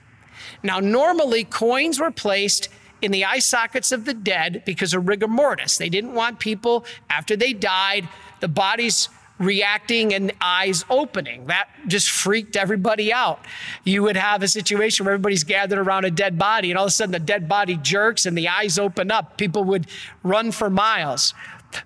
Now, 0.64 0.80
normally 0.80 1.44
coins 1.44 2.00
were 2.00 2.12
placed 2.12 2.70
in 3.02 3.12
the 3.12 3.26
eye 3.26 3.40
sockets 3.40 3.92
of 3.92 4.06
the 4.06 4.14
dead 4.14 4.64
because 4.66 4.94
of 4.94 5.08
rigor 5.08 5.28
mortis. 5.28 5.78
They 5.78 5.90
didn't 5.90 6.14
want 6.14 6.40
people, 6.40 6.86
after 7.10 7.36
they 7.36 7.54
died, 7.54 8.08
the 8.40 8.48
bodies 8.48 9.10
reacting 9.42 10.14
and 10.14 10.32
eyes 10.40 10.86
opening. 10.90 11.48
That 11.48 11.68
just 11.88 12.10
freaked 12.10 12.56
everybody 12.56 13.12
out. 13.12 13.40
You 13.84 14.04
would 14.04 14.16
have 14.16 14.44
a 14.44 14.48
situation 14.48 15.06
where 15.06 15.16
everybody's 15.16 15.44
gathered 15.44 15.80
around 15.80 16.06
a 16.06 16.12
dead 16.12 16.38
body, 16.38 16.70
and 16.72 16.78
all 16.78 16.86
of 16.86 16.90
a 16.90 16.92
sudden 16.92 17.12
the 17.12 17.20
dead 17.20 17.50
body 17.50 17.78
jerks 17.78 18.26
and 18.26 18.38
the 18.38 18.48
eyes 18.48 18.78
open 18.78 19.12
up. 19.12 19.38
People 19.38 19.64
would 19.66 19.88
run 20.24 20.52
for 20.52 20.70
miles. 20.70 21.34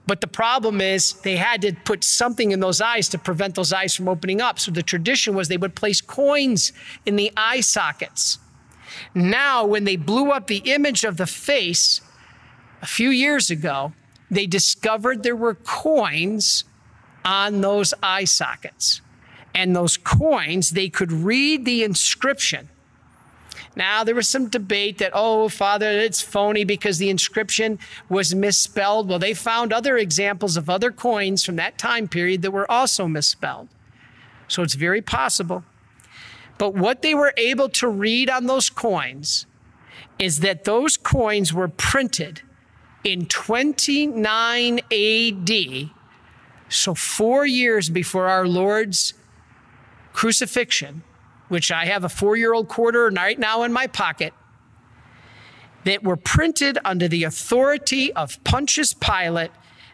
But 0.07 0.21
the 0.21 0.27
problem 0.27 0.81
is 0.81 1.13
they 1.13 1.37
had 1.37 1.61
to 1.61 1.73
put 1.85 2.03
something 2.03 2.51
in 2.51 2.59
those 2.59 2.81
eyes 2.81 3.07
to 3.09 3.17
prevent 3.17 3.55
those 3.55 3.71
eyes 3.71 3.95
from 3.95 4.09
opening 4.09 4.41
up. 4.41 4.59
So 4.59 4.71
the 4.71 4.83
tradition 4.83 5.35
was 5.35 5.47
they 5.47 5.57
would 5.57 5.75
place 5.75 6.01
coins 6.01 6.73
in 7.05 7.15
the 7.15 7.31
eye 7.37 7.61
sockets. 7.61 8.39
Now, 9.13 9.65
when 9.65 9.83
they 9.83 9.95
blew 9.95 10.31
up 10.31 10.47
the 10.47 10.63
image 10.65 11.03
of 11.03 11.17
the 11.17 11.27
face 11.27 12.01
a 12.81 12.85
few 12.87 13.09
years 13.09 13.49
ago, 13.51 13.93
they 14.31 14.47
discovered 14.47 15.21
there 15.21 15.35
were 15.35 15.55
coins 15.55 16.63
on 17.25 17.61
those 17.61 17.93
eye 18.01 18.25
sockets. 18.25 19.01
And 19.53 19.75
those 19.75 19.97
coins, 19.97 20.71
they 20.71 20.89
could 20.89 21.11
read 21.11 21.65
the 21.65 21.83
inscription 21.83 22.69
now, 23.75 24.05
there 24.05 24.15
was 24.15 24.29
some 24.29 24.47
debate 24.47 24.99
that, 24.99 25.11
oh, 25.13 25.49
Father, 25.49 25.89
it's 25.89 26.21
phony 26.21 26.63
because 26.63 26.97
the 26.97 27.09
inscription 27.09 27.77
was 28.07 28.33
misspelled. 28.33 29.09
Well, 29.09 29.19
they 29.19 29.33
found 29.33 29.73
other 29.73 29.97
examples 29.97 30.55
of 30.55 30.69
other 30.69 30.91
coins 30.91 31.43
from 31.43 31.57
that 31.57 31.77
time 31.77 32.07
period 32.07 32.41
that 32.41 32.51
were 32.51 32.69
also 32.71 33.07
misspelled. 33.07 33.67
So 34.47 34.63
it's 34.63 34.75
very 34.75 35.01
possible. 35.01 35.63
But 36.57 36.73
what 36.73 37.01
they 37.01 37.13
were 37.13 37.33
able 37.35 37.67
to 37.69 37.89
read 37.89 38.29
on 38.29 38.45
those 38.45 38.69
coins 38.69 39.45
is 40.17 40.39
that 40.39 40.63
those 40.63 40.95
coins 40.95 41.53
were 41.53 41.67
printed 41.67 42.41
in 43.03 43.25
29 43.25 44.79
AD, 44.79 45.89
so 46.69 46.93
four 46.95 47.45
years 47.45 47.89
before 47.89 48.27
our 48.27 48.47
Lord's 48.47 49.13
crucifixion 50.13 51.03
which 51.47 51.71
I 51.71 51.85
have 51.85 52.03
a 52.03 52.09
four 52.09 52.35
year 52.35 52.53
old 52.53 52.67
quarter 52.67 53.09
right 53.09 53.37
now 53.37 53.63
in 53.63 53.73
my 53.73 53.87
pocket, 53.87 54.33
that 55.83 56.03
were 56.03 56.17
printed 56.17 56.79
under 56.83 57.07
the 57.07 57.23
authority 57.23 58.11
of 58.13 58.43
Pontius 58.43 58.93
Pilate 58.93 59.51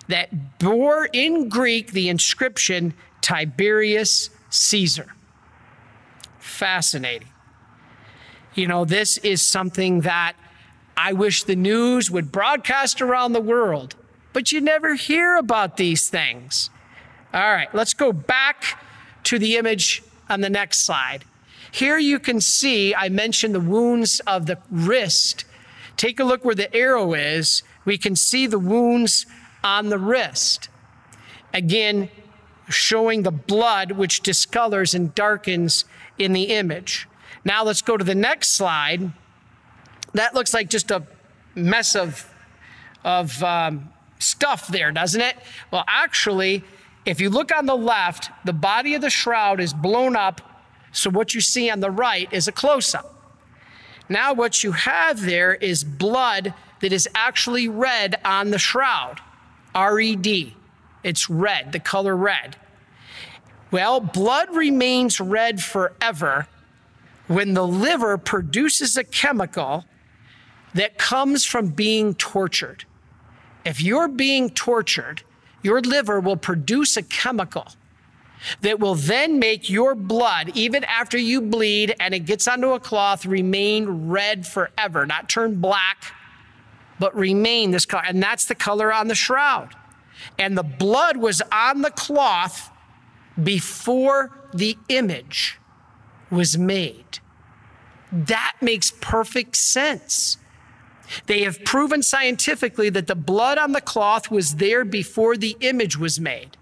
that 0.08 0.60
bore 0.60 1.10
in 1.12 1.50
Greek 1.50 1.92
the 1.92 2.08
inscription 2.08 2.94
Tiberius 3.20 4.30
Caesar. 4.50 5.14
Fascinating. 6.40 7.28
You 8.56 8.68
know, 8.68 8.86
this 8.86 9.18
is 9.20 9.42
something 9.42 10.02
that 10.02 10.36
I 10.96 11.14
wish 11.14 11.44
the 11.44 11.56
news 11.56 12.10
would 12.10 12.32
broadcast 12.32 13.02
around 13.02 13.34
the 13.34 13.42
world, 13.42 13.96
but 14.34 14.52
you 14.52 14.62
never 14.62 14.96
hear 14.96 15.38
about 15.38 15.78
these 15.78 16.10
things. 16.10 16.70
All 17.34 17.52
right, 17.52 17.74
let's 17.74 17.94
go 17.94 18.12
back 18.12 18.84
to 19.24 19.40
the 19.40 19.58
image 19.58 20.04
on 20.30 20.42
the 20.42 20.50
next 20.50 20.86
slide. 20.86 21.26
Here 21.72 21.98
you 21.98 22.20
can 22.20 22.42
see, 22.42 22.94
I 22.94 23.10
mentioned 23.10 23.56
the 23.56 23.62
wounds 23.62 24.20
of 24.28 24.46
the 24.46 24.58
wrist. 24.70 25.46
Take 25.96 26.20
a 26.20 26.24
look 26.24 26.44
where 26.44 26.56
the 26.56 26.74
arrow 26.76 27.14
is. 27.14 27.64
We 27.86 27.98
can 27.98 28.16
see 28.16 28.48
the 28.48 28.60
wounds 28.60 29.26
on 29.64 29.90
the 29.90 29.98
wrist. 29.98 30.70
Again, 31.54 32.10
showing 32.70 33.24
the 33.24 33.32
blood 33.32 33.92
which 33.92 34.22
discolors 34.22 34.94
and 34.94 35.14
darkens 35.16 35.86
in 36.18 36.34
the 36.34 36.44
image. 36.44 37.08
Now 37.44 37.64
let's 37.64 37.82
go 37.82 37.98
to 37.98 38.04
the 38.04 38.16
next 38.16 38.50
slide. 38.56 39.12
That 40.14 40.34
looks 40.34 40.54
like 40.54 40.70
just 40.70 40.92
a 40.92 41.04
mess 41.56 41.96
of, 41.96 42.30
of 43.04 43.42
um, 43.44 43.90
stuff 44.22 44.68
there, 44.68 44.92
doesn't 44.92 45.22
it? 45.22 45.36
Well, 45.72 45.84
actually, 45.88 46.64
if 47.06 47.20
you 47.20 47.30
look 47.30 47.56
on 47.56 47.66
the 47.66 47.76
left, 47.76 48.30
the 48.46 48.54
body 48.54 48.94
of 48.94 49.02
the 49.02 49.10
shroud 49.10 49.60
is 49.60 49.74
blown 49.74 50.16
up 50.16 50.42
so 50.92 51.10
what 51.10 51.34
you 51.34 51.42
see 51.42 51.70
on 51.70 51.80
the 51.80 51.92
right 51.92 52.32
is 52.32 52.48
a 52.48 52.52
close 52.52 52.94
up. 52.94 53.16
Now, 54.10 54.34
what 54.34 54.64
you 54.64 54.74
have 54.74 55.22
there 55.22 55.54
is 55.54 55.84
blood 55.84 56.54
that 56.82 56.92
is 56.92 57.08
actually 57.16 57.70
red 57.70 58.20
on 58.26 58.52
the 58.52 58.60
shroud. 58.60 59.22
R 59.74 60.00
E 60.00 60.16
D. 60.16 60.56
It's 61.04 61.30
red, 61.30 61.72
the 61.72 61.80
color 61.80 62.16
red. 62.16 62.58
Well, 63.72 64.02
blood 64.02 64.54
remains 64.54 65.22
red 65.22 65.64
forever 65.64 66.48
when 67.28 67.54
the 67.54 67.66
liver 67.66 68.18
produces 68.18 68.98
a 68.98 69.06
chemical 69.06 69.86
that 70.74 70.98
comes 70.98 71.46
from 71.46 71.68
being 71.68 72.14
tortured. 72.16 72.84
If 73.66 73.82
you're 73.82 74.08
being 74.08 74.50
tortured, 74.50 75.24
your 75.62 75.82
liver 75.82 76.20
will 76.20 76.38
produce 76.38 76.98
a 76.98 77.04
chemical 77.04 77.68
that 78.62 78.80
will 78.80 78.96
then 78.96 79.38
make 79.40 79.70
your 79.70 79.94
blood, 79.94 80.52
even 80.56 80.84
after 80.86 81.18
you 81.18 81.42
bleed 81.42 81.96
and 82.00 82.14
it 82.14 82.22
gets 82.22 82.48
onto 82.48 82.72
a 82.72 82.80
cloth, 82.80 83.26
remain 83.26 84.10
red 84.10 84.48
forever, 84.48 85.06
not 85.06 85.30
turn 85.30 85.62
black, 85.62 86.14
but 87.00 87.16
remain 87.16 87.72
this 87.72 87.86
color. 87.86 88.04
And 88.06 88.22
that's 88.22 88.46
the 88.46 88.56
color 88.56 88.92
on 88.92 89.08
the 89.08 89.16
shroud. 89.16 89.76
And 90.38 90.58
the 90.58 90.64
blood 90.64 91.18
was 91.18 91.42
on 91.52 91.82
the 91.82 91.92
cloth 91.92 92.72
before 93.42 94.38
the 94.54 94.78
image 94.90 95.60
was 96.30 96.58
made. 96.58 97.20
That 98.12 98.56
makes 98.62 98.92
perfect 98.92 99.56
sense. 99.56 100.38
They 101.26 101.44
have 101.44 101.64
proven 101.64 102.04
scientifically 102.04 102.90
that 102.90 103.08
the 103.08 103.16
blood 103.16 103.58
on 103.58 103.72
the 103.72 103.82
cloth 103.82 104.32
was 104.32 104.56
there 104.56 104.86
before 104.86 105.38
the 105.38 105.58
image 105.60 105.98
was 105.98 106.20
made. 106.20 106.58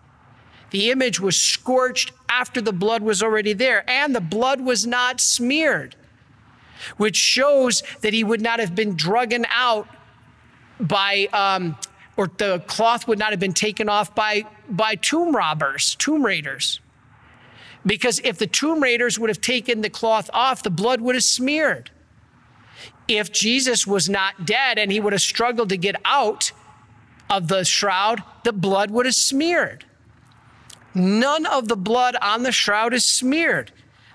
The 0.72 0.92
image 0.92 1.20
was 1.20 1.40
scorched 1.40 2.12
after 2.30 2.62
the 2.62 2.74
blood 2.74 3.02
was 3.02 3.24
already 3.24 3.54
there, 3.54 3.90
and 3.90 4.16
the 4.16 4.22
blood 4.22 4.62
was 4.62 4.86
not 4.86 5.20
smeared, 5.20 5.96
which 6.98 7.16
shows 7.16 7.82
that 8.02 8.14
he 8.14 8.24
would 8.24 8.42
not 8.42 8.60
have 8.60 8.76
been 8.76 8.96
drugged 8.96 9.46
out 9.50 9.88
by, 10.80 11.28
um, 11.34 11.76
or 12.18 12.30
the 12.38 12.64
cloth 12.68 13.08
would 13.08 13.20
not 13.20 13.32
have 13.32 13.40
been 13.40 13.54
taken 13.54 13.90
off 13.90 14.14
by, 14.14 14.46
by 14.70 14.96
tomb 14.96 15.36
robbers, 15.36 15.96
tomb 15.96 16.24
raiders. 16.26 16.80
Because 17.86 18.20
if 18.24 18.38
the 18.38 18.48
tomb 18.48 18.84
raiders 18.84 19.18
would 19.18 19.30
have 19.30 19.42
taken 19.42 19.82
the 19.82 19.90
cloth 19.90 20.30
off, 20.34 20.64
the 20.64 20.70
blood 20.70 21.02
would 21.02 21.16
have 21.16 21.24
smeared. 21.24 21.90
If 23.10 23.32
Jesus 23.32 23.88
was 23.88 24.08
not 24.08 24.46
dead 24.46 24.78
and 24.78 24.92
he 24.92 25.00
would 25.00 25.14
have 25.14 25.22
struggled 25.22 25.70
to 25.70 25.78
get 25.78 25.96
out 26.06 26.52
of 27.30 27.48
the 27.48 27.66
shroud, 27.66 28.22
the 28.44 28.54
blood 28.54 28.92
would 28.92 29.08
have 29.08 29.16
smeared. 29.16 29.84
None 30.94 31.48
of 31.48 31.68
the 31.68 31.76
blood 31.76 32.16
on 32.22 32.44
the 32.44 32.52
shroud 32.52 32.94
is 32.94 33.04
smeared. 33.04 33.72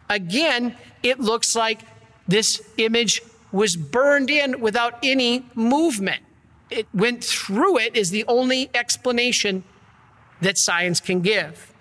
Again, 0.09 0.77
it 1.03 1.19
looks 1.19 1.57
like 1.57 1.81
this 2.29 2.63
image 2.79 3.21
was 3.51 3.77
burned 3.77 4.31
in 4.31 4.61
without 4.61 4.99
any 5.03 5.45
movement. 5.55 6.23
It 6.71 6.87
went 6.95 7.23
through 7.25 7.79
it, 7.79 7.97
is 7.97 8.11
the 8.11 8.25
only 8.29 8.71
explanation 8.75 9.65
that 10.41 10.57
science 10.57 11.01
can 11.01 11.21
give. 11.21 11.73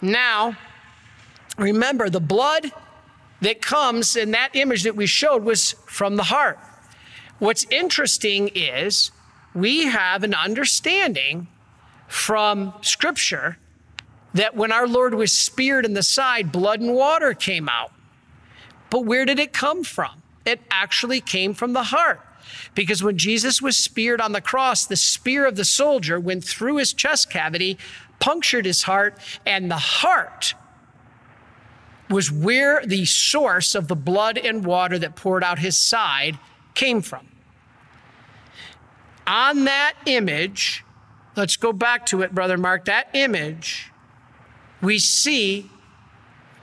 Now, 0.00 0.56
remember, 1.58 2.08
the 2.08 2.20
blood 2.20 2.72
that 3.40 3.62
comes 3.62 4.16
in 4.16 4.32
that 4.32 4.54
image 4.54 4.82
that 4.82 4.96
we 4.96 5.06
showed 5.06 5.44
was 5.44 5.72
from 5.86 6.16
the 6.16 6.24
heart. 6.24 6.58
What's 7.38 7.64
interesting 7.70 8.50
is 8.54 9.10
we 9.54 9.86
have 9.86 10.22
an 10.22 10.34
understanding 10.34 11.48
from 12.06 12.74
Scripture 12.82 13.56
that 14.34 14.54
when 14.54 14.72
our 14.72 14.86
Lord 14.86 15.14
was 15.14 15.32
speared 15.32 15.84
in 15.84 15.94
the 15.94 16.02
side, 16.02 16.52
blood 16.52 16.80
and 16.80 16.94
water 16.94 17.34
came 17.34 17.68
out. 17.68 17.92
But 18.90 19.04
where 19.04 19.24
did 19.24 19.38
it 19.38 19.52
come 19.52 19.84
from? 19.84 20.22
It 20.44 20.60
actually 20.70 21.20
came 21.20 21.54
from 21.54 21.72
the 21.72 21.84
heart. 21.84 22.20
Because 22.74 23.02
when 23.02 23.18
Jesus 23.18 23.62
was 23.62 23.76
speared 23.76 24.20
on 24.20 24.32
the 24.32 24.40
cross, 24.40 24.86
the 24.86 24.96
spear 24.96 25.46
of 25.46 25.56
the 25.56 25.64
soldier 25.64 26.18
went 26.18 26.44
through 26.44 26.76
his 26.76 26.92
chest 26.92 27.30
cavity, 27.30 27.78
punctured 28.18 28.66
his 28.66 28.82
heart, 28.82 29.16
and 29.46 29.70
the 29.70 29.76
heart 29.76 30.54
was 32.10 32.30
where 32.30 32.84
the 32.84 33.04
source 33.04 33.74
of 33.74 33.88
the 33.88 33.96
blood 33.96 34.36
and 34.36 34.64
water 34.64 34.98
that 34.98 35.16
poured 35.16 35.44
out 35.44 35.58
his 35.58 35.78
side 35.78 36.38
came 36.74 37.00
from. 37.00 37.26
On 39.26 39.64
that 39.64 39.94
image, 40.06 40.84
let's 41.36 41.56
go 41.56 41.72
back 41.72 42.04
to 42.06 42.22
it, 42.22 42.34
Brother 42.34 42.58
Mark, 42.58 42.86
that 42.86 43.08
image 43.14 43.90
we 44.82 44.98
see 44.98 45.70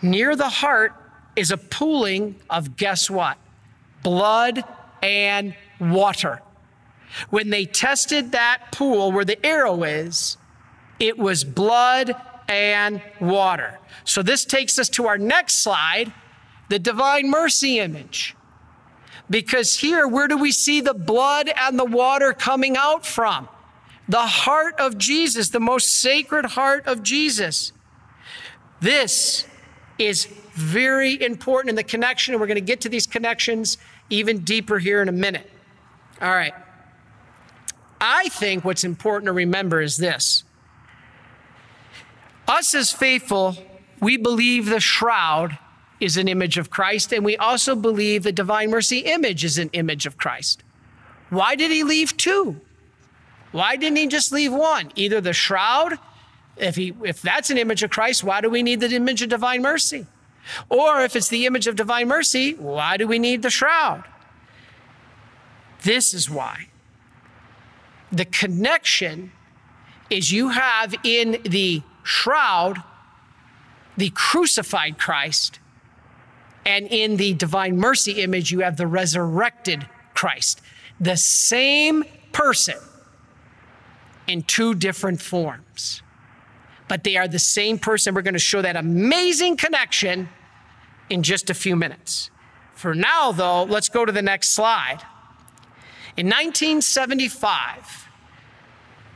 near 0.01 0.35
the 0.35 0.49
heart 0.49 0.93
is 1.35 1.51
a 1.51 1.57
pooling 1.57 2.35
of 2.49 2.75
guess 2.75 3.09
what? 3.09 3.37
Blood 4.03 4.63
and 5.01 5.55
water. 5.79 6.41
When 7.29 7.49
they 7.49 7.65
tested 7.65 8.31
that 8.33 8.71
pool 8.71 9.11
where 9.11 9.25
the 9.25 9.43
arrow 9.45 9.83
is, 9.83 10.37
it 10.99 11.17
was 11.17 11.43
blood 11.43 12.15
and 12.47 13.01
water. 13.19 13.79
So 14.03 14.23
this 14.23 14.45
takes 14.45 14.79
us 14.79 14.89
to 14.89 15.07
our 15.07 15.17
next 15.17 15.63
slide, 15.63 16.13
the 16.69 16.79
divine 16.79 17.29
mercy 17.29 17.79
image. 17.79 18.35
Because 19.29 19.75
here, 19.75 20.07
where 20.07 20.27
do 20.27 20.37
we 20.37 20.51
see 20.51 20.79
the 20.79 20.93
blood 20.93 21.49
and 21.59 21.77
the 21.77 21.85
water 21.85 22.33
coming 22.33 22.77
out 22.77 23.05
from? 23.05 23.49
The 24.07 24.25
heart 24.25 24.79
of 24.79 24.97
Jesus, 24.97 25.49
the 25.49 25.59
most 25.59 25.89
sacred 26.01 26.45
heart 26.45 26.87
of 26.87 27.03
Jesus. 27.03 27.73
This 28.79 29.45
is 29.99 30.27
very 30.53 31.21
important 31.21 31.69
in 31.69 31.75
the 31.75 31.83
connection, 31.83 32.33
and 32.33 32.41
we're 32.41 32.47
going 32.47 32.55
to 32.55 32.61
get 32.61 32.81
to 32.81 32.89
these 32.89 33.05
connections 33.05 33.77
even 34.09 34.39
deeper 34.39 34.79
here 34.79 35.01
in 35.01 35.09
a 35.09 35.13
minute. 35.13 35.49
All 36.21 36.31
right. 36.31 36.53
I 37.99 38.29
think 38.29 38.63
what's 38.63 38.83
important 38.83 39.25
to 39.25 39.33
remember 39.33 39.81
is 39.81 39.97
this 39.97 40.43
us 42.47 42.73
as 42.73 42.91
faithful, 42.91 43.57
we 43.99 44.17
believe 44.17 44.67
the 44.67 44.79
shroud 44.79 45.57
is 45.99 46.17
an 46.17 46.27
image 46.27 46.57
of 46.57 46.69
Christ, 46.69 47.11
and 47.11 47.25
we 47.25 47.35
also 47.37 47.75
believe 47.75 48.23
the 48.23 48.31
divine 48.31 48.69
mercy 48.69 48.99
image 48.99 49.43
is 49.43 49.57
an 49.57 49.69
image 49.73 50.05
of 50.05 50.17
Christ. 50.17 50.63
Why 51.29 51.55
did 51.55 51.71
he 51.71 51.83
leave 51.83 52.15
two? 52.15 52.61
Why 53.51 53.75
didn't 53.75 53.97
he 53.97 54.07
just 54.07 54.31
leave 54.31 54.53
one? 54.53 54.91
Either 54.95 55.19
the 55.19 55.33
shroud 55.33 55.97
if, 56.59 56.75
he, 56.75 56.93
if 57.03 57.21
that's 57.21 57.49
an 57.49 57.57
image 57.57 57.83
of 57.83 57.89
Christ, 57.89 58.23
why 58.23 58.41
do 58.41 58.49
we 58.49 58.63
need 58.63 58.79
the 58.79 58.93
image 58.93 59.21
of 59.21 59.29
divine 59.29 59.61
mercy? 59.61 60.07
Or 60.69 61.01
if 61.01 61.15
it's 61.15 61.27
the 61.27 61.45
image 61.45 61.67
of 61.67 61.75
divine 61.75 62.07
mercy, 62.07 62.53
why 62.53 62.97
do 62.97 63.07
we 63.07 63.19
need 63.19 63.41
the 63.41 63.49
shroud? 63.49 64.03
This 65.83 66.13
is 66.13 66.29
why. 66.29 66.67
The 68.11 68.25
connection 68.25 69.31
is 70.09 70.31
you 70.31 70.49
have 70.49 70.95
in 71.03 71.41
the 71.43 71.81
shroud 72.07 72.81
the 73.95 74.09
crucified 74.11 74.97
Christ, 74.97 75.59
and 76.65 76.87
in 76.87 77.17
the 77.17 77.33
divine 77.33 77.77
mercy 77.77 78.21
image, 78.21 78.51
you 78.51 78.59
have 78.59 78.77
the 78.77 78.87
resurrected 78.87 79.87
Christ. 80.13 80.61
The 80.99 81.17
same 81.17 82.03
person 82.31 82.77
in 84.27 84.43
two 84.43 84.75
different 84.75 85.21
forms 85.21 86.01
but 86.87 87.03
they 87.03 87.17
are 87.17 87.27
the 87.27 87.39
same 87.39 87.77
person. 87.77 88.13
We're 88.13 88.21
going 88.21 88.33
to 88.33 88.39
show 88.39 88.61
that 88.61 88.75
amazing 88.75 89.57
connection 89.57 90.29
in 91.09 91.23
just 91.23 91.49
a 91.49 91.53
few 91.53 91.75
minutes. 91.75 92.29
For 92.73 92.93
now, 92.93 93.31
though, 93.31 93.63
let's 93.63 93.89
go 93.89 94.05
to 94.05 94.11
the 94.11 94.21
next 94.21 94.49
slide. 94.49 94.99
In 96.15 96.27
1975, 96.27 98.09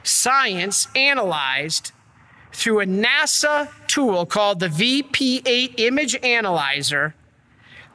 science 0.04 0.88
analyzed 0.96 1.92
through 2.54 2.82
a 2.82 2.86
NASA 2.86 3.70
tool 3.88 4.26
called 4.26 4.60
the 4.60 4.68
VP8 4.68 5.76
Image 5.78 6.16
Analyzer 6.24 7.16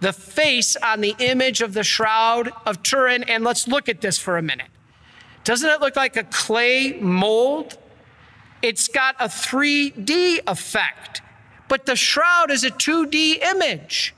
the 0.01 0.13
face 0.13 0.77
on 0.77 1.01
the 1.01 1.15
image 1.19 1.63
of 1.63 1.73
the 1.73 1.83
Shroud 1.83 2.53
of 2.67 2.83
Turin. 2.83 3.23
And 3.23 3.43
let's 3.45 3.67
look 3.67 3.89
at 3.89 4.03
this 4.03 4.19
for 4.19 4.37
a 4.37 4.43
minute. 4.43 4.67
Doesn't 5.43 5.71
it 5.71 5.81
look 5.81 5.97
like 5.97 6.19
a 6.19 6.25
clay 6.25 6.99
mold 7.01 7.79
it's 8.63 8.89
got 8.89 9.15
a 9.21 9.27
3D 9.27 10.41
effect, 10.47 11.23
but 11.69 11.87
the 11.87 11.95
shroud 11.95 12.51
is 12.51 12.65
a 12.65 12.71
2D 12.71 13.43
image. 13.43 14.15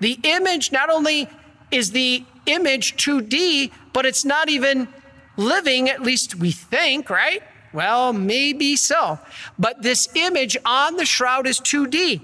The 0.00 0.18
image 0.22 0.72
not 0.72 0.90
only 0.90 1.28
is 1.70 1.92
the 1.92 2.24
image 2.46 2.96
2D, 2.96 3.72
but 3.92 4.04
it's 4.04 4.24
not 4.24 4.48
even 4.48 4.88
living, 5.36 5.88
at 5.88 6.02
least 6.02 6.34
we 6.34 6.50
think, 6.50 7.08
right? 7.08 7.42
Well, 7.74 8.12
maybe 8.12 8.76
so. 8.76 9.18
But 9.58 9.82
this 9.82 10.08
image 10.14 10.56
on 10.64 10.96
the 10.96 11.04
shroud 11.04 11.46
is 11.46 11.60
2D. 11.60 12.22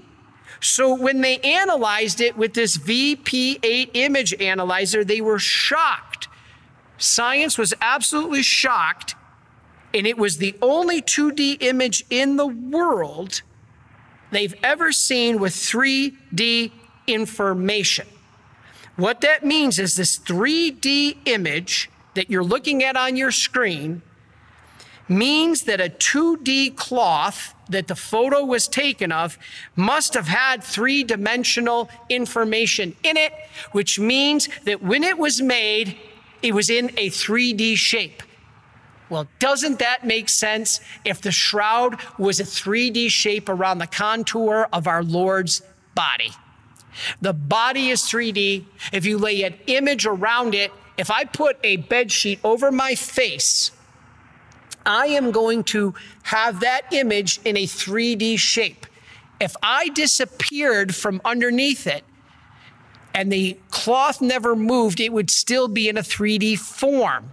So 0.61 0.95
when 0.95 1.21
they 1.21 1.39
analyzed 1.39 2.21
it 2.21 2.37
with 2.37 2.53
this 2.53 2.77
VP8 2.77 3.91
image 3.93 4.33
analyzer, 4.41 5.03
they 5.03 5.19
were 5.19 5.39
shocked. 5.39 6.29
Science 6.97 7.57
was 7.57 7.73
absolutely 7.81 8.43
shocked 8.43 9.15
and 9.93 10.07
it 10.07 10.17
was 10.17 10.37
the 10.37 10.55
only 10.61 11.01
2D 11.01 11.61
image 11.61 12.05
in 12.09 12.37
the 12.37 12.47
world 12.47 13.41
they've 14.31 14.55
ever 14.63 14.91
seen 14.93 15.39
with 15.39 15.51
3D 15.51 16.71
information. 17.07 18.07
What 18.95 19.19
that 19.21 19.43
means 19.43 19.79
is 19.79 19.95
this 19.95 20.17
3D 20.17 21.17
image 21.25 21.89
that 22.13 22.29
you're 22.29 22.43
looking 22.43 22.83
at 22.83 22.95
on 22.95 23.17
your 23.17 23.31
screen 23.31 24.01
means 25.07 25.63
that 25.63 25.81
a 25.81 25.89
2D 25.89 26.75
cloth 26.75 27.53
that 27.69 27.87
the 27.87 27.95
photo 27.95 28.43
was 28.43 28.67
taken 28.67 29.11
of 29.11 29.37
must 29.75 30.13
have 30.13 30.27
had 30.27 30.63
three 30.63 31.03
dimensional 31.03 31.89
information 32.09 32.95
in 33.03 33.17
it, 33.17 33.33
which 33.71 33.99
means 33.99 34.49
that 34.65 34.81
when 34.81 35.03
it 35.03 35.17
was 35.17 35.41
made, 35.41 35.97
it 36.41 36.53
was 36.53 36.69
in 36.69 36.89
a 36.97 37.09
3D 37.09 37.75
shape. 37.75 38.23
Well, 39.09 39.27
doesn't 39.39 39.79
that 39.79 40.05
make 40.05 40.29
sense 40.29 40.79
if 41.03 41.21
the 41.21 41.31
shroud 41.31 41.99
was 42.17 42.39
a 42.39 42.43
3D 42.43 43.09
shape 43.09 43.49
around 43.49 43.79
the 43.79 43.87
contour 43.87 44.69
of 44.71 44.87
our 44.87 45.03
Lord's 45.03 45.61
body? 45.95 46.31
The 47.21 47.33
body 47.33 47.89
is 47.89 48.03
3D. 48.03 48.65
If 48.93 49.05
you 49.05 49.17
lay 49.17 49.43
an 49.43 49.55
image 49.67 50.05
around 50.05 50.55
it, 50.55 50.71
if 50.97 51.11
I 51.11 51.25
put 51.25 51.57
a 51.63 51.77
bed 51.77 52.11
sheet 52.11 52.39
over 52.43 52.71
my 52.71 52.95
face, 52.95 53.71
I 54.85 55.07
am 55.07 55.31
going 55.31 55.63
to 55.65 55.93
have 56.23 56.59
that 56.61 56.91
image 56.91 57.39
in 57.45 57.57
a 57.57 57.65
3D 57.65 58.37
shape. 58.39 58.85
If 59.39 59.55
I 59.63 59.89
disappeared 59.89 60.93
from 60.95 61.21
underneath 61.25 61.87
it 61.87 62.03
and 63.13 63.31
the 63.31 63.57
cloth 63.69 64.21
never 64.21 64.55
moved, 64.55 64.99
it 64.99 65.11
would 65.11 65.29
still 65.29 65.67
be 65.67 65.89
in 65.89 65.97
a 65.97 66.01
3D 66.01 66.59
form 66.59 67.31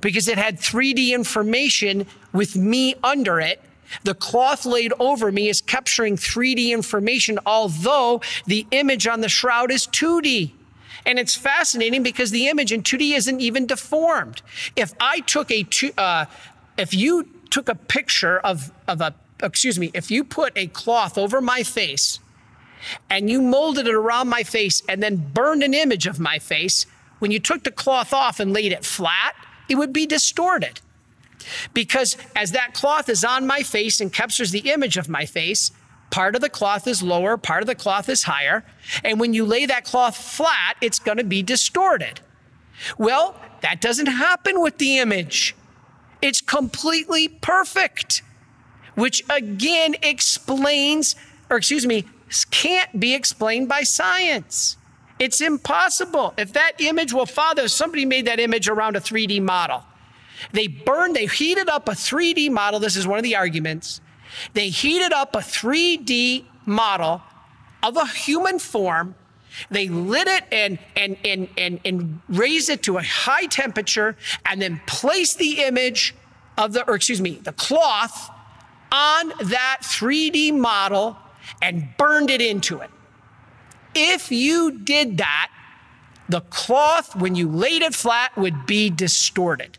because 0.00 0.28
it 0.28 0.38
had 0.38 0.58
3D 0.58 1.10
information 1.10 2.06
with 2.32 2.56
me 2.56 2.94
under 3.02 3.40
it. 3.40 3.60
The 4.04 4.14
cloth 4.14 4.64
laid 4.64 4.92
over 4.98 5.30
me 5.30 5.48
is 5.48 5.60
capturing 5.60 6.16
3D 6.16 6.70
information, 6.70 7.38
although 7.44 8.22
the 8.46 8.66
image 8.70 9.06
on 9.06 9.20
the 9.20 9.28
shroud 9.28 9.70
is 9.70 9.86
2D. 9.86 10.52
And 11.04 11.18
it's 11.18 11.34
fascinating 11.34 12.02
because 12.02 12.30
the 12.30 12.48
image 12.48 12.72
in 12.72 12.82
2D 12.82 13.16
isn't 13.16 13.40
even 13.40 13.66
deformed. 13.66 14.42
If 14.76 14.94
I 15.00 15.20
took 15.20 15.50
a, 15.50 15.64
two, 15.64 15.90
uh, 15.98 16.26
if 16.78 16.94
you 16.94 17.28
took 17.50 17.68
a 17.68 17.74
picture 17.74 18.38
of, 18.38 18.72
of 18.86 19.00
a, 19.00 19.14
excuse 19.42 19.78
me, 19.78 19.90
if 19.94 20.10
you 20.10 20.24
put 20.24 20.52
a 20.56 20.68
cloth 20.68 21.18
over 21.18 21.40
my 21.40 21.62
face 21.62 22.20
and 23.10 23.28
you 23.28 23.42
molded 23.42 23.86
it 23.86 23.94
around 23.94 24.28
my 24.28 24.42
face 24.42 24.82
and 24.88 25.02
then 25.02 25.16
burned 25.16 25.62
an 25.62 25.74
image 25.74 26.06
of 26.06 26.20
my 26.20 26.38
face, 26.38 26.86
when 27.18 27.30
you 27.30 27.38
took 27.38 27.64
the 27.64 27.70
cloth 27.70 28.12
off 28.12 28.40
and 28.40 28.52
laid 28.52 28.72
it 28.72 28.84
flat, 28.84 29.34
it 29.68 29.76
would 29.76 29.92
be 29.92 30.06
distorted. 30.06 30.80
Because 31.74 32.16
as 32.36 32.52
that 32.52 32.74
cloth 32.74 33.08
is 33.08 33.24
on 33.24 33.46
my 33.46 33.62
face 33.62 34.00
and 34.00 34.12
captures 34.12 34.50
the 34.50 34.70
image 34.70 34.96
of 34.96 35.08
my 35.08 35.26
face, 35.26 35.72
part 36.12 36.36
of 36.36 36.40
the 36.40 36.48
cloth 36.48 36.86
is 36.86 37.02
lower, 37.02 37.36
part 37.36 37.62
of 37.62 37.66
the 37.66 37.74
cloth 37.74 38.08
is 38.08 38.22
higher. 38.22 38.64
And 39.02 39.18
when 39.18 39.34
you 39.34 39.44
lay 39.44 39.66
that 39.66 39.84
cloth 39.84 40.16
flat, 40.16 40.76
it's 40.80 41.00
going 41.00 41.18
to 41.18 41.24
be 41.24 41.42
distorted. 41.42 42.20
Well, 42.98 43.34
that 43.62 43.80
doesn't 43.80 44.06
happen 44.06 44.60
with 44.60 44.78
the 44.78 44.98
image. 44.98 45.56
It's 46.20 46.40
completely 46.40 47.26
perfect, 47.26 48.22
which 48.94 49.24
again 49.28 49.96
explains, 50.02 51.16
or 51.50 51.56
excuse 51.56 51.86
me, 51.86 52.04
can't 52.50 53.00
be 53.00 53.14
explained 53.14 53.68
by 53.68 53.82
science. 53.82 54.76
It's 55.18 55.40
impossible. 55.40 56.34
If 56.36 56.52
that 56.52 56.72
image, 56.78 57.12
well, 57.12 57.26
Father, 57.26 57.68
somebody 57.68 58.04
made 58.04 58.26
that 58.26 58.38
image 58.38 58.68
around 58.68 58.96
a 58.96 59.00
3D 59.00 59.40
model. 59.40 59.84
They 60.52 60.66
burned, 60.66 61.16
they 61.16 61.26
heated 61.26 61.68
up 61.68 61.88
a 61.88 61.92
3D 61.92 62.50
model. 62.50 62.80
This 62.80 62.96
is 62.96 63.06
one 63.06 63.18
of 63.18 63.22
the 63.22 63.36
arguments. 63.36 64.00
They 64.54 64.68
heated 64.68 65.12
up 65.12 65.34
a 65.34 65.38
3D 65.38 66.44
model 66.66 67.22
of 67.82 67.96
a 67.96 68.06
human 68.06 68.58
form. 68.58 69.14
They 69.70 69.88
lit 69.88 70.28
it 70.28 70.44
and, 70.50 70.78
and, 70.96 71.16
and, 71.24 71.48
and, 71.58 71.80
and 71.84 72.20
raised 72.28 72.70
it 72.70 72.82
to 72.84 72.96
a 72.96 73.02
high 73.02 73.46
temperature 73.46 74.16
and 74.46 74.62
then 74.62 74.80
placed 74.86 75.38
the 75.38 75.62
image 75.62 76.14
of 76.56 76.72
the, 76.72 76.88
or 76.88 76.94
excuse 76.94 77.20
me, 77.20 77.40
the 77.42 77.52
cloth 77.52 78.30
on 78.90 79.32
that 79.40 79.78
3D 79.82 80.56
model 80.56 81.16
and 81.60 81.88
burned 81.98 82.30
it 82.30 82.40
into 82.40 82.80
it. 82.80 82.90
If 83.94 84.30
you 84.30 84.78
did 84.78 85.18
that, 85.18 85.50
the 86.28 86.40
cloth, 86.42 87.14
when 87.16 87.34
you 87.34 87.48
laid 87.48 87.82
it 87.82 87.94
flat, 87.94 88.36
would 88.36 88.64
be 88.64 88.88
distorted. 88.88 89.76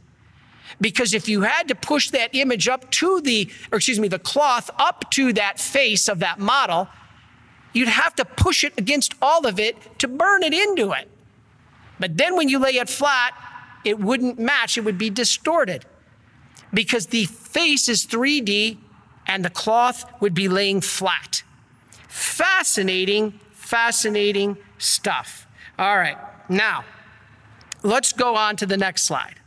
Because 0.82 1.14
if 1.14 1.28
you 1.28 1.42
had 1.42 1.68
to 1.68 1.76
push 1.76 2.10
that 2.10 2.34
image 2.34 2.68
up 2.68 2.90
to 2.92 3.22
the, 3.22 3.50
or 3.72 3.78
excuse 3.78 4.00
me, 4.00 4.08
the 4.08 4.20
cloth 4.20 4.70
up 4.78 5.10
to 5.12 5.34
that 5.34 5.60
face 5.60 6.08
of 6.08 6.20
that 6.20 6.40
model, 6.40 6.88
you'd 7.74 7.88
have 7.88 8.16
to 8.16 8.26
push 8.26 8.64
it 8.64 8.74
against 8.78 9.16
all 9.22 9.46
of 9.48 9.60
it 9.60 9.78
to 10.00 10.08
burn 10.08 10.44
it 10.44 10.54
into 10.54 10.92
it. 10.92 11.10
But 12.00 12.18
then 12.18 12.36
when 12.36 12.50
you 12.50 12.60
lay 12.60 12.72
it 12.72 12.90
flat, 12.90 13.34
it 13.86 14.00
wouldn't 14.00 14.40
match, 14.40 14.78
it 14.78 14.82
would 14.82 14.98
be 14.98 15.10
distorted. 15.10 15.86
Because 16.74 17.08
the 17.08 17.26
face 17.26 17.88
is 17.88 18.06
3D 18.06 18.78
and 19.28 19.46
the 19.46 19.50
cloth 19.50 20.06
would 20.22 20.34
be 20.34 20.48
laying 20.48 20.82
flat. 20.82 21.44
Fascinating 22.08 23.40
fascinating 23.74 24.58
stuff. 24.78 25.48
All 25.80 25.98
right, 25.98 26.18
now 26.48 26.84
let's 27.82 28.14
go 28.14 28.36
on 28.36 28.56
to 28.58 28.68
the 28.68 28.78
next 28.78 29.04
slide. 29.04 29.40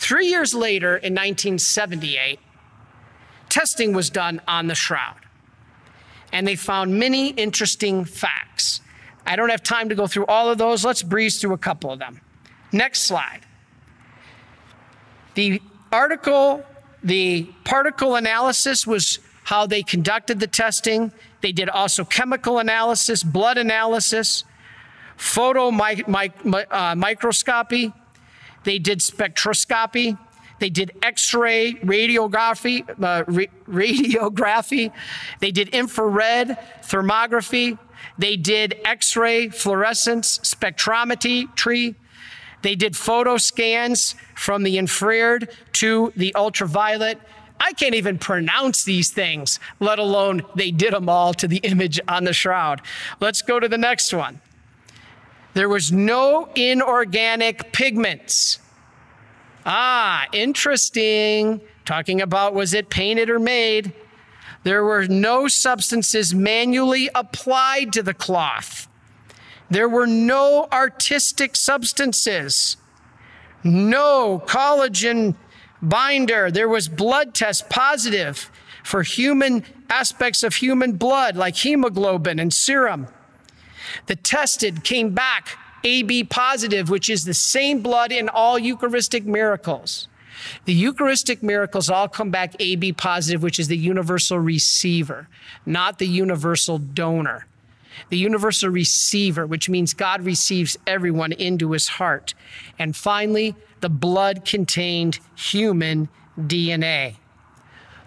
Three 0.00 0.28
years 0.28 0.54
later, 0.54 0.96
in 0.96 1.12
1978, 1.12 2.40
testing 3.50 3.92
was 3.92 4.08
done 4.08 4.40
on 4.48 4.66
the 4.66 4.74
shroud, 4.74 5.18
and 6.32 6.48
they 6.48 6.56
found 6.56 6.98
many 6.98 7.28
interesting 7.28 8.06
facts. 8.06 8.80
I 9.26 9.36
don't 9.36 9.50
have 9.50 9.62
time 9.62 9.90
to 9.90 9.94
go 9.94 10.06
through 10.06 10.24
all 10.24 10.48
of 10.48 10.56
those. 10.56 10.86
Let's 10.86 11.02
breeze 11.02 11.38
through 11.38 11.52
a 11.52 11.58
couple 11.58 11.92
of 11.92 11.98
them. 11.98 12.22
Next 12.72 13.02
slide. 13.02 13.40
The 15.34 15.60
article, 15.92 16.64
the 17.04 17.50
particle 17.64 18.16
analysis 18.16 18.86
was 18.86 19.18
how 19.44 19.66
they 19.66 19.82
conducted 19.82 20.40
the 20.40 20.46
testing. 20.46 21.12
They 21.42 21.52
did 21.52 21.68
also 21.68 22.06
chemical 22.06 22.58
analysis, 22.58 23.22
blood 23.22 23.58
analysis, 23.58 24.44
photo 25.18 25.70
mi- 25.70 26.04
mi- 26.06 26.64
uh, 26.70 26.94
microscopy. 26.94 27.92
They 28.64 28.78
did 28.78 29.00
spectroscopy. 29.00 30.18
They 30.58 30.70
did 30.70 30.92
X-ray 31.02 31.74
radiography, 31.74 32.88
uh, 32.88 33.24
ra- 33.26 33.44
radiography. 33.66 34.92
They 35.40 35.50
did 35.50 35.68
infrared 35.70 36.58
thermography. 36.82 37.78
They 38.18 38.36
did 38.36 38.78
X-ray 38.84 39.48
fluorescence 39.48 40.38
spectrometry. 40.38 41.54
Tree. 41.56 41.94
They 42.62 42.74
did 42.74 42.94
photo 42.94 43.38
scans 43.38 44.14
from 44.34 44.62
the 44.62 44.76
infrared 44.76 45.48
to 45.74 46.12
the 46.14 46.34
ultraviolet. 46.34 47.18
I 47.58 47.72
can't 47.72 47.94
even 47.94 48.18
pronounce 48.18 48.84
these 48.84 49.10
things, 49.10 49.58
let 49.80 49.98
alone 49.98 50.42
they 50.54 50.70
did 50.70 50.92
them 50.92 51.08
all 51.08 51.32
to 51.34 51.48
the 51.48 51.58
image 51.58 52.00
on 52.08 52.24
the 52.24 52.32
shroud. 52.32 52.82
Let's 53.18 53.42
go 53.42 53.60
to 53.60 53.68
the 53.68 53.78
next 53.78 54.12
one. 54.12 54.40
There 55.54 55.68
was 55.68 55.90
no 55.90 56.48
inorganic 56.54 57.72
pigments. 57.72 58.58
Ah, 59.66 60.26
interesting. 60.32 61.60
Talking 61.84 62.20
about 62.20 62.54
was 62.54 62.72
it 62.72 62.88
painted 62.88 63.30
or 63.30 63.38
made? 63.38 63.92
There 64.62 64.84
were 64.84 65.06
no 65.06 65.48
substances 65.48 66.34
manually 66.34 67.08
applied 67.14 67.92
to 67.94 68.02
the 68.02 68.14
cloth. 68.14 68.88
There 69.70 69.88
were 69.88 70.06
no 70.06 70.68
artistic 70.72 71.56
substances, 71.56 72.76
no 73.62 74.42
collagen 74.46 75.36
binder. 75.80 76.50
There 76.50 76.68
was 76.68 76.88
blood 76.88 77.34
test 77.34 77.70
positive 77.70 78.50
for 78.82 79.02
human 79.02 79.64
aspects 79.88 80.42
of 80.42 80.56
human 80.56 80.92
blood, 80.92 81.36
like 81.36 81.56
hemoglobin 81.56 82.38
and 82.38 82.52
serum. 82.52 83.06
The 84.06 84.16
tested 84.16 84.84
came 84.84 85.10
back 85.14 85.56
AB 85.84 86.24
positive, 86.24 86.90
which 86.90 87.08
is 87.08 87.24
the 87.24 87.34
same 87.34 87.80
blood 87.82 88.12
in 88.12 88.28
all 88.28 88.58
Eucharistic 88.58 89.24
miracles. 89.24 90.08
The 90.64 90.72
Eucharistic 90.72 91.42
miracles 91.42 91.90
all 91.90 92.08
come 92.08 92.30
back 92.30 92.54
AB 92.58 92.92
positive, 92.94 93.42
which 93.42 93.58
is 93.58 93.68
the 93.68 93.76
universal 93.76 94.38
receiver, 94.38 95.28
not 95.66 95.98
the 95.98 96.06
universal 96.06 96.78
donor. 96.78 97.46
The 98.08 98.18
universal 98.18 98.70
receiver, 98.70 99.46
which 99.46 99.68
means 99.68 99.92
God 99.92 100.22
receives 100.22 100.76
everyone 100.86 101.32
into 101.32 101.72
his 101.72 101.88
heart. 101.88 102.34
And 102.78 102.96
finally, 102.96 103.54
the 103.80 103.90
blood 103.90 104.44
contained 104.44 105.18
human 105.34 106.08
DNA. 106.38 107.16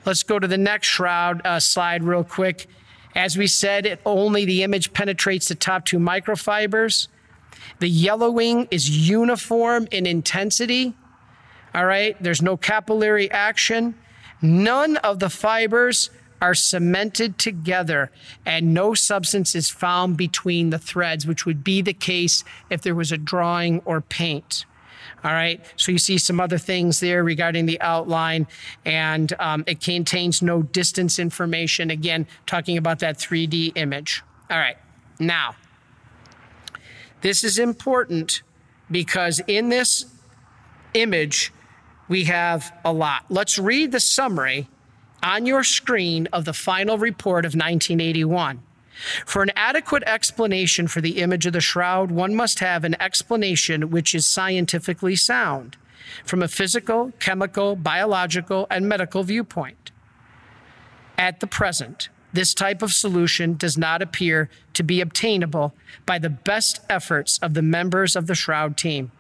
Let's 0.06 0.24
go 0.24 0.40
to 0.40 0.48
the 0.48 0.58
next 0.58 0.88
shroud 0.88 1.46
uh, 1.46 1.60
slide 1.60 2.04
real 2.04 2.24
quick. 2.24 2.68
As 3.16 3.38
we 3.38 3.48
said, 3.48 3.86
it 3.86 4.02
only 4.06 4.46
the 4.46 4.64
image 4.64 4.94
penetrates 4.94 5.48
the 5.48 5.56
top 5.56 5.86
two 5.86 6.00
microfibers. 6.00 7.08
The 7.80 7.88
yellowing 7.88 8.68
is 8.72 9.08
uniform 9.10 9.88
in 9.92 10.06
intensity. 10.06 10.96
All 11.74 11.86
right, 11.86 12.22
there's 12.22 12.42
no 12.42 12.58
capillary 12.58 13.30
action. 13.32 13.96
None 14.42 14.98
of 14.98 15.20
the 15.20 15.30
fibers 15.30 16.10
are 16.42 16.54
cemented 16.54 17.38
together, 17.38 18.12
and 18.46 18.74
no 18.74 18.94
substance 18.94 19.56
is 19.56 19.70
found 19.70 20.18
between 20.18 20.72
the 20.72 20.78
threads, 20.78 21.26
which 21.26 21.46
would 21.46 21.64
be 21.64 21.82
the 21.82 21.94
case 21.94 22.44
if 22.70 22.82
there 22.82 22.96
was 22.96 23.12
a 23.12 23.18
drawing 23.18 23.80
or 23.86 24.02
paint. 24.02 24.66
All 25.24 25.32
right. 25.32 25.64
So 25.78 25.92
you 25.92 25.98
see 25.98 26.18
some 26.18 26.40
other 26.40 26.58
things 26.58 27.00
there 27.00 27.24
regarding 27.24 27.66
the 27.66 27.80
outline, 27.80 28.48
and 28.86 29.32
um, 29.40 29.64
it 29.68 29.80
contains 29.80 30.42
no 30.42 30.64
distance 30.64 31.18
information. 31.18 31.90
Again, 31.90 32.28
talking 32.46 32.78
about 32.78 33.00
that 33.00 33.18
3D 33.18 33.74
image. 33.76 34.22
All 34.50 34.58
right. 34.58 34.78
Now, 35.20 35.56
this 37.22 37.44
is 37.44 37.58
important 37.58 38.42
because 38.92 39.42
in 39.48 39.70
this 39.70 40.06
image, 40.94 41.54
we 42.10 42.26
have 42.26 42.74
a 42.84 42.92
lot. 42.92 43.26
Let's 43.30 43.58
read 43.58 43.94
the 43.94 44.00
summary 44.02 44.68
on 45.24 45.46
your 45.46 45.64
screen 45.64 46.28
of 46.34 46.44
the 46.44 46.54
final 46.54 46.98
report 46.98 47.46
of 47.46 47.54
1981. 47.54 48.62
For 49.26 49.42
an 49.42 49.52
adequate 49.56 50.04
explanation 50.06 50.88
for 50.88 51.02
the 51.02 51.22
image 51.22 51.46
of 51.46 51.54
the 51.54 51.62
shroud, 51.62 52.12
one 52.12 52.36
must 52.36 52.60
have 52.60 52.84
an 52.84 52.96
explanation 53.02 53.90
which 53.90 54.14
is 54.14 54.26
scientifically 54.26 55.16
sound 55.16 55.78
from 56.26 56.44
a 56.44 56.48
physical, 56.48 57.12
chemical, 57.20 57.76
biological, 57.76 58.68
and 58.70 58.88
medical 58.88 59.24
viewpoint. 59.24 59.92
At 61.18 61.40
the 61.40 61.48
present, 61.48 62.10
this 62.34 62.54
type 62.54 62.82
of 62.82 62.92
solution 62.92 63.56
does 63.56 63.78
not 63.78 64.02
appear 64.02 64.50
to 64.74 64.84
be 64.84 65.02
obtainable 65.02 65.74
by 66.06 66.18
the 66.20 66.30
best 66.30 66.82
efforts 66.90 67.38
of 67.40 67.54
the 67.54 67.62
members 67.62 68.16
of 68.16 68.28
the 68.28 68.36
Shroud 68.36 68.76
team. 68.76 69.12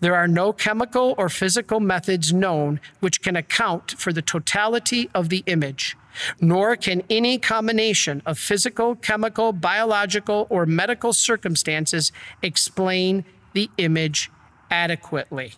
There 0.00 0.14
are 0.14 0.28
no 0.28 0.52
chemical 0.52 1.14
or 1.18 1.28
physical 1.28 1.80
methods 1.80 2.32
known 2.32 2.80
which 3.00 3.22
can 3.22 3.36
account 3.36 3.92
for 3.92 4.12
the 4.12 4.22
totality 4.22 5.08
of 5.14 5.28
the 5.28 5.42
image, 5.46 5.96
nor 6.40 6.76
can 6.76 7.02
any 7.08 7.38
combination 7.38 8.22
of 8.26 8.38
physical, 8.38 8.96
chemical, 8.96 9.52
biological, 9.52 10.46
or 10.50 10.66
medical 10.66 11.12
circumstances 11.12 12.12
explain 12.42 13.24
the 13.52 13.70
image 13.78 14.30
adequately. 14.70 15.54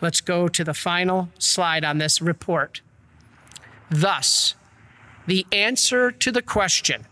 Let's 0.00 0.20
go 0.20 0.48
to 0.48 0.64
the 0.64 0.74
final 0.74 1.28
slide 1.38 1.84
on 1.84 1.98
this 1.98 2.22
report. 2.22 2.80
Thus, 3.90 4.54
the 5.26 5.46
answer 5.52 6.10
to 6.10 6.32
the 6.32 6.42
question 6.42 7.06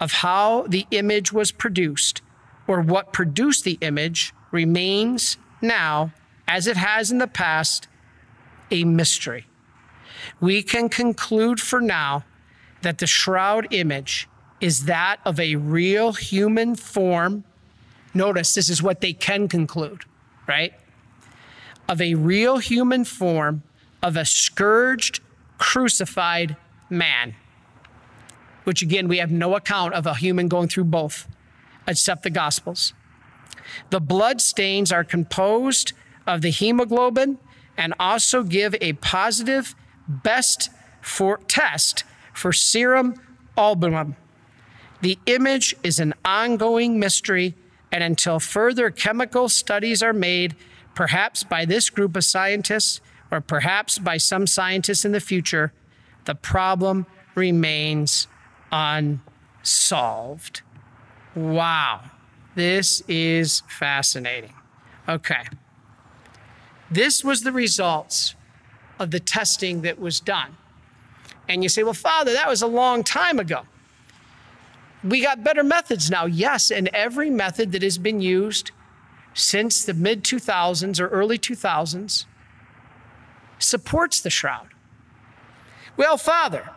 of 0.00 0.12
how 0.12 0.66
the 0.66 0.86
image 0.90 1.32
was 1.32 1.52
produced 1.52 2.22
or 2.66 2.80
what 2.80 3.12
produced 3.12 3.64
the 3.64 3.78
image 3.80 4.32
remains 4.50 5.36
now, 5.62 6.12
as 6.48 6.66
it 6.66 6.76
has 6.76 7.10
in 7.10 7.18
the 7.18 7.26
past, 7.26 7.88
a 8.70 8.84
mystery. 8.84 9.46
We 10.40 10.62
can 10.62 10.88
conclude 10.88 11.60
for 11.60 11.80
now 11.80 12.24
that 12.82 12.98
the 12.98 13.06
shroud 13.06 13.72
image 13.72 14.28
is 14.60 14.84
that 14.84 15.20
of 15.24 15.40
a 15.40 15.56
real 15.56 16.12
human 16.12 16.74
form. 16.74 17.44
Notice 18.14 18.54
this 18.54 18.68
is 18.68 18.82
what 18.82 19.00
they 19.00 19.12
can 19.12 19.48
conclude, 19.48 20.04
right? 20.46 20.74
Of 21.88 22.00
a 22.00 22.14
real 22.14 22.58
human 22.58 23.04
form 23.04 23.62
of 24.02 24.16
a 24.16 24.24
scourged, 24.24 25.20
crucified 25.58 26.56
man. 26.90 27.34
Which 28.64 28.82
again, 28.82 29.08
we 29.08 29.18
have 29.18 29.30
no 29.30 29.56
account 29.56 29.94
of 29.94 30.06
a 30.06 30.14
human 30.14 30.48
going 30.48 30.68
through 30.68 30.84
both, 30.84 31.26
except 31.86 32.22
the 32.22 32.30
Gospels. 32.30 32.94
The 33.90 34.00
blood 34.00 34.40
stains 34.40 34.92
are 34.92 35.04
composed 35.04 35.92
of 36.26 36.42
the 36.42 36.50
hemoglobin 36.50 37.38
and 37.76 37.94
also 37.98 38.42
give 38.42 38.74
a 38.80 38.92
positive 38.94 39.74
best 40.06 40.70
for 41.00 41.38
test 41.48 42.04
for 42.32 42.52
serum 42.52 43.14
albumin. 43.56 44.16
The 45.00 45.18
image 45.26 45.74
is 45.82 45.98
an 45.98 46.14
ongoing 46.24 46.98
mystery, 46.98 47.54
and 47.90 48.04
until 48.04 48.38
further 48.38 48.90
chemical 48.90 49.48
studies 49.48 50.02
are 50.02 50.12
made, 50.12 50.54
perhaps 50.94 51.42
by 51.42 51.64
this 51.64 51.90
group 51.90 52.16
of 52.16 52.24
scientists 52.24 53.00
or 53.30 53.40
perhaps 53.40 53.98
by 53.98 54.16
some 54.16 54.46
scientists 54.46 55.04
in 55.04 55.12
the 55.12 55.20
future, 55.20 55.72
the 56.24 56.34
problem 56.34 57.06
remains 57.34 58.28
unsolved. 58.70 60.62
Wow. 61.34 62.02
This 62.54 63.02
is 63.08 63.62
fascinating. 63.66 64.52
Okay. 65.08 65.44
This 66.90 67.24
was 67.24 67.42
the 67.42 67.52
results 67.52 68.34
of 68.98 69.10
the 69.10 69.20
testing 69.20 69.82
that 69.82 69.98
was 69.98 70.20
done. 70.20 70.56
And 71.48 71.62
you 71.62 71.68
say, 71.68 71.82
well, 71.82 71.94
Father, 71.94 72.32
that 72.32 72.48
was 72.48 72.62
a 72.62 72.66
long 72.66 73.02
time 73.02 73.38
ago. 73.38 73.62
We 75.02 75.22
got 75.22 75.42
better 75.42 75.64
methods 75.64 76.10
now. 76.10 76.26
Yes, 76.26 76.70
and 76.70 76.88
every 76.88 77.30
method 77.30 77.72
that 77.72 77.82
has 77.82 77.98
been 77.98 78.20
used 78.20 78.70
since 79.34 79.84
the 79.84 79.94
mid 79.94 80.22
2000s 80.22 81.00
or 81.00 81.08
early 81.08 81.38
2000s 81.38 82.26
supports 83.58 84.20
the 84.20 84.30
shroud. 84.30 84.68
Well, 85.96 86.16
Father, 86.16 86.70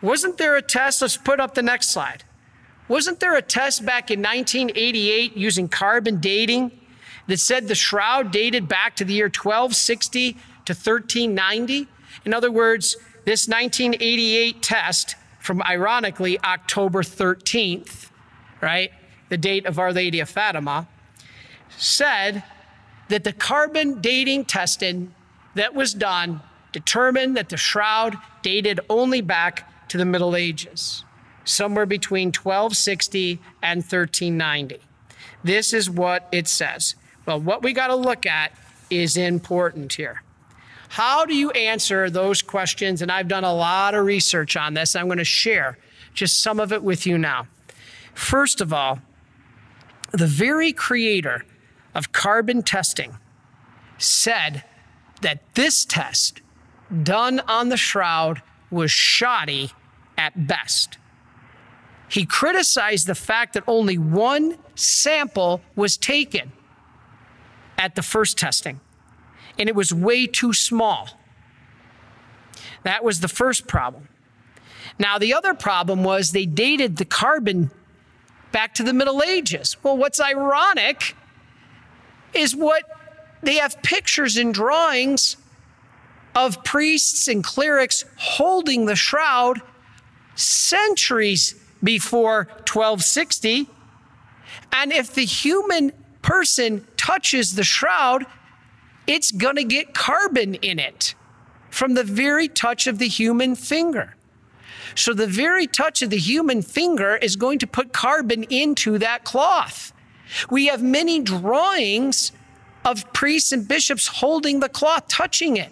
wasn't 0.00 0.38
there 0.38 0.56
a 0.56 0.62
test? 0.62 1.02
Let's 1.02 1.16
put 1.16 1.40
up 1.40 1.54
the 1.54 1.62
next 1.62 1.90
slide. 1.90 2.24
Wasn't 2.88 3.20
there 3.20 3.36
a 3.36 3.42
test 3.42 3.84
back 3.84 4.10
in 4.10 4.20
1988 4.20 5.36
using 5.36 5.68
carbon 5.68 6.20
dating 6.20 6.72
that 7.26 7.38
said 7.38 7.68
the 7.68 7.74
shroud 7.74 8.30
dated 8.30 8.66
back 8.66 8.96
to 8.96 9.04
the 9.04 9.12
year 9.12 9.26
1260 9.26 10.32
to 10.32 10.72
1390? 10.72 11.86
In 12.24 12.32
other 12.32 12.50
words, 12.50 12.96
this 13.26 13.46
1988 13.46 14.62
test 14.62 15.16
from 15.38 15.62
ironically 15.62 16.40
October 16.40 17.02
13th, 17.02 18.08
right, 18.62 18.90
the 19.28 19.36
date 19.36 19.66
of 19.66 19.78
Our 19.78 19.92
Lady 19.92 20.20
of 20.20 20.30
Fatima, 20.30 20.88
said 21.76 22.42
that 23.08 23.24
the 23.24 23.34
carbon 23.34 24.00
dating 24.00 24.46
testing 24.46 25.14
that 25.54 25.74
was 25.74 25.92
done 25.92 26.40
determined 26.72 27.36
that 27.36 27.50
the 27.50 27.56
shroud 27.58 28.16
dated 28.40 28.80
only 28.88 29.20
back 29.20 29.70
to 29.88 29.98
the 29.98 30.06
Middle 30.06 30.34
Ages 30.34 31.04
somewhere 31.48 31.86
between 31.86 32.28
1260 32.28 33.40
and 33.62 33.78
1390. 33.78 34.80
This 35.42 35.72
is 35.72 35.88
what 35.88 36.28
it 36.32 36.48
says. 36.48 36.94
Well, 37.26 37.40
what 37.40 37.62
we 37.62 37.72
got 37.72 37.88
to 37.88 37.94
look 37.94 38.26
at 38.26 38.52
is 38.90 39.16
important 39.16 39.94
here. 39.94 40.22
How 40.90 41.26
do 41.26 41.34
you 41.34 41.50
answer 41.50 42.08
those 42.08 42.42
questions? 42.42 43.02
And 43.02 43.12
I've 43.12 43.28
done 43.28 43.44
a 43.44 43.54
lot 43.54 43.94
of 43.94 44.04
research 44.04 44.56
on 44.56 44.74
this. 44.74 44.96
I'm 44.96 45.06
going 45.06 45.18
to 45.18 45.24
share 45.24 45.78
just 46.14 46.42
some 46.42 46.58
of 46.58 46.72
it 46.72 46.82
with 46.82 47.06
you 47.06 47.18
now. 47.18 47.46
First 48.14 48.60
of 48.60 48.72
all, 48.72 49.00
the 50.12 50.26
very 50.26 50.72
creator 50.72 51.44
of 51.94 52.12
carbon 52.12 52.62
testing 52.62 53.18
said 53.98 54.64
that 55.20 55.42
this 55.54 55.84
test 55.84 56.40
done 57.02 57.40
on 57.40 57.68
the 57.68 57.76
shroud 57.76 58.42
was 58.70 58.90
shoddy 58.90 59.72
at 60.16 60.46
best. 60.46 60.98
He 62.08 62.24
criticized 62.24 63.06
the 63.06 63.14
fact 63.14 63.52
that 63.54 63.64
only 63.66 63.98
one 63.98 64.56
sample 64.74 65.60
was 65.76 65.96
taken 65.96 66.52
at 67.76 67.94
the 67.94 68.02
first 68.02 68.38
testing, 68.38 68.80
and 69.58 69.68
it 69.68 69.74
was 69.74 69.92
way 69.92 70.26
too 70.26 70.52
small. 70.52 71.10
That 72.82 73.04
was 73.04 73.20
the 73.20 73.28
first 73.28 73.66
problem. 73.66 74.08
Now, 74.98 75.18
the 75.18 75.34
other 75.34 75.54
problem 75.54 76.02
was 76.02 76.32
they 76.32 76.46
dated 76.46 76.96
the 76.96 77.04
carbon 77.04 77.70
back 78.52 78.74
to 78.74 78.82
the 78.82 78.92
Middle 78.92 79.22
Ages. 79.22 79.76
Well, 79.82 79.96
what's 79.96 80.20
ironic 80.20 81.14
is 82.32 82.56
what 82.56 82.82
they 83.42 83.56
have 83.56 83.80
pictures 83.82 84.36
and 84.36 84.52
drawings 84.52 85.36
of 86.34 86.64
priests 86.64 87.28
and 87.28 87.44
clerics 87.44 88.04
holding 88.16 88.86
the 88.86 88.96
shroud 88.96 89.60
centuries 90.34 91.54
before 91.82 92.48
1260. 92.66 93.68
And 94.72 94.92
if 94.92 95.14
the 95.14 95.24
human 95.24 95.92
person 96.22 96.86
touches 96.96 97.54
the 97.54 97.64
shroud, 97.64 98.26
it's 99.06 99.30
going 99.30 99.56
to 99.56 99.64
get 99.64 99.94
carbon 99.94 100.54
in 100.56 100.78
it 100.78 101.14
from 101.70 101.94
the 101.94 102.04
very 102.04 102.48
touch 102.48 102.86
of 102.86 102.98
the 102.98 103.08
human 103.08 103.54
finger. 103.54 104.14
So 104.94 105.12
the 105.14 105.26
very 105.26 105.66
touch 105.66 106.02
of 106.02 106.10
the 106.10 106.18
human 106.18 106.62
finger 106.62 107.16
is 107.16 107.36
going 107.36 107.58
to 107.60 107.66
put 107.66 107.92
carbon 107.92 108.44
into 108.44 108.98
that 108.98 109.24
cloth. 109.24 109.92
We 110.50 110.66
have 110.66 110.82
many 110.82 111.20
drawings 111.20 112.32
of 112.84 113.10
priests 113.12 113.52
and 113.52 113.66
bishops 113.66 114.06
holding 114.06 114.60
the 114.60 114.68
cloth, 114.68 115.08
touching 115.08 115.56
it. 115.56 115.70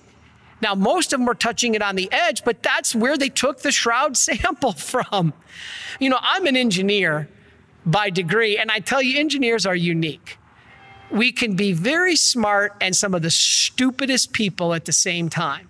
Now, 0.62 0.74
most 0.74 1.12
of 1.12 1.20
them 1.20 1.26
were 1.26 1.34
touching 1.34 1.74
it 1.74 1.82
on 1.82 1.96
the 1.96 2.10
edge, 2.10 2.44
but 2.44 2.62
that's 2.62 2.94
where 2.94 3.18
they 3.18 3.28
took 3.28 3.60
the 3.60 3.72
shroud 3.72 4.16
sample 4.26 4.72
from. 4.72 5.32
You 6.00 6.10
know, 6.10 6.18
I'm 6.20 6.46
an 6.46 6.56
engineer 6.56 7.28
by 7.84 8.10
degree, 8.10 8.58
and 8.58 8.70
I 8.70 8.80
tell 8.80 9.02
you, 9.02 9.18
engineers 9.18 9.66
are 9.66 9.76
unique. 9.76 10.38
We 11.10 11.30
can 11.30 11.54
be 11.54 11.72
very 11.72 12.16
smart 12.16 12.74
and 12.80 12.96
some 12.96 13.14
of 13.14 13.22
the 13.22 13.30
stupidest 13.30 14.32
people 14.32 14.74
at 14.74 14.86
the 14.86 14.92
same 14.92 15.28
time. 15.28 15.68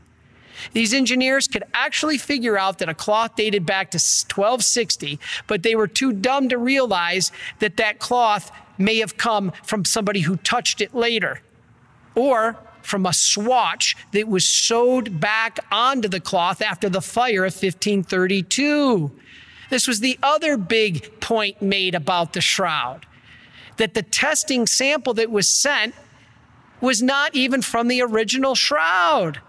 These 0.72 0.94
engineers 0.94 1.46
could 1.46 1.64
actually 1.74 2.16
figure 2.16 2.58
out 2.58 2.78
that 2.78 2.88
a 2.88 2.94
cloth 2.94 3.36
dated 3.36 3.66
back 3.66 3.90
to 3.90 3.98
1260, 3.98 5.18
but 5.46 5.62
they 5.62 5.76
were 5.76 5.86
too 5.86 6.12
dumb 6.12 6.48
to 6.48 6.56
realize 6.56 7.30
that 7.58 7.76
that 7.76 7.98
cloth 7.98 8.50
may 8.78 8.96
have 8.98 9.18
come 9.18 9.52
from 9.62 9.84
somebody 9.84 10.20
who 10.20 10.36
touched 10.38 10.80
it 10.80 10.94
later. 10.94 11.40
or 12.14 12.56
from 12.86 13.04
a 13.04 13.12
swatch 13.12 13.96
that 14.12 14.28
was 14.28 14.48
sewed 14.48 15.20
back 15.20 15.58
onto 15.70 16.08
the 16.08 16.20
cloth 16.20 16.62
after 16.62 16.88
the 16.88 17.00
fire 17.00 17.44
of 17.44 17.52
1532. 17.52 19.10
This 19.68 19.88
was 19.88 20.00
the 20.00 20.18
other 20.22 20.56
big 20.56 21.20
point 21.20 21.60
made 21.60 21.94
about 21.94 22.32
the 22.32 22.40
shroud 22.40 23.06
that 23.76 23.94
the 23.94 24.02
testing 24.02 24.66
sample 24.66 25.14
that 25.14 25.30
was 25.30 25.48
sent 25.48 25.94
was 26.80 27.02
not 27.02 27.34
even 27.34 27.62
from 27.62 27.88
the 27.88 28.02
original 28.02 28.54
shroud. 28.54 29.40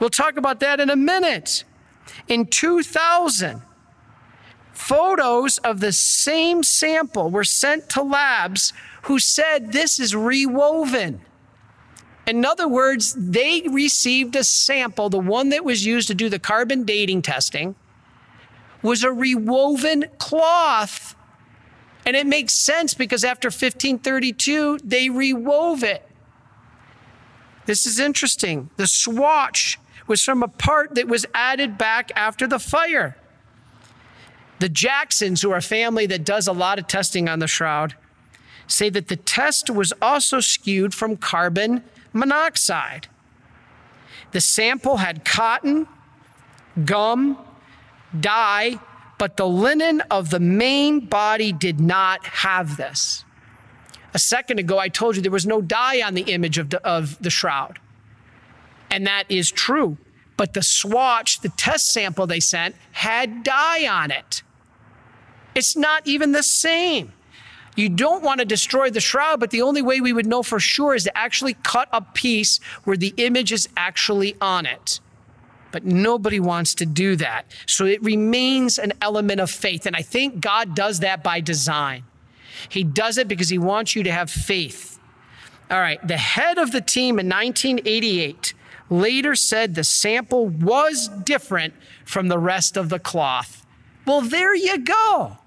We'll 0.00 0.10
talk 0.10 0.36
about 0.36 0.60
that 0.60 0.80
in 0.80 0.90
a 0.90 0.96
minute. 0.96 1.64
In 2.26 2.46
2000, 2.46 3.62
photos 4.72 5.58
of 5.58 5.80
the 5.80 5.92
same 5.92 6.62
sample 6.62 7.30
were 7.30 7.44
sent 7.44 7.88
to 7.90 8.02
labs 8.02 8.72
who 9.02 9.18
said 9.18 9.72
this 9.72 10.00
is 10.00 10.14
rewoven. 10.14 11.20
In 12.26 12.44
other 12.44 12.68
words, 12.68 13.14
they 13.18 13.62
received 13.70 14.36
a 14.36 14.44
sample, 14.44 15.08
the 15.08 15.18
one 15.18 15.48
that 15.48 15.64
was 15.64 15.84
used 15.84 16.08
to 16.08 16.14
do 16.14 16.28
the 16.28 16.38
carbon 16.38 16.84
dating 16.84 17.22
testing, 17.22 17.74
was 18.82 19.02
a 19.02 19.10
rewoven 19.10 20.04
cloth. 20.18 21.14
And 22.06 22.16
it 22.16 22.26
makes 22.26 22.54
sense 22.54 22.94
because 22.94 23.24
after 23.24 23.48
1532, 23.48 24.78
they 24.84 25.08
rewove 25.08 25.82
it. 25.82 26.06
This 27.66 27.86
is 27.86 28.00
interesting. 28.00 28.70
The 28.76 28.86
swatch 28.86 29.78
was 30.06 30.22
from 30.24 30.42
a 30.42 30.48
part 30.48 30.94
that 30.94 31.08
was 31.08 31.26
added 31.34 31.78
back 31.78 32.10
after 32.16 32.46
the 32.46 32.58
fire. 32.58 33.16
The 34.58 34.68
Jacksons, 34.68 35.42
who 35.42 35.50
are 35.52 35.58
a 35.58 35.62
family 35.62 36.06
that 36.06 36.24
does 36.24 36.46
a 36.46 36.52
lot 36.52 36.78
of 36.78 36.86
testing 36.86 37.28
on 37.28 37.38
the 37.38 37.46
shroud, 37.46 37.94
say 38.66 38.90
that 38.90 39.08
the 39.08 39.16
test 39.16 39.70
was 39.70 39.92
also 40.02 40.40
skewed 40.40 40.94
from 40.94 41.16
carbon 41.16 41.84
monoxide. 42.12 43.08
The 44.32 44.40
sample 44.40 44.98
had 44.98 45.24
cotton, 45.24 45.86
gum, 46.84 47.38
dye, 48.18 48.78
but 49.18 49.36
the 49.36 49.46
linen 49.46 50.00
of 50.10 50.30
the 50.30 50.40
main 50.40 51.00
body 51.00 51.52
did 51.52 51.80
not 51.80 52.24
have 52.24 52.76
this. 52.76 53.24
A 54.14 54.18
second 54.18 54.58
ago, 54.58 54.78
I 54.78 54.88
told 54.88 55.16
you 55.16 55.22
there 55.22 55.30
was 55.30 55.46
no 55.46 55.60
dye 55.60 56.02
on 56.02 56.14
the 56.14 56.22
image 56.22 56.58
of 56.58 56.70
the, 56.70 56.84
of 56.86 57.20
the 57.22 57.30
shroud. 57.30 57.78
And 58.90 59.06
that 59.06 59.24
is 59.28 59.50
true. 59.50 59.98
But 60.36 60.54
the 60.54 60.62
swatch, 60.62 61.40
the 61.40 61.50
test 61.50 61.92
sample 61.92 62.26
they 62.26 62.40
sent, 62.40 62.74
had 62.92 63.44
dye 63.44 63.86
on 63.86 64.10
it. 64.10 64.42
It's 65.54 65.76
not 65.76 66.06
even 66.06 66.32
the 66.32 66.42
same. 66.42 67.12
You 67.80 67.88
don't 67.88 68.22
want 68.22 68.40
to 68.40 68.44
destroy 68.44 68.90
the 68.90 69.00
shroud, 69.00 69.40
but 69.40 69.48
the 69.48 69.62
only 69.62 69.80
way 69.80 70.02
we 70.02 70.12
would 70.12 70.26
know 70.26 70.42
for 70.42 70.60
sure 70.60 70.94
is 70.94 71.04
to 71.04 71.16
actually 71.16 71.54
cut 71.54 71.88
a 71.94 72.02
piece 72.02 72.60
where 72.84 72.96
the 72.96 73.14
image 73.16 73.52
is 73.52 73.70
actually 73.74 74.36
on 74.38 74.66
it. 74.66 75.00
But 75.72 75.86
nobody 75.86 76.40
wants 76.40 76.74
to 76.74 76.84
do 76.84 77.16
that. 77.16 77.46
So 77.64 77.86
it 77.86 78.02
remains 78.02 78.78
an 78.78 78.92
element 79.00 79.40
of 79.40 79.50
faith. 79.50 79.86
And 79.86 79.96
I 79.96 80.02
think 80.02 80.40
God 80.40 80.74
does 80.74 81.00
that 81.00 81.24
by 81.24 81.40
design. 81.40 82.04
He 82.68 82.84
does 82.84 83.16
it 83.16 83.28
because 83.28 83.48
he 83.48 83.56
wants 83.56 83.96
you 83.96 84.02
to 84.02 84.12
have 84.12 84.30
faith. 84.30 84.98
All 85.70 85.80
right, 85.80 86.06
the 86.06 86.18
head 86.18 86.58
of 86.58 86.72
the 86.72 86.82
team 86.82 87.18
in 87.18 87.30
1988 87.30 88.52
later 88.90 89.34
said 89.34 89.74
the 89.74 89.84
sample 89.84 90.48
was 90.48 91.08
different 91.24 91.72
from 92.04 92.28
the 92.28 92.38
rest 92.38 92.76
of 92.76 92.90
the 92.90 92.98
cloth. 92.98 93.64
Well, 94.04 94.20
there 94.20 94.54
you 94.54 94.76
go. 94.76 95.38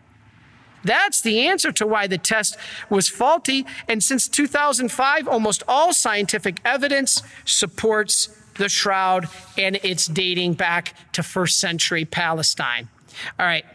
That's 0.83 1.21
the 1.21 1.47
answer 1.47 1.71
to 1.73 1.87
why 1.87 2.07
the 2.07 2.17
test 2.17 2.57
was 2.89 3.09
faulty. 3.09 3.65
And 3.87 4.03
since 4.03 4.27
2005, 4.27 5.27
almost 5.27 5.63
all 5.67 5.93
scientific 5.93 6.59
evidence 6.65 7.23
supports 7.45 8.27
the 8.57 8.69
shroud 8.69 9.27
and 9.57 9.77
its 9.77 10.07
dating 10.07 10.53
back 10.53 10.95
to 11.13 11.23
first 11.23 11.59
century 11.59 12.05
Palestine. 12.05 12.89
All 13.39 13.45
right. 13.45 13.65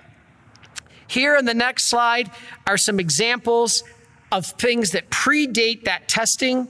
Here 1.06 1.36
in 1.36 1.46
the 1.46 1.54
next 1.54 1.84
slide 1.84 2.30
are 2.66 2.76
some 2.76 3.00
examples 3.00 3.82
of 4.30 4.46
things 4.46 4.90
that 4.92 5.10
predate 5.10 5.84
that 5.84 6.06
testing 6.06 6.68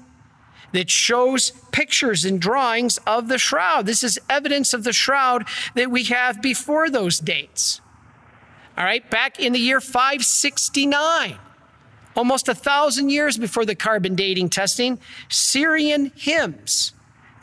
that 0.73 0.91
shows 0.91 1.51
pictures 1.73 2.25
and 2.25 2.41
drawings 2.41 2.99
of 3.07 3.29
the 3.29 3.39
shroud. 3.39 3.87
This 3.87 4.05
is 4.05 4.19
evidence 4.29 4.75
of 4.75 4.85
the 4.85 4.93
shroud 4.93 5.47
that 5.75 5.91
we 5.91 6.05
have 6.05 6.41
before 6.43 6.91
those 6.91 7.19
dates. 7.19 7.81
All 8.79 8.85
right, 8.85 9.11
back 9.11 9.41
in 9.41 9.53
the 9.53 9.59
year 9.59 9.81
569, 9.81 11.37
almost 12.15 12.49
a 12.49 12.55
thousand 12.55 13.11
years 13.11 13.37
before 13.37 13.65
the 13.65 13.75
carbon 13.75 14.15
dating 14.15 14.51
testing, 14.51 15.01
Syrian 15.29 16.13
hymns. 16.15 16.93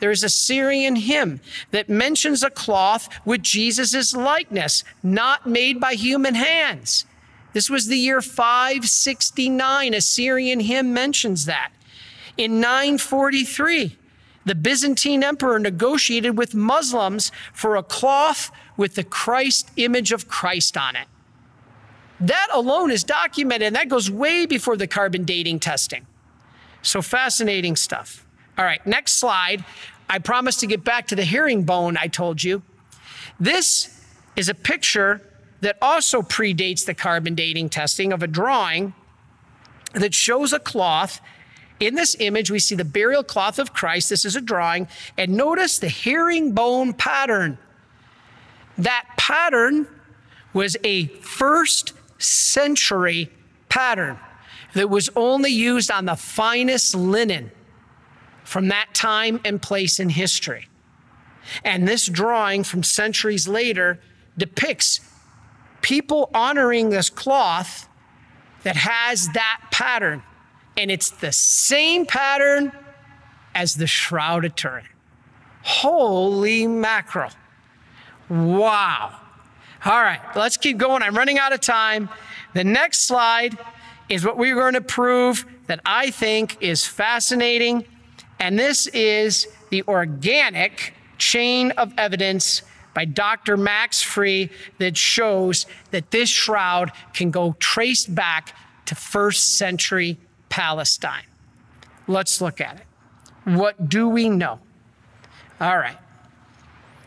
There 0.00 0.10
is 0.10 0.24
a 0.24 0.30
Syrian 0.30 0.96
hymn 0.96 1.42
that 1.72 1.90
mentions 1.90 2.42
a 2.42 2.48
cloth 2.48 3.10
with 3.26 3.42
Jesus' 3.42 4.16
likeness, 4.16 4.82
not 5.02 5.46
made 5.46 5.78
by 5.78 5.92
human 5.92 6.36
hands. 6.36 7.04
This 7.52 7.68
was 7.68 7.88
the 7.88 7.98
year 7.98 8.22
569. 8.22 9.92
A 9.92 10.00
Syrian 10.00 10.60
hymn 10.60 10.94
mentions 10.94 11.44
that. 11.44 11.70
In 12.38 12.60
943, 12.60 13.94
the 14.46 14.54
Byzantine 14.54 15.22
emperor 15.22 15.58
negotiated 15.58 16.38
with 16.38 16.54
Muslims 16.54 17.30
for 17.52 17.76
a 17.76 17.82
cloth 17.82 18.50
with 18.78 18.94
the 18.94 19.04
Christ 19.04 19.70
image 19.76 20.12
of 20.12 20.28
Christ 20.28 20.78
on 20.78 20.96
it. 20.96 21.08
That 22.20 22.48
alone 22.52 22.90
is 22.90 23.04
documented, 23.04 23.66
and 23.66 23.76
that 23.76 23.88
goes 23.88 24.10
way 24.10 24.46
before 24.46 24.76
the 24.76 24.86
carbon 24.86 25.24
dating 25.24 25.60
testing. 25.60 26.06
So 26.82 27.02
fascinating 27.02 27.76
stuff. 27.76 28.26
All 28.56 28.64
right, 28.64 28.84
next 28.86 29.14
slide. 29.14 29.64
I 30.08 30.18
promised 30.18 30.60
to 30.60 30.66
get 30.66 30.84
back 30.84 31.08
to 31.08 31.16
the 31.16 31.24
herringbone 31.24 31.96
I 31.96 32.06
told 32.06 32.42
you. 32.42 32.62
This 33.38 33.92
is 34.36 34.48
a 34.48 34.54
picture 34.54 35.20
that 35.60 35.76
also 35.82 36.22
predates 36.22 36.86
the 36.86 36.94
carbon 36.94 37.34
dating 37.34 37.70
testing 37.70 38.12
of 38.12 38.22
a 38.22 38.26
drawing 38.26 38.94
that 39.94 40.14
shows 40.14 40.52
a 40.52 40.58
cloth. 40.58 41.20
In 41.80 41.94
this 41.94 42.16
image, 42.20 42.50
we 42.50 42.58
see 42.58 42.74
the 42.74 42.84
burial 42.84 43.22
cloth 43.22 43.58
of 43.58 43.74
Christ. 43.74 44.08
This 44.08 44.24
is 44.24 44.36
a 44.36 44.40
drawing. 44.40 44.88
And 45.18 45.36
notice 45.36 45.78
the 45.78 45.88
herringbone 45.88 46.94
pattern. 46.94 47.58
That 48.78 49.06
pattern 49.16 49.86
was 50.52 50.76
a 50.84 51.06
first 51.06 51.92
century 52.18 53.30
pattern 53.68 54.18
that 54.74 54.90
was 54.90 55.08
only 55.16 55.50
used 55.50 55.90
on 55.90 56.04
the 56.04 56.16
finest 56.16 56.94
linen 56.94 57.50
from 58.44 58.68
that 58.68 58.94
time 58.94 59.40
and 59.44 59.60
place 59.60 59.98
in 59.98 60.08
history. 60.08 60.68
And 61.64 61.86
this 61.86 62.06
drawing 62.06 62.64
from 62.64 62.82
centuries 62.82 63.48
later 63.48 64.00
depicts 64.36 65.00
people 65.80 66.30
honoring 66.34 66.90
this 66.90 67.10
cloth 67.10 67.88
that 68.64 68.76
has 68.76 69.28
that 69.28 69.60
pattern. 69.70 70.22
And 70.76 70.90
it's 70.90 71.10
the 71.10 71.32
same 71.32 72.06
pattern 72.06 72.72
as 73.54 73.74
the 73.74 73.86
Shroud 73.86 74.44
of 74.44 74.54
Turin. 74.56 74.84
Holy 75.62 76.66
mackerel. 76.66 77.30
Wow. 78.28 79.20
All 79.86 80.02
right, 80.02 80.18
let's 80.34 80.56
keep 80.56 80.78
going. 80.78 81.04
I'm 81.04 81.16
running 81.16 81.38
out 81.38 81.52
of 81.52 81.60
time. 81.60 82.08
The 82.54 82.64
next 82.64 83.06
slide 83.06 83.56
is 84.08 84.24
what 84.24 84.36
we're 84.36 84.56
going 84.56 84.74
to 84.74 84.80
prove 84.80 85.46
that 85.68 85.78
I 85.86 86.10
think 86.10 86.56
is 86.60 86.84
fascinating. 86.84 87.84
And 88.40 88.58
this 88.58 88.88
is 88.88 89.46
the 89.70 89.84
organic 89.84 90.92
chain 91.18 91.70
of 91.72 91.92
evidence 91.98 92.62
by 92.94 93.04
Dr. 93.04 93.56
Max 93.56 94.02
Free 94.02 94.50
that 94.78 94.96
shows 94.96 95.66
that 95.92 96.10
this 96.10 96.28
shroud 96.28 96.90
can 97.14 97.30
go 97.30 97.54
traced 97.60 98.12
back 98.12 98.56
to 98.86 98.96
first 98.96 99.56
century 99.56 100.18
Palestine. 100.48 101.26
Let's 102.08 102.40
look 102.40 102.60
at 102.60 102.80
it. 102.80 103.54
What 103.56 103.88
do 103.88 104.08
we 104.08 104.30
know? 104.30 104.58
All 105.60 105.78
right. 105.78 105.98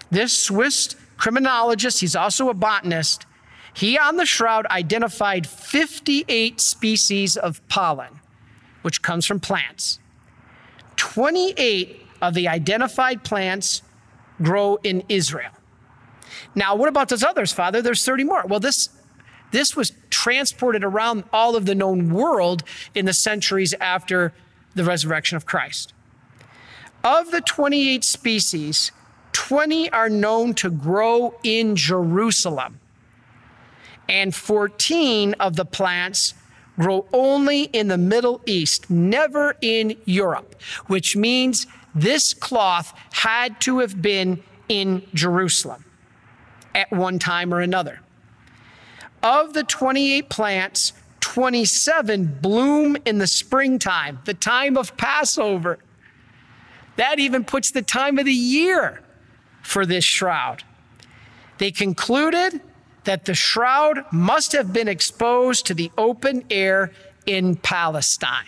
This 0.09 0.31
Swiss 0.31 0.95
criminologist, 1.19 1.99
he's 1.99 2.15
also 2.15 2.49
a 2.49 2.53
botanist. 2.53 3.25
He 3.73 3.97
on 3.97 4.15
the 4.15 4.25
shroud 4.25 4.65
identified 4.67 5.45
58 5.45 6.59
species 6.59 7.37
of 7.37 7.65
pollen, 7.67 8.19
which 8.81 9.01
comes 9.01 9.25
from 9.25 9.39
plants. 9.39 9.99
28 10.95 12.07
of 12.21 12.33
the 12.33 12.47
identified 12.47 13.23
plants 13.23 13.81
grow 14.41 14.77
in 14.83 15.03
Israel. 15.09 15.51
Now, 16.55 16.75
what 16.75 16.89
about 16.89 17.09
those 17.09 17.23
others, 17.23 17.51
Father? 17.51 17.81
There's 17.81 18.03
30 18.03 18.23
more. 18.23 18.45
Well, 18.47 18.59
this 18.59 18.89
this 19.51 19.75
was 19.75 19.93
transported 20.11 20.83
around 20.83 21.23
all 21.33 21.55
of 21.55 21.65
the 21.65 21.73
known 21.73 22.13
world 22.13 22.63
in 22.93 23.05
the 23.05 23.13
centuries 23.13 23.73
after 23.81 24.31
the 24.75 24.83
resurrection 24.83 25.37
of 25.37 25.45
Christ. 25.45 25.93
Of 27.03 27.31
the 27.31 27.41
28 27.41 28.03
species, 28.03 28.91
20 29.33 29.91
are 29.91 30.09
known 30.09 30.53
to 30.55 30.69
grow 30.69 31.35
in 31.43 31.75
Jerusalem, 31.75 32.79
and 34.07 34.33
14 34.33 35.33
of 35.39 35.55
the 35.55 35.65
plants 35.65 36.33
grow 36.77 37.05
only 37.11 37.63
in 37.63 37.87
the 37.87 37.97
Middle 37.97 38.41
East, 38.45 38.89
never 38.89 39.55
in 39.61 39.95
Europe, 40.05 40.55
which 40.87 41.15
means 41.15 41.67
this 41.93 42.33
cloth 42.33 42.93
had 43.11 43.59
to 43.61 43.79
have 43.79 44.01
been 44.01 44.41
in 44.69 45.05
Jerusalem 45.13 45.83
at 46.73 46.91
one 46.91 47.19
time 47.19 47.53
or 47.53 47.59
another. 47.59 47.99
Of 49.21 49.53
the 49.53 49.63
28 49.63 50.29
plants, 50.29 50.93
27 51.19 52.39
bloom 52.41 52.95
in 53.05 53.17
the 53.17 53.27
springtime, 53.27 54.19
the 54.25 54.33
time 54.33 54.77
of 54.77 54.95
Passover. 54.95 55.79
That 56.95 57.19
even 57.19 57.43
puts 57.43 57.71
the 57.71 57.81
time 57.81 58.17
of 58.17 58.25
the 58.25 58.31
year 58.31 59.01
for 59.69 59.85
this 59.85 60.03
shroud. 60.03 60.63
They 61.59 61.69
concluded 61.69 62.59
that 63.03 63.25
the 63.25 63.35
shroud 63.35 64.03
must 64.11 64.51
have 64.53 64.73
been 64.73 64.87
exposed 64.87 65.67
to 65.67 65.75
the 65.75 65.91
open 65.95 66.43
air 66.49 66.91
in 67.27 67.55
Palestine. 67.55 68.47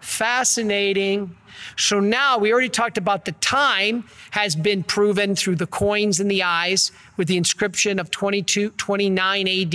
Fascinating. 0.00 1.34
So 1.78 2.00
now 2.00 2.36
we 2.36 2.52
already 2.52 2.68
talked 2.68 2.98
about 2.98 3.24
the 3.24 3.32
time 3.32 4.04
has 4.32 4.54
been 4.54 4.82
proven 4.82 5.34
through 5.34 5.56
the 5.56 5.66
coins 5.66 6.20
in 6.20 6.28
the 6.28 6.42
eyes 6.42 6.92
with 7.16 7.26
the 7.26 7.38
inscription 7.38 7.98
of 7.98 8.10
22, 8.10 8.70
29 8.72 9.48
AD. 9.48 9.72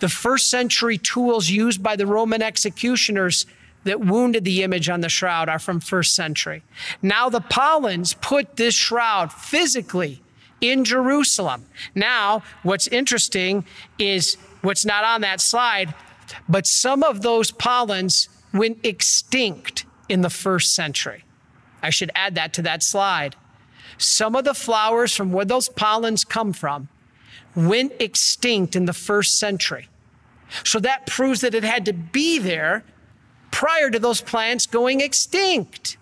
The 0.00 0.08
first 0.08 0.48
century 0.48 0.96
tools 0.96 1.50
used 1.50 1.82
by 1.82 1.96
the 1.96 2.06
Roman 2.06 2.40
executioners 2.40 3.44
that 3.84 4.00
wounded 4.00 4.44
the 4.44 4.62
image 4.62 4.88
on 4.88 5.00
the 5.00 5.08
shroud 5.08 5.48
are 5.48 5.58
from 5.58 5.80
first 5.80 6.14
century. 6.14 6.62
Now 7.02 7.28
the 7.28 7.40
pollens 7.40 8.14
put 8.14 8.56
this 8.56 8.74
shroud 8.74 9.32
physically 9.32 10.22
in 10.60 10.84
Jerusalem. 10.84 11.66
Now, 11.94 12.42
what's 12.62 12.88
interesting 12.88 13.64
is 13.98 14.36
what's 14.62 14.84
not 14.84 15.04
on 15.04 15.20
that 15.20 15.40
slide, 15.40 15.94
but 16.48 16.66
some 16.66 17.02
of 17.02 17.22
those 17.22 17.50
pollens 17.50 18.28
went 18.52 18.78
extinct 18.84 19.84
in 20.08 20.22
the 20.22 20.30
first 20.30 20.74
century. 20.74 21.24
I 21.82 21.90
should 21.90 22.10
add 22.14 22.34
that 22.36 22.54
to 22.54 22.62
that 22.62 22.82
slide. 22.82 23.36
Some 23.98 24.34
of 24.34 24.44
the 24.44 24.54
flowers 24.54 25.14
from 25.14 25.32
where 25.32 25.44
those 25.44 25.68
pollens 25.68 26.24
come 26.24 26.52
from 26.52 26.88
went 27.54 27.92
extinct 28.00 28.74
in 28.74 28.86
the 28.86 28.92
first 28.92 29.38
century. 29.38 29.88
So 30.64 30.78
that 30.80 31.06
proves 31.06 31.40
that 31.42 31.54
it 31.54 31.64
had 31.64 31.84
to 31.86 31.92
be 31.92 32.38
there 32.38 32.84
prior 33.54 33.88
to 33.88 34.00
those 34.00 34.20
plants 34.20 34.66
going 34.66 35.00
extinct. 35.00 35.96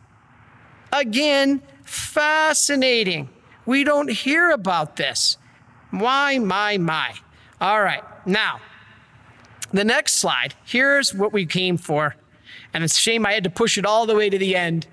Again, 0.91 1.61
fascinating. 1.85 3.29
We 3.67 3.85
don't 3.85 4.11
hear 4.11 4.53
about 4.53 4.97
this. 4.97 5.37
Why, 5.91 6.39
my, 6.39 6.79
my. 6.79 7.13
All 7.61 7.83
right, 7.83 8.03
now, 8.25 8.59
the 9.71 9.85
next 9.85 10.15
slide. 10.15 10.55
Here's 10.65 11.15
what 11.15 11.35
we 11.35 11.45
came 11.45 11.77
for. 11.77 12.17
And 12.73 12.83
it's 12.83 12.97
a 12.97 13.01
shame 13.01 13.27
I 13.27 13.33
had 13.33 13.45
to 13.45 13.51
push 13.51 13.77
it 13.77 13.85
all 13.85 14.07
the 14.07 14.17
way 14.17 14.31
to 14.31 14.39
the 14.39 14.57
end. 14.57 14.87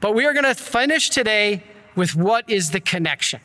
But 0.00 0.14
we 0.14 0.24
are 0.24 0.32
going 0.32 0.46
to 0.46 0.54
finish 0.54 1.10
today 1.10 1.64
with 1.94 2.16
what 2.16 2.48
is 2.48 2.70
the 2.70 2.80
connection. 2.80 3.40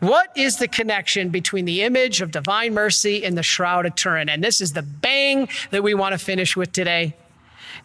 What 0.00 0.32
is 0.36 0.56
the 0.56 0.66
connection 0.66 1.28
between 1.28 1.66
the 1.66 1.82
image 1.82 2.20
of 2.20 2.32
divine 2.32 2.74
mercy 2.74 3.24
and 3.24 3.38
the 3.38 3.44
shroud 3.44 3.86
of 3.86 3.94
Turin? 3.94 4.28
And 4.28 4.42
this 4.42 4.60
is 4.60 4.72
the 4.72 4.82
bang 4.82 5.48
that 5.70 5.84
we 5.84 5.94
want 5.94 6.14
to 6.14 6.18
finish 6.18 6.56
with 6.56 6.72
today. 6.72 7.14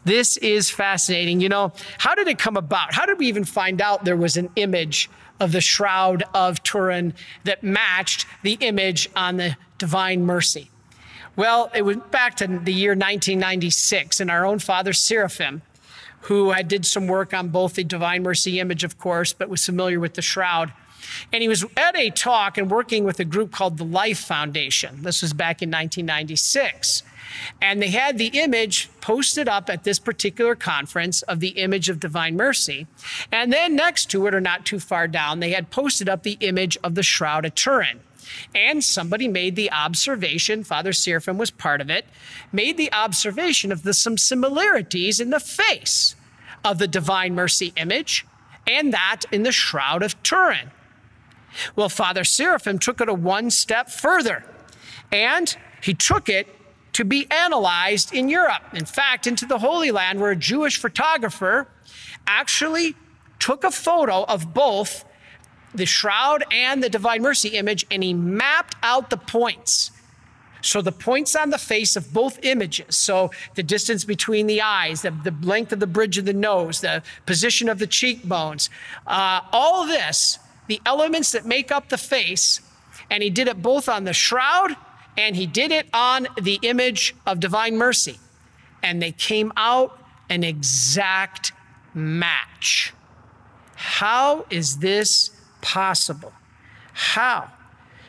This 0.06 0.38
is 0.38 0.70
fascinating. 0.70 1.42
You 1.42 1.50
know, 1.50 1.74
how 1.98 2.16
did 2.16 2.28
it 2.28 2.40
come 2.40 2.58
about? 2.58 2.94
How 2.94 3.06
did 3.06 3.20
we 3.20 3.28
even 3.28 3.44
find 3.44 3.82
out 3.82 4.06
there 4.06 4.16
was 4.16 4.38
an 4.38 4.50
image 4.56 5.10
of 5.40 5.52
the 5.52 5.62
shroud 5.62 6.24
of 6.34 6.64
Turin 6.64 7.14
that 7.44 7.64
matched 7.64 8.26
the 8.44 8.58
image 8.62 9.10
on 9.16 9.38
the 9.38 9.58
divine 9.78 10.26
mercy? 10.26 10.70
Well, 11.36 11.72
it 11.74 11.84
went 11.84 12.12
back 12.12 12.36
to 12.38 12.48
the 12.48 12.74
year 12.74 12.92
1996, 12.92 14.20
and 14.20 14.30
our 14.30 14.46
own 14.46 14.60
father 14.60 14.92
Seraphim, 14.92 15.62
who 16.22 16.52
I 16.52 16.64
did 16.64 16.86
some 16.86 17.08
work 17.08 17.34
on 17.34 17.48
both 17.50 17.76
the 17.76 17.84
divine 17.84 18.24
mercy 18.24 18.60
image, 18.60 18.84
of 18.84 18.98
course, 18.98 19.32
but 19.32 19.48
was 19.48 19.66
familiar 19.66 20.00
with 20.00 20.16
the 20.16 20.22
shroud. 20.22 20.74
And 21.32 21.42
he 21.42 21.48
was 21.48 21.66
at 21.78 21.96
a 21.96 22.10
talk 22.10 22.58
and 22.58 22.70
working 22.70 23.04
with 23.04 23.20
a 23.20 23.26
group 23.26 23.52
called 23.52 23.78
the 23.78 23.86
Life 23.86 24.20
Foundation. 24.20 25.04
This 25.04 25.22
was 25.22 25.34
back 25.34 25.62
in 25.62 25.70
1996. 25.70 27.04
And 27.62 27.82
they 27.82 27.90
had 27.90 28.18
the 28.18 28.28
image 28.40 28.90
posted 29.02 29.48
up 29.48 29.70
at 29.70 29.84
this 29.84 30.00
particular 30.00 30.56
conference 30.56 31.22
of 31.24 31.40
the 31.40 31.50
image 31.50 31.90
of 31.90 32.00
divine 32.00 32.36
mercy. 32.36 32.88
And 33.32 33.52
then 33.52 33.76
next 33.76 34.10
to 34.12 34.28
it, 34.28 34.36
or 34.36 34.42
not 34.42 34.66
too 34.66 34.80
far 34.80 35.08
down, 35.08 35.40
they 35.40 35.52
had 35.52 35.72
posted 35.72 36.10
up 36.10 36.24
the 36.24 36.38
image 36.40 36.78
of 36.84 36.96
the 36.96 37.04
Shroud 37.04 37.46
of 37.46 37.56
Turin. 37.56 38.02
And 38.54 38.84
somebody 38.84 39.28
made 39.28 39.56
the 39.56 39.72
observation, 39.72 40.64
Father 40.64 40.94
Seraphim 40.94 41.38
was 41.38 41.52
part 41.52 41.82
of 41.82 41.90
it, 41.90 42.06
made 42.52 42.78
the 42.78 42.94
observation 42.94 43.72
of 43.72 43.84
the, 43.84 43.94
some 43.94 44.18
similarities 44.18 45.20
in 45.20 45.32
the 45.32 45.40
face 45.40 46.16
of 46.64 46.78
the 46.78 46.88
divine 46.88 47.34
mercy 47.34 47.74
image 47.76 48.26
and 48.68 48.94
that 48.94 49.22
in 49.32 49.44
the 49.44 49.52
Shroud 49.52 50.04
of 50.04 50.22
Turin. 50.24 50.72
Well, 51.76 51.90
Father 51.90 52.24
Seraphim 52.24 52.78
took 52.78 53.02
it 53.02 53.10
a 53.10 53.14
one 53.14 53.50
step 53.50 53.90
further, 53.90 54.46
and 55.12 55.56
he 55.82 55.94
took 55.94 56.30
it 56.30 56.48
to 56.94 57.06
be 57.06 57.28
analyzed 57.32 58.14
in 58.14 58.30
Europe. 58.30 58.64
In 58.74 58.86
fact, 58.86 59.28
into 59.28 59.46
the 59.46 59.60
Holy 59.60 59.92
Land, 59.92 60.20
where 60.20 60.32
a 60.32 60.36
Jewish 60.36 60.78
photographer 60.78 61.68
actually 62.28 62.96
took 63.40 63.64
a 63.64 63.72
photo 63.72 64.24
of 64.24 64.54
both 64.54 65.06
the 65.74 65.86
shroud 65.86 66.44
and 66.52 66.84
the 66.84 66.90
divine 66.90 67.22
mercy 67.22 67.50
image 67.50 67.86
and 67.92 68.04
he 68.04 68.14
mapped 68.14 68.76
out 68.84 69.10
the 69.10 69.18
points. 69.18 69.92
So 70.62 70.82
the 70.82 70.92
points 70.92 71.36
on 71.36 71.52
the 71.52 71.58
face 71.58 71.96
of 71.96 72.12
both 72.14 72.44
images, 72.44 72.98
so 72.98 73.32
the 73.56 73.64
distance 73.64 74.04
between 74.04 74.46
the 74.46 74.62
eyes, 74.62 75.04
the, 75.04 75.12
the 75.12 75.34
length 75.42 75.72
of 75.72 75.80
the 75.80 75.88
bridge 75.88 76.18
of 76.18 76.26
the 76.26 76.34
nose, 76.34 76.82
the 76.82 77.02
position 77.26 77.70
of 77.70 77.80
the 77.80 77.88
cheekbones, 77.88 78.70
uh, 79.08 79.40
all 79.54 79.88
this, 79.88 80.38
the 80.68 80.82
elements 80.86 81.32
that 81.32 81.46
make 81.46 81.72
up 81.72 81.88
the 81.88 81.98
face, 81.98 82.60
and 83.10 83.24
he 83.24 83.30
did 83.30 83.48
it 83.48 83.62
both 83.62 83.88
on 83.88 84.04
the 84.04 84.12
shroud 84.12 84.76
and 85.20 85.36
he 85.36 85.46
did 85.46 85.70
it 85.70 85.86
on 85.94 86.30
the 86.42 86.60
image 86.62 87.14
of 87.28 87.42
divine 87.42 87.76
mercy. 87.76 88.18
And 88.82 89.02
they 89.02 89.12
came 89.12 89.52
out 89.58 90.02
an 90.30 90.46
exact 90.46 91.52
match. 91.94 92.94
How 93.76 94.46
is 94.50 94.78
this 94.78 95.32
possible? 95.62 96.32
How? 96.94 97.52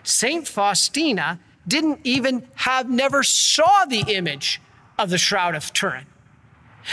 Saint 0.05 0.47
Faustina 0.47 1.41
didn't 1.67 1.99
even 2.05 2.47
have, 2.55 2.89
never 2.89 3.25
saw 3.25 3.85
the 3.87 4.05
image 4.07 4.61
of 4.97 5.11
the 5.11 5.19
Shroud 5.19 5.57
of 5.57 5.73
Turin. 5.73 6.07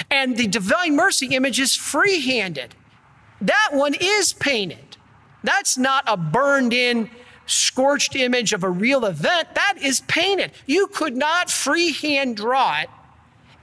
And 0.10 0.36
the 0.36 0.48
Divine 0.48 0.96
Mercy 0.96 1.28
image 1.28 1.60
is 1.60 1.76
free 1.76 2.22
handed. 2.22 2.74
That 3.40 3.70
one 3.72 3.94
is 3.94 4.34
painted. 4.34 4.98
That's 5.44 5.78
not 5.78 6.06
a 6.08 6.18
burned 6.18 6.74
in 6.74 7.12
scorched 7.48 8.16
image 8.16 8.54
of 8.54 8.64
a 8.64 8.70
real 8.70 9.06
event, 9.06 9.56
that 9.56 9.76
is 9.82 10.02
painted. 10.02 10.52
You 10.68 10.88
could 10.88 11.16
not 11.16 11.50
freehand 11.50 12.38
draw 12.38 12.80
it. 12.82 12.90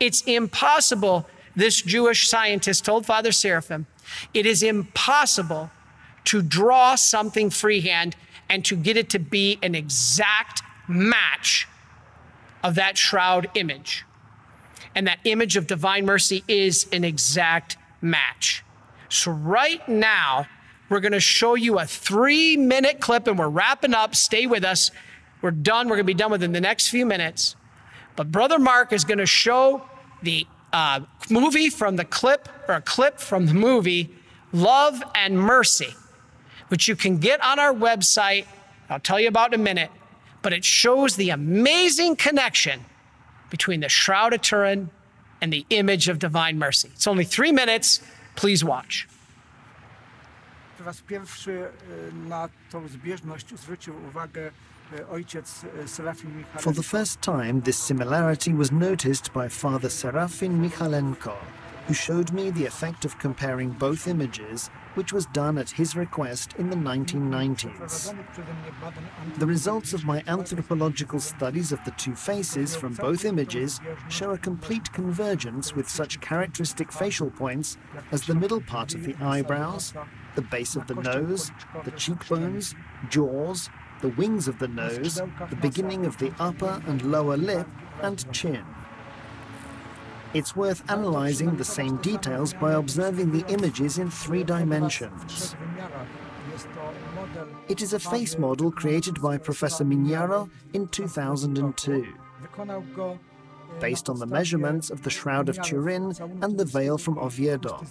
It's 0.01 0.23
impossible, 0.23 1.27
this 1.55 1.81
Jewish 1.81 2.29
scientist 2.29 2.85
told 2.85 3.07
Father 3.07 3.31
Seraphim, 3.31 3.87
it 4.33 4.45
is 4.47 4.63
impossible 4.63 5.71
to 6.25 6.43
draw 6.43 6.97
something 6.97 7.51
freehand 7.51 8.17
and 8.49 8.65
to 8.65 8.77
get 8.77 8.97
it 8.97 9.09
to 9.11 9.19
be 9.19 9.59
an 9.63 9.75
exact 9.75 10.63
match 10.89 11.69
of 12.63 12.75
that 12.75 12.99
shroud 12.99 13.49
image. 13.55 14.05
And 14.95 15.07
that 15.07 15.19
image 15.25 15.57
of 15.57 15.67
divine 15.67 16.07
mercy 16.07 16.45
is 16.49 16.87
an 16.93 17.05
exact 17.05 17.77
match. 18.01 18.65
So, 19.09 19.33
right 19.33 19.87
now, 19.89 20.47
we're 20.95 21.01
going 21.01 21.11
to 21.11 21.19
show 21.19 21.57
you 21.57 21.81
a 21.81 21.85
three 21.85 22.57
minute 22.57 23.01
clip 23.01 23.27
and 23.27 23.37
we're 23.37 23.49
wrapping 23.49 23.95
up. 23.95 24.15
Stay 24.15 24.47
with 24.47 24.65
us. 24.65 24.93
We're 25.43 25.51
done. 25.51 25.89
We're 25.89 25.97
going 25.97 26.07
to 26.07 26.13
be 26.13 26.15
done 26.15 26.31
within 26.31 26.53
the 26.53 26.61
next 26.61 26.89
few 26.89 27.05
minutes. 27.05 27.57
But 28.15 28.31
Brother 28.31 28.61
Mark 28.61 28.93
is 28.93 29.05
going 29.05 29.19
to 29.19 29.27
show 29.27 29.83
the 30.23 30.47
uh, 30.73 31.01
movie 31.29 31.69
from 31.69 31.97
the 31.97 32.05
clip, 32.05 32.49
or 32.69 32.77
a 32.77 32.81
clip 32.81 33.19
from 33.19 33.47
the 33.47 33.55
movie 33.55 34.15
Love 34.53 35.03
and 35.17 35.37
Mercy, 35.37 35.95
which 36.69 36.87
you 36.87 36.95
can 36.95 37.19
get 37.19 37.43
on 37.43 37.59
our 37.59 37.75
website. 37.75 38.47
I'll 38.89 39.01
tell 39.01 39.19
you 39.19 39.27
about 39.27 39.53
in 39.53 39.61
a 39.61 39.63
minute. 39.65 39.91
But 40.43 40.53
it 40.53 40.65
shows 40.65 41.17
the 41.17 41.31
amazing 41.31 42.15
connection 42.15 42.85
between 43.51 43.81
the 43.81 43.89
Shroud 43.89 44.33
of 44.33 44.43
Turin 44.43 44.91
and 45.41 45.53
the 45.53 45.67
image 45.71 46.09
of 46.09 46.21
divine 46.21 46.57
mercy. 46.57 46.91
It's 46.95 47.09
only 47.09 47.25
three 47.25 47.51
minutes. 47.51 48.01
Please 48.37 48.63
watch. 48.63 49.09
Raz 50.85 51.01
pierwszy 51.01 51.69
na 52.29 52.49
tą 52.71 52.89
zbieżność 52.89 53.59
zwrócił 53.59 53.95
uwagę 54.09 54.51
ojciec 55.11 55.67
Serafin 55.87 56.31
Michalenko. 56.37 56.63
For 56.63 56.75
the 56.75 56.83
first 56.83 57.21
time, 57.21 57.63
this 57.63 57.83
similarity 57.83 58.55
was 58.55 58.73
noticed 58.73 59.33
by 59.33 59.49
Father 59.49 59.91
Serafin 59.91 60.63
Michalenko. 60.63 61.33
who 61.87 61.95
showed 61.95 62.33
me 62.33 62.51
the 62.51 62.65
effect 62.65 63.05
of 63.05 63.19
comparing 63.19 63.71
both 63.71 64.09
images, 64.09 64.71
which 64.95 65.13
was 65.13 65.27
done 65.27 65.59
at 65.59 65.71
his 65.71 65.95
request 65.95 66.55
in 66.59 66.71
the 66.71 66.77
1990s. 66.77 68.15
The 69.39 69.47
results 69.47 69.93
of 69.93 70.05
my 70.05 70.23
anthropological 70.27 71.21
studies 71.21 71.73
of 71.73 71.85
the 71.85 71.91
two 71.93 72.15
faces 72.15 72.75
from 72.75 72.95
both 72.95 73.25
images 73.25 73.81
show 74.09 74.31
a 74.31 74.39
complete 74.39 74.93
convergence 74.93 75.75
with 75.75 75.89
such 75.89 76.21
characteristic 76.21 76.91
facial 76.91 77.31
points 77.31 77.77
as 78.13 78.23
the 78.23 78.35
middle 78.35 78.61
part 78.63 78.95
of 78.95 79.05
the 79.05 79.15
eyebrows, 79.23 79.93
the 80.35 80.43
base 80.43 80.77
of 80.77 80.87
the 80.87 80.95
nose, 80.95 81.51
the 81.85 81.91
cheekbones, 81.93 82.75
jaws, 83.11 83.71
the 84.01 84.09
wings 84.11 84.49
of 84.49 84.59
the 84.59 84.69
nose, 84.69 85.21
the 85.51 85.57
beginning 85.57 86.07
of 86.07 86.19
the 86.19 86.33
upper 86.39 86.83
and 86.87 87.03
lower 87.03 87.37
lip, 87.37 87.67
and 88.03 88.31
chin. 88.33 88.65
It's 90.35 90.57
worth 90.57 90.83
analyzing 90.91 91.57
the 91.57 91.65
same 91.65 91.97
details 91.99 92.53
by 92.55 92.73
observing 92.73 93.31
the 93.31 93.47
images 93.53 93.99
in 93.99 94.11
three 94.11 94.43
dimensions. 94.43 95.55
It 97.69 97.81
is 97.81 97.93
a 97.93 98.01
face 98.01 98.37
model 98.37 98.73
created 98.73 99.23
by 99.23 99.39
Professor 99.39 99.85
Mignaro 99.85 100.51
in 100.73 100.89
2002, 100.89 102.07
based 103.81 104.09
on 104.09 104.19
the 104.19 104.27
measurements 104.27 104.91
of 104.91 105.03
the 105.03 105.11
Shroud 105.11 105.49
of 105.49 105.63
Turin 105.63 106.15
and 106.43 106.59
the 106.59 106.65
veil 106.65 106.99
from 106.99 107.19
Oviedo. 107.19 107.85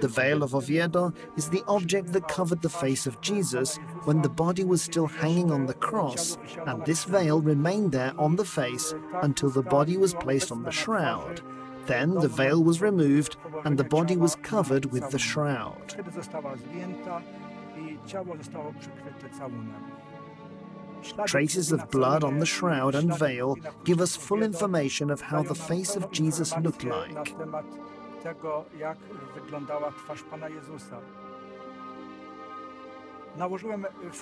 The 0.00 0.08
veil 0.08 0.42
of 0.42 0.54
Oviedo 0.54 1.12
is 1.36 1.48
the 1.50 1.64
object 1.66 2.12
that 2.12 2.28
covered 2.28 2.62
the 2.62 2.68
face 2.68 3.06
of 3.06 3.20
Jesus 3.20 3.76
when 4.04 4.22
the 4.22 4.28
body 4.28 4.64
was 4.64 4.82
still 4.82 5.06
hanging 5.06 5.50
on 5.50 5.66
the 5.66 5.74
cross, 5.74 6.38
and 6.66 6.84
this 6.84 7.04
veil 7.04 7.40
remained 7.40 7.92
there 7.92 8.14
on 8.18 8.36
the 8.36 8.44
face 8.44 8.94
until 9.22 9.50
the 9.50 9.62
body 9.62 9.96
was 9.96 10.14
placed 10.14 10.52
on 10.52 10.62
the 10.62 10.70
shroud. 10.70 11.42
Then 11.86 12.14
the 12.14 12.28
veil 12.28 12.62
was 12.62 12.80
removed 12.80 13.36
and 13.64 13.78
the 13.78 13.84
body 13.84 14.16
was 14.16 14.36
covered 14.36 14.86
with 14.86 15.10
the 15.10 15.18
shroud. 15.18 15.94
Traces 21.26 21.72
of 21.72 21.90
blood 21.90 22.24
on 22.24 22.38
the 22.38 22.46
shroud 22.46 22.94
and 22.94 23.16
veil 23.18 23.56
give 23.84 24.00
us 24.00 24.16
full 24.16 24.42
information 24.42 25.10
of 25.10 25.20
how 25.20 25.42
the 25.42 25.54
face 25.54 25.96
of 25.96 26.10
Jesus 26.10 26.56
looked 26.58 26.84
like 26.84 27.34
tego, 28.22 28.64
jak 28.78 28.98
wyglądała 29.34 29.92
twarz 29.92 30.22
Pana 30.22 30.48
Jezusa. 30.48 31.00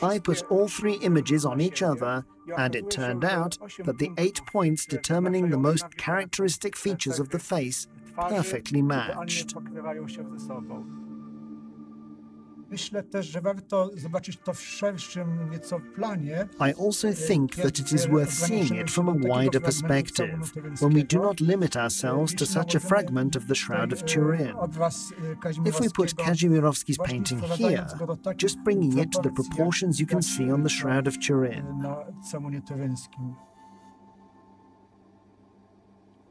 I 0.02 0.20
put 0.20 0.42
all 0.50 0.68
three 0.68 0.94
images 0.94 1.46
on 1.46 1.60
each 1.60 1.82
other, 1.82 2.24
and 2.56 2.74
it 2.74 2.90
turned 2.90 3.24
out 3.24 3.58
that 3.84 3.98
the 3.98 4.10
eight 4.18 4.40
points 4.52 4.86
determining 4.86 5.50
the 5.50 5.56
most 5.56 5.86
characteristic 5.96 6.76
features 6.76 7.18
of 7.18 7.28
the 7.28 7.38
face 7.38 7.88
perfectly 8.16 8.82
matched. 8.82 9.54
Myślę 12.70 13.02
też, 13.02 13.26
że 13.26 13.40
warto 13.40 13.90
zobaczyć 13.96 14.38
to 14.44 14.54
w 14.54 14.60
szerszym 14.60 15.50
nieco 15.50 15.80
planie. 15.94 16.48
I 16.60 16.84
also 16.86 17.08
think 17.28 17.56
that 17.56 17.78
it 17.78 17.92
is 17.92 18.06
worth 18.06 18.32
seeing 18.32 18.70
it 18.70 18.90
from 18.90 19.08
a 19.08 19.14
wider 19.14 19.62
perspective, 19.62 20.52
when 20.80 20.94
we 20.94 21.02
do 21.02 21.18
not 21.18 21.40
limit 21.40 21.76
ourselves 21.76 22.34
to 22.34 22.46
such 22.46 22.76
a 22.76 22.80
fragment 22.80 23.36
of 23.36 23.46
the 23.46 23.54
Shroud 23.54 23.92
of 23.92 24.04
Turin. 24.04 24.54
If 25.64 25.80
we 25.80 25.88
put 25.88 26.14
Kazimirowski's 26.16 26.98
painting 27.04 27.40
here, 27.40 27.86
just 28.36 28.58
bringing 28.64 28.98
it 28.98 29.12
to 29.12 29.20
the 29.22 29.30
proportions 29.30 30.00
you 30.00 30.06
can 30.06 30.22
see 30.22 30.50
on 30.50 30.62
the 30.62 30.68
Shroud 30.68 31.06
of 31.06 31.18
Turin. 31.20 31.64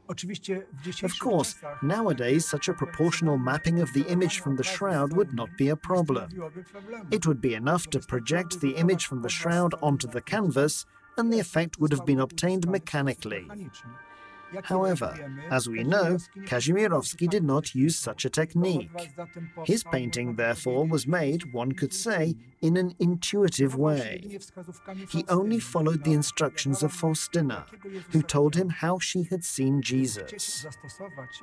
Of 0.08 1.18
course, 1.18 1.56
nowadays 1.82 2.48
such 2.48 2.68
a 2.68 2.74
proportional 2.74 3.38
mapping 3.38 3.80
of 3.80 3.92
the 3.92 4.06
image 4.08 4.40
from 4.40 4.56
the 4.56 4.62
shroud 4.62 5.12
would 5.16 5.32
not 5.34 5.56
be 5.56 5.68
a 5.68 5.76
problem. 5.76 6.28
It 7.10 7.26
would 7.26 7.40
be 7.40 7.54
enough 7.54 7.88
to 7.90 8.00
project 8.00 8.60
the 8.60 8.76
image 8.76 9.06
from 9.06 9.22
the 9.22 9.28
shroud 9.28 9.74
onto 9.82 10.06
the 10.06 10.20
canvas 10.20 10.86
and 11.16 11.32
the 11.32 11.40
effect 11.40 11.78
would 11.80 11.92
have 11.92 12.04
been 12.04 12.20
obtained 12.20 12.68
mechanically. 12.68 13.48
However, 14.64 15.14
as 15.50 15.68
we 15.68 15.82
know, 15.82 16.18
Kazimirowski 16.44 17.28
did 17.28 17.44
not 17.44 17.74
use 17.74 17.96
such 17.96 18.24
a 18.24 18.30
technique. 18.30 18.90
His 19.64 19.84
painting, 19.84 20.36
therefore, 20.36 20.86
was 20.86 21.06
made, 21.06 21.52
one 21.52 21.72
could 21.72 21.92
say, 21.92 22.36
in 22.62 22.76
an 22.76 22.94
intuitive 22.98 23.76
way. 23.76 24.38
He 25.08 25.24
only 25.28 25.58
followed 25.58 26.04
the 26.04 26.12
instructions 26.12 26.82
of 26.82 26.92
Faustina, 26.92 27.66
who 28.10 28.22
told 28.22 28.54
him 28.54 28.68
how 28.68 28.98
she 28.98 29.24
had 29.24 29.44
seen 29.44 29.82
Jesus. 29.82 30.66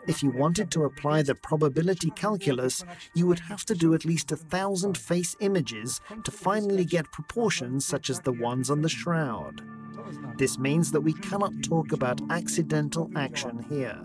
If 0.07 0.23
you 0.23 0.31
wanted 0.31 0.71
to 0.71 0.83
apply 0.83 1.21
the 1.21 1.35
probability 1.35 2.09
calculus, 2.11 2.83
you 3.13 3.27
would 3.27 3.39
have 3.39 3.65
to 3.65 3.75
do 3.75 3.93
at 3.93 4.05
least 4.05 4.31
a 4.31 4.37
thousand 4.37 4.97
face 4.97 5.35
images 5.39 6.01
to 6.23 6.31
finally 6.31 6.85
get 6.85 7.11
proportions 7.11 7.85
such 7.85 8.09
as 8.09 8.21
the 8.21 8.33
ones 8.33 8.69
on 8.69 8.81
the 8.81 8.89
shroud. 8.89 9.61
This 10.37 10.57
means 10.57 10.91
that 10.91 11.01
we 11.01 11.13
cannot 11.13 11.53
talk 11.63 11.91
about 11.91 12.21
accidental 12.29 13.09
action 13.15 13.65
here. 13.69 13.99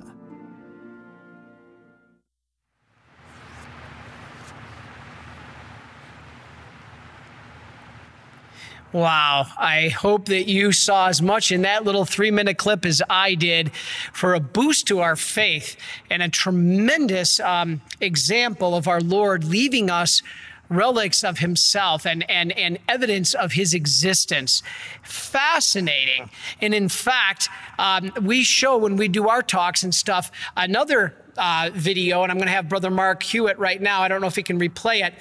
Wow. 8.92 9.46
I 9.58 9.88
hope 9.88 10.26
that 10.26 10.48
you 10.48 10.72
saw 10.72 11.08
as 11.08 11.20
much 11.20 11.52
in 11.52 11.62
that 11.62 11.84
little 11.84 12.06
three 12.06 12.30
minute 12.30 12.56
clip 12.56 12.86
as 12.86 13.02
I 13.10 13.34
did 13.34 13.70
for 14.14 14.32
a 14.32 14.40
boost 14.40 14.86
to 14.88 15.00
our 15.00 15.14
faith 15.14 15.76
and 16.08 16.22
a 16.22 16.28
tremendous 16.30 17.38
um, 17.40 17.82
example 18.00 18.74
of 18.74 18.88
our 18.88 19.02
Lord 19.02 19.44
leaving 19.44 19.90
us 19.90 20.22
relics 20.68 21.24
of 21.24 21.38
himself 21.38 22.06
and, 22.06 22.28
and, 22.30 22.52
and 22.52 22.78
evidence 22.88 23.34
of 23.34 23.52
his 23.52 23.74
existence. 23.74 24.62
Fascinating. 25.02 26.30
And 26.60 26.74
in 26.74 26.88
fact, 26.88 27.48
um, 27.78 28.12
we 28.22 28.42
show 28.44 28.76
when 28.76 28.96
we 28.96 29.08
do 29.08 29.28
our 29.28 29.42
talks 29.42 29.82
and 29.82 29.94
stuff 29.94 30.30
another 30.56 31.14
uh, 31.36 31.70
video, 31.72 32.22
and 32.22 32.32
I'm 32.32 32.38
going 32.38 32.48
to 32.48 32.54
have 32.54 32.68
Brother 32.68 32.90
Mark 32.90 33.22
Hewitt 33.22 33.58
right 33.58 33.80
now. 33.80 34.02
I 34.02 34.08
don't 34.08 34.20
know 34.20 34.26
if 34.26 34.36
he 34.36 34.42
can 34.42 34.58
replay 34.58 35.06
it, 35.06 35.14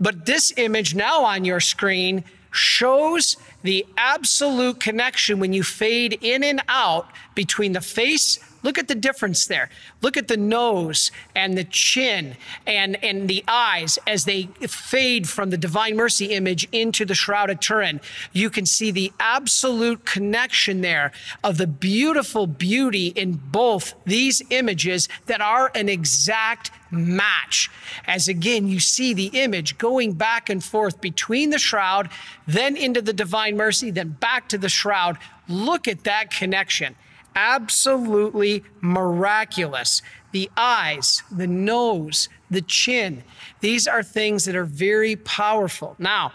but 0.00 0.26
this 0.26 0.52
image 0.56 0.94
now 0.94 1.24
on 1.24 1.44
your 1.44 1.60
screen 1.60 2.24
shows 2.50 3.36
the 3.62 3.84
absolute 3.96 4.78
connection 4.78 5.40
when 5.40 5.52
you 5.52 5.62
fade 5.62 6.18
in 6.20 6.44
and 6.44 6.62
out 6.68 7.08
between 7.34 7.72
the 7.72 7.80
face 7.80 8.38
Look 8.64 8.78
at 8.78 8.88
the 8.88 8.94
difference 8.94 9.46
there. 9.46 9.68
Look 10.00 10.16
at 10.16 10.26
the 10.26 10.38
nose 10.38 11.12
and 11.34 11.56
the 11.56 11.64
chin 11.64 12.36
and, 12.66 12.96
and 13.04 13.28
the 13.28 13.44
eyes 13.46 13.98
as 14.06 14.24
they 14.24 14.44
fade 14.66 15.28
from 15.28 15.50
the 15.50 15.58
Divine 15.58 15.96
Mercy 15.96 16.32
image 16.32 16.66
into 16.72 17.04
the 17.04 17.14
Shroud 17.14 17.50
of 17.50 17.60
Turin. 17.60 18.00
You 18.32 18.48
can 18.48 18.64
see 18.64 18.90
the 18.90 19.12
absolute 19.20 20.06
connection 20.06 20.80
there 20.80 21.12
of 21.44 21.58
the 21.58 21.66
beautiful 21.66 22.46
beauty 22.46 23.08
in 23.08 23.34
both 23.34 23.94
these 24.06 24.40
images 24.48 25.10
that 25.26 25.42
are 25.42 25.70
an 25.74 25.90
exact 25.90 26.70
match. 26.90 27.70
As 28.06 28.28
again, 28.28 28.66
you 28.66 28.80
see 28.80 29.12
the 29.12 29.26
image 29.34 29.76
going 29.76 30.14
back 30.14 30.48
and 30.48 30.64
forth 30.64 31.02
between 31.02 31.50
the 31.50 31.58
shroud, 31.58 32.08
then 32.46 32.78
into 32.78 33.02
the 33.02 33.12
divine 33.12 33.58
mercy, 33.58 33.90
then 33.90 34.16
back 34.20 34.48
to 34.48 34.56
the 34.56 34.70
shroud. 34.70 35.18
Look 35.48 35.86
at 35.86 36.04
that 36.04 36.30
connection 36.30 36.96
absolutely 37.34 38.64
miraculous. 38.80 40.02
The 40.32 40.50
eyes, 40.56 41.22
the 41.30 41.46
nose, 41.46 42.28
the 42.50 42.62
chin, 42.62 43.22
these 43.60 43.86
are 43.86 44.02
things 44.02 44.44
that 44.44 44.56
are 44.56 44.64
very 44.64 45.16
powerful. 45.16 45.96
Now, 45.98 46.32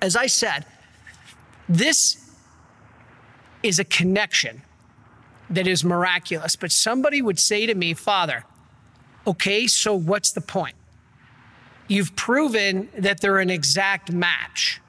as 0.00 0.16
I 0.16 0.26
said, 0.26 0.66
this 1.68 2.30
is 3.62 3.78
a 3.78 3.84
connection 3.84 4.62
that 5.50 5.66
is 5.66 5.84
miraculous. 5.84 6.56
But 6.56 6.72
somebody 6.72 7.22
would 7.22 7.38
say 7.38 7.66
to 7.66 7.74
me, 7.74 7.94
Father, 7.94 8.44
okay, 9.26 9.66
so 9.66 9.94
what's 9.94 10.32
the 10.32 10.40
point? 10.40 10.76
You've 11.88 12.16
proven 12.16 12.88
that 12.96 13.20
they're 13.20 13.38
an 13.38 13.50
exact 13.50 14.12
match. 14.12 14.80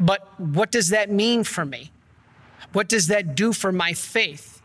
But 0.00 0.40
what 0.40 0.70
does 0.70 0.88
that 0.90 1.10
mean 1.10 1.44
for 1.44 1.64
me? 1.64 1.90
What 2.72 2.88
does 2.88 3.06
that 3.08 3.34
do 3.34 3.52
for 3.52 3.72
my 3.72 3.92
faith? 3.92 4.60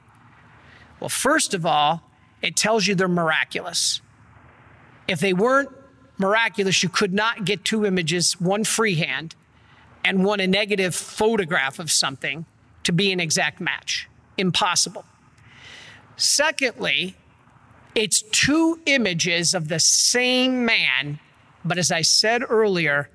Well, 1.00 1.10
first 1.10 1.54
of 1.54 1.66
all, 1.66 2.10
it 2.42 2.56
tells 2.56 2.88
you 2.88 2.96
they're 2.96 3.08
miraculous. 3.08 4.02
If 5.08 5.20
they 5.20 5.34
weren't 5.34 5.70
miraculous, 6.18 6.84
you 6.84 6.90
could 6.90 7.14
not 7.14 7.46
get 7.46 7.66
two 7.66 7.86
images, 7.86 8.40
one 8.40 8.64
freehand 8.64 9.36
and 10.06 10.24
one 10.24 10.40
a 10.40 10.48
negative 10.48 10.94
photograph 10.94 11.80
of 11.80 11.90
something 11.90 12.46
to 12.84 12.92
be 12.92 13.12
an 13.12 13.20
exact 13.20 13.62
match. 13.62 14.10
Impossible. 14.38 15.06
Secondly, 16.18 17.16
it's 17.96 18.22
two 18.22 18.80
images 18.86 19.54
of 19.54 19.68
the 19.68 19.80
same 19.80 20.66
man, 20.66 21.20
but 21.64 21.78
as 21.78 21.92
I 21.92 22.02
said 22.02 22.44
earlier, 22.48 23.10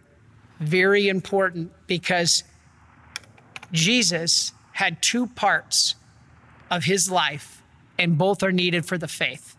very 0.61 1.09
important 1.09 1.73
because 1.87 2.45
Jesus 3.73 4.53
had 4.79 5.03
two 5.03 5.27
parts 5.27 5.97
of 6.71 6.85
his 6.85 7.11
life 7.11 7.65
and 7.99 8.17
both 8.17 8.45
are 8.45 8.53
needed 8.53 8.87
for 8.87 8.97
the 8.97 9.09
faith. 9.09 9.57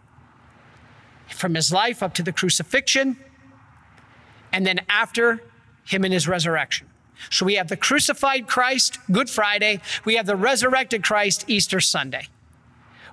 From 1.27 1.55
his 1.55 1.73
life 1.73 2.01
up 2.01 2.13
to 2.13 2.23
the 2.23 2.31
crucifixion, 2.31 3.17
and 4.53 4.65
then 4.65 4.79
after 4.87 5.43
him 5.83 6.05
and 6.05 6.13
his 6.13 6.25
resurrection. 6.25 6.87
So 7.29 7.45
we 7.45 7.55
have 7.55 7.67
the 7.67 7.75
crucified 7.75 8.47
Christ, 8.47 8.97
Good 9.11 9.29
Friday. 9.29 9.81
We 10.05 10.15
have 10.15 10.25
the 10.25 10.37
resurrected 10.37 11.03
Christ, 11.03 11.43
Easter 11.49 11.81
Sunday. 11.81 12.29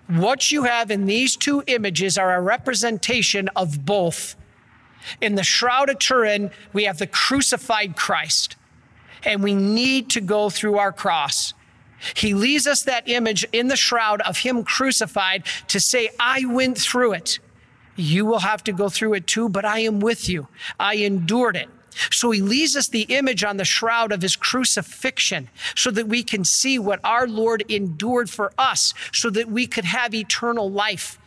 What 0.07 0.53
you 0.53 0.62
have 0.62 0.93
in 0.93 1.07
these 1.07 1.35
two 1.35 1.65
images 1.66 2.16
are 2.16 2.37
a 2.37 2.41
representation 2.41 3.49
of 3.57 3.85
both. 3.85 4.37
In 5.20 5.35
the 5.35 5.43
Shroud 5.43 5.91
of 5.91 5.99
Turin, 5.99 6.53
we 6.73 6.85
have 6.85 6.99
the 6.99 7.09
crucified 7.09 7.97
Christ, 7.97 8.55
and 9.24 9.43
we 9.43 9.57
need 9.57 10.09
to 10.11 10.20
go 10.20 10.51
through 10.51 10.78
our 10.78 10.93
cross. 10.93 11.53
He 12.14 12.35
leaves 12.35 12.66
us 12.66 12.82
that 12.82 13.09
image 13.09 13.44
in 13.52 13.68
the 13.68 13.77
shroud 13.77 14.20
of 14.23 14.39
Him 14.39 14.64
crucified 14.64 15.44
to 15.68 15.81
say, 15.81 16.10
I 16.20 16.44
went 16.44 16.78
through 16.78 17.12
it. 17.12 17.39
You 17.97 18.27
will 18.27 18.40
have 18.40 18.62
to 18.64 18.73
go 18.73 18.89
through 18.89 19.14
it 19.14 19.27
too, 19.27 19.48
but 19.48 19.64
I 19.64 19.81
am 19.81 20.01
with 20.01 20.28
you. 20.28 20.48
I 20.78 20.97
endured 20.97 21.56
it. 21.56 21.68
So 22.10 22.31
he 22.31 22.43
leaves 22.43 22.77
us 22.77 22.89
the 22.89 23.02
image 23.02 23.43
on 23.43 23.56
the 23.56 23.64
shroud 23.64 24.12
of 24.12 24.23
his 24.23 24.36
crucifixion 24.36 25.48
so 25.74 25.90
that 25.90 26.09
we 26.09 26.23
can 26.23 26.44
see 26.44 26.78
what 26.78 27.01
our 27.02 27.27
Lord 27.27 27.64
endured 27.70 28.28
for 28.28 28.52
us 28.59 28.93
so 29.12 29.31
that 29.31 29.48
we 29.48 29.66
could 29.66 29.86
have 29.86 30.14
eternal 30.14 30.70
life. 30.70 31.18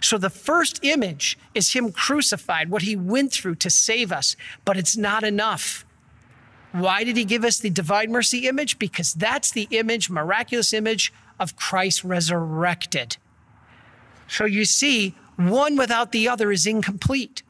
So 0.00 0.18
the 0.18 0.30
first 0.30 0.78
image 0.84 1.38
is 1.54 1.72
him 1.72 1.90
crucified, 1.90 2.70
what 2.70 2.82
he 2.82 2.96
went 2.96 3.32
through 3.32 3.56
to 3.56 3.70
save 3.70 4.12
us, 4.12 4.36
but 4.64 4.76
it's 4.76 4.96
not 4.96 5.24
enough. 5.24 5.85
Why 6.76 7.04
did 7.04 7.16
he 7.16 7.24
give 7.24 7.42
us 7.42 7.58
the 7.58 7.70
divine 7.70 8.12
mercy 8.12 8.46
image? 8.46 8.78
Because 8.78 9.14
that's 9.14 9.50
the 9.50 9.66
image, 9.70 10.10
miraculous 10.10 10.74
image 10.74 11.10
of 11.40 11.56
Christ 11.56 12.04
resurrected. 12.04 13.16
So 14.28 14.44
you 14.44 14.66
see, 14.66 15.14
one 15.36 15.76
without 15.76 16.12
the 16.12 16.28
other 16.28 16.52
is 16.52 16.66
incomplete. 16.66 17.42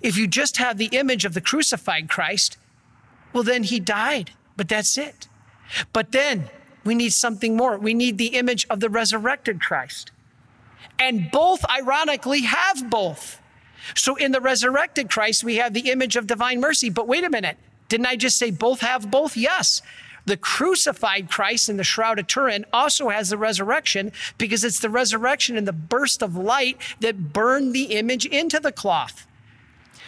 If 0.00 0.16
you 0.16 0.26
just 0.26 0.56
have 0.56 0.78
the 0.78 0.86
image 0.92 1.26
of 1.26 1.34
the 1.34 1.40
crucified 1.42 2.08
Christ, 2.08 2.56
well, 3.34 3.42
then 3.42 3.64
he 3.64 3.78
died, 3.78 4.30
but 4.56 4.68
that's 4.68 4.96
it. 4.96 5.28
But 5.92 6.12
then 6.12 6.48
we 6.82 6.94
need 6.94 7.12
something 7.12 7.56
more. 7.56 7.76
We 7.76 7.92
need 7.92 8.16
the 8.16 8.38
image 8.38 8.66
of 8.70 8.80
the 8.80 8.88
resurrected 8.88 9.60
Christ. 9.60 10.12
And 10.98 11.30
both, 11.30 11.62
ironically, 11.68 12.42
have 12.42 12.88
both. 12.88 13.40
So 13.94 14.16
in 14.16 14.32
the 14.32 14.40
resurrected 14.40 15.10
Christ, 15.10 15.44
we 15.44 15.56
have 15.56 15.74
the 15.74 15.90
image 15.90 16.16
of 16.16 16.26
divine 16.26 16.60
mercy. 16.60 16.88
But 16.88 17.06
wait 17.08 17.24
a 17.24 17.30
minute, 17.30 17.58
didn't 17.92 18.06
I 18.06 18.16
just 18.16 18.38
say 18.38 18.50
both 18.50 18.80
have 18.80 19.10
both? 19.10 19.36
Yes. 19.36 19.82
The 20.24 20.38
crucified 20.38 21.28
Christ 21.28 21.68
in 21.68 21.76
the 21.76 21.84
Shroud 21.84 22.18
of 22.18 22.26
Turin 22.26 22.64
also 22.72 23.10
has 23.10 23.28
the 23.28 23.36
resurrection 23.36 24.12
because 24.38 24.64
it's 24.64 24.80
the 24.80 24.88
resurrection 24.88 25.58
and 25.58 25.68
the 25.68 25.74
burst 25.74 26.22
of 26.22 26.34
light 26.34 26.78
that 27.00 27.34
burned 27.34 27.74
the 27.74 27.94
image 27.98 28.24
into 28.24 28.58
the 28.58 28.72
cloth. 28.72 29.26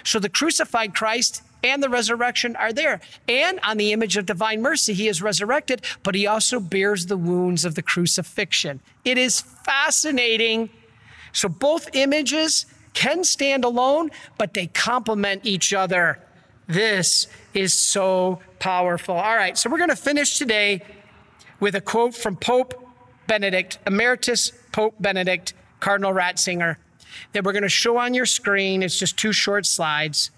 So 0.03 0.19
the 0.19 0.31
crucified 0.31 0.95
Christ 0.95 1.43
and 1.63 1.83
the 1.83 1.91
resurrection 1.91 2.57
are 2.57 2.73
there. 2.73 3.03
And 3.29 3.61
on 3.63 3.77
the 3.77 3.93
image 3.93 4.17
of 4.17 4.25
divine 4.25 4.63
mercy, 4.63 4.95
he 4.95 5.07
is 5.07 5.21
resurrected, 5.21 5.85
but 6.03 6.15
he 6.15 6.27
also 6.27 6.61
bears 6.61 7.05
the 7.05 7.19
wounds 7.19 7.67
of 7.67 7.75
the 7.75 7.83
crucifixion. 7.83 8.81
It 9.05 9.19
is 9.19 9.43
fascinating. 9.43 10.71
So 11.33 11.51
both 11.51 11.95
images 11.95 12.65
can 12.95 13.25
stand 13.25 13.63
alone, 13.63 14.11
but 14.39 14.55
they 14.55 14.69
complement 14.69 15.45
each 15.45 15.75
other. 15.75 16.19
This 16.67 17.27
is 17.55 17.73
so 17.73 18.41
powerful. 18.59 19.15
All 19.15 19.37
right, 19.37 19.57
so 19.57 19.71
we're 19.71 19.79
going 19.79 19.91
to 19.91 19.97
finish 19.97 20.39
today 20.39 20.83
with 21.61 21.75
a 21.75 21.81
quote 21.81 22.15
from 22.15 22.37
Pope 22.37 22.75
Benedict, 23.27 23.79
Emeritus 23.87 24.53
Pope 24.73 24.97
Benedict, 25.01 25.55
Cardinal 25.81 26.13
Ratzinger 26.13 26.77
that 27.33 27.45
we're 27.45 27.53
going 27.53 27.63
to 27.63 27.69
show 27.69 27.97
on 27.97 28.15
your 28.15 28.27
screen. 28.27 28.83
It's 28.83 28.99
just 28.99 29.17
two 29.17 29.33
short 29.33 29.67
slides. 29.67 30.31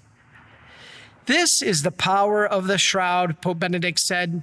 This 1.27 1.63
is 1.63 1.83
the 1.83 1.91
power 1.91 2.47
of 2.47 2.67
the 2.67 2.79
shroud, 2.79 3.41
Pope 3.41 3.59
Benedict 3.59 3.99
said. 3.99 4.43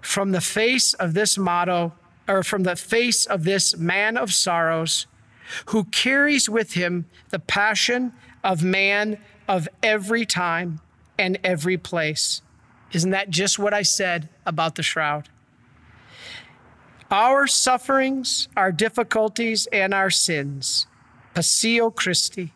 From 0.00 0.32
the 0.32 0.40
face 0.40 0.94
of 0.94 1.14
this 1.14 1.36
motto, 1.36 1.92
or 2.26 2.42
from 2.42 2.62
the 2.62 2.76
face 2.76 3.26
of 3.26 3.44
this 3.44 3.76
man 3.76 4.16
of 4.16 4.32
sorrows, 4.32 5.06
who 5.66 5.84
carries 5.84 6.48
with 6.48 6.74
him 6.74 7.06
the 7.30 7.38
passion 7.38 8.12
of 8.44 8.62
man 8.62 9.18
of 9.46 9.68
every 9.82 10.24
time 10.24 10.80
and 11.18 11.38
every 11.42 11.76
place. 11.76 12.42
Isn't 12.92 13.10
that 13.10 13.30
just 13.30 13.58
what 13.58 13.74
I 13.74 13.82
said 13.82 14.28
about 14.46 14.76
the 14.76 14.82
shroud? 14.82 15.28
Our 17.10 17.46
sufferings, 17.46 18.48
our 18.56 18.70
difficulties, 18.72 19.66
and 19.72 19.94
our 19.94 20.10
sins 20.10 20.86
Passio 21.34 21.90
Christi. 21.90 22.52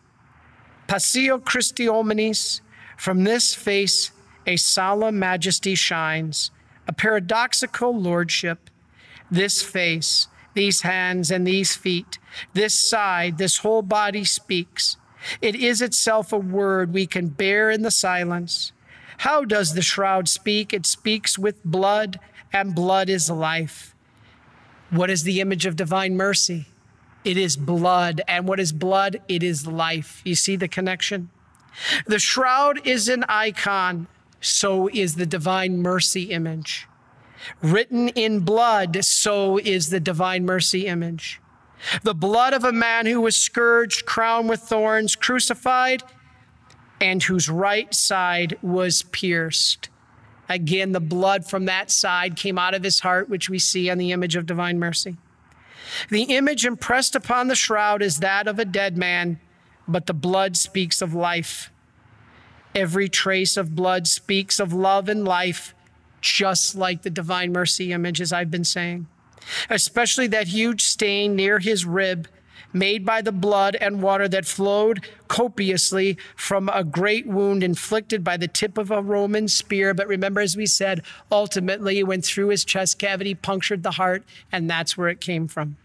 Passio 0.87 1.39
Christi 1.39 1.87
omnis, 1.87 2.61
from 2.97 3.23
this 3.23 3.55
face 3.55 4.11
a 4.45 4.57
solemn 4.57 5.17
majesty 5.19 5.75
shines, 5.75 6.51
a 6.87 6.93
paradoxical 6.93 7.97
lordship. 7.97 8.69
This 9.31 9.63
face, 9.63 10.27
these 10.53 10.81
hands, 10.81 11.31
and 11.31 11.47
these 11.47 11.75
feet, 11.75 12.19
this 12.53 12.77
side, 12.77 13.37
this 13.37 13.57
whole 13.57 13.81
body 13.81 14.25
speaks. 14.25 14.97
It 15.41 15.55
is 15.55 15.81
itself 15.81 16.31
a 16.33 16.37
word 16.37 16.93
we 16.93 17.05
can 17.05 17.29
bear 17.29 17.71
in 17.71 17.81
the 17.81 17.91
silence. 17.91 18.71
How 19.19 19.45
does 19.45 19.73
the 19.73 19.81
shroud 19.81 20.27
speak? 20.27 20.73
It 20.73 20.85
speaks 20.85 21.37
with 21.37 21.63
blood, 21.63 22.19
and 22.51 22.75
blood 22.75 23.09
is 23.09 23.29
life. 23.29 23.95
What 24.89 25.09
is 25.09 25.23
the 25.23 25.41
image 25.41 25.65
of 25.65 25.75
divine 25.75 26.15
mercy? 26.15 26.67
It 27.23 27.37
is 27.37 27.55
blood. 27.55 28.21
And 28.27 28.47
what 28.47 28.59
is 28.59 28.73
blood? 28.73 29.21
It 29.27 29.43
is 29.43 29.65
life. 29.65 30.21
You 30.25 30.35
see 30.35 30.55
the 30.55 30.67
connection? 30.67 31.29
The 32.05 32.19
shroud 32.19 32.85
is 32.85 33.09
an 33.09 33.23
icon, 33.27 34.07
so 34.41 34.87
is 34.89 35.15
the 35.15 35.25
divine 35.25 35.81
mercy 35.81 36.23
image. 36.31 36.87
Written 37.61 38.09
in 38.09 38.41
blood, 38.41 39.03
so 39.03 39.57
is 39.57 39.89
the 39.89 39.99
divine 39.99 40.45
mercy 40.45 40.85
image. 40.85 41.41
The 42.03 42.13
blood 42.13 42.53
of 42.53 42.63
a 42.63 42.71
man 42.71 43.05
who 43.05 43.21
was 43.21 43.35
scourged, 43.35 44.05
crowned 44.05 44.49
with 44.49 44.61
thorns, 44.61 45.15
crucified, 45.15 46.03
and 47.01 47.21
whose 47.21 47.49
right 47.49 47.93
side 47.93 48.57
was 48.61 49.03
pierced. 49.03 49.89
Again, 50.49 50.91
the 50.91 50.99
blood 50.99 51.45
from 51.45 51.65
that 51.65 51.89
side 51.91 52.35
came 52.35 52.57
out 52.57 52.73
of 52.73 52.83
his 52.83 52.99
heart, 52.99 53.29
which 53.29 53.49
we 53.49 53.59
see 53.59 53.89
on 53.89 53.97
the 53.97 54.11
image 54.11 54.35
of 54.35 54.45
divine 54.45 54.79
mercy. 54.79 55.17
The 56.09 56.23
image 56.23 56.65
impressed 56.65 57.15
upon 57.15 57.47
the 57.47 57.55
shroud 57.55 58.01
is 58.01 58.17
that 58.17 58.47
of 58.47 58.59
a 58.59 58.65
dead 58.65 58.97
man, 58.97 59.39
but 59.87 60.05
the 60.05 60.13
blood 60.13 60.57
speaks 60.57 61.01
of 61.01 61.13
life. 61.13 61.71
Every 62.75 63.07
trace 63.09 63.57
of 63.57 63.75
blood 63.75 64.07
speaks 64.07 64.59
of 64.59 64.73
love 64.73 65.07
and 65.07 65.25
life, 65.25 65.75
just 66.21 66.75
like 66.75 67.03
the 67.03 67.09
divine 67.09 67.51
mercy 67.51 67.91
image, 67.91 68.21
as 68.21 68.33
I've 68.33 68.49
been 68.49 68.63
saying. 68.63 69.07
Especially 69.69 70.27
that 70.27 70.47
huge 70.47 70.83
stain 70.83 71.35
near 71.35 71.59
his 71.59 71.85
rib, 71.85 72.27
made 72.73 73.05
by 73.05 73.21
the 73.21 73.31
blood 73.31 73.77
and 73.79 74.01
water 74.01 74.27
that 74.27 74.45
flowed 74.45 75.05
copiously 75.27 76.17
from 76.35 76.69
a 76.69 76.83
great 76.83 77.27
wound 77.27 77.63
inflicted 77.63 78.23
by 78.23 78.35
the 78.35 78.47
tip 78.47 78.77
of 78.77 78.91
a 78.91 79.01
Roman 79.01 79.47
spear. 79.47 79.93
But 79.93 80.07
remember, 80.07 80.41
as 80.41 80.57
we 80.57 80.65
said, 80.65 81.03
ultimately 81.31 81.99
it 81.99 82.07
went 82.07 82.25
through 82.25 82.47
his 82.49 82.65
chest 82.65 82.99
cavity, 82.99 83.35
punctured 83.35 83.83
the 83.83 83.91
heart, 83.91 84.23
and 84.51 84.69
that's 84.69 84.97
where 84.97 85.09
it 85.09 85.21
came 85.21 85.47
from. 85.47 85.77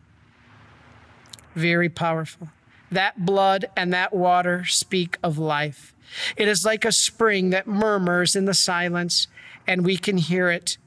Very 1.55 1.89
powerful. 1.89 2.49
That 2.91 3.27
blood 3.27 3.67
and 3.77 3.93
that 3.93 4.15
water 4.15 4.65
speak 4.65 5.19
of 5.23 5.37
life. 5.37 5.95
It 6.39 6.49
is 6.49 6.65
like 6.65 6.87
a 6.87 6.93
spring 6.93 7.51
that 7.51 7.67
murmurs 7.67 8.35
in 8.35 8.47
the 8.47 8.55
silence, 8.55 9.27
and 9.67 9.85
we 9.85 9.99
can 9.99 10.17
hear 10.17 10.49
it. 10.49 10.79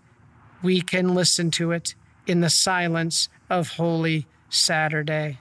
We 0.63 0.81
can 0.81 1.13
listen 1.13 1.51
to 1.51 1.71
it 1.71 1.93
in 2.31 2.39
the 2.39 2.49
silence 2.49 3.27
of 3.49 3.71
Holy 3.71 4.25
Saturday. 4.49 5.37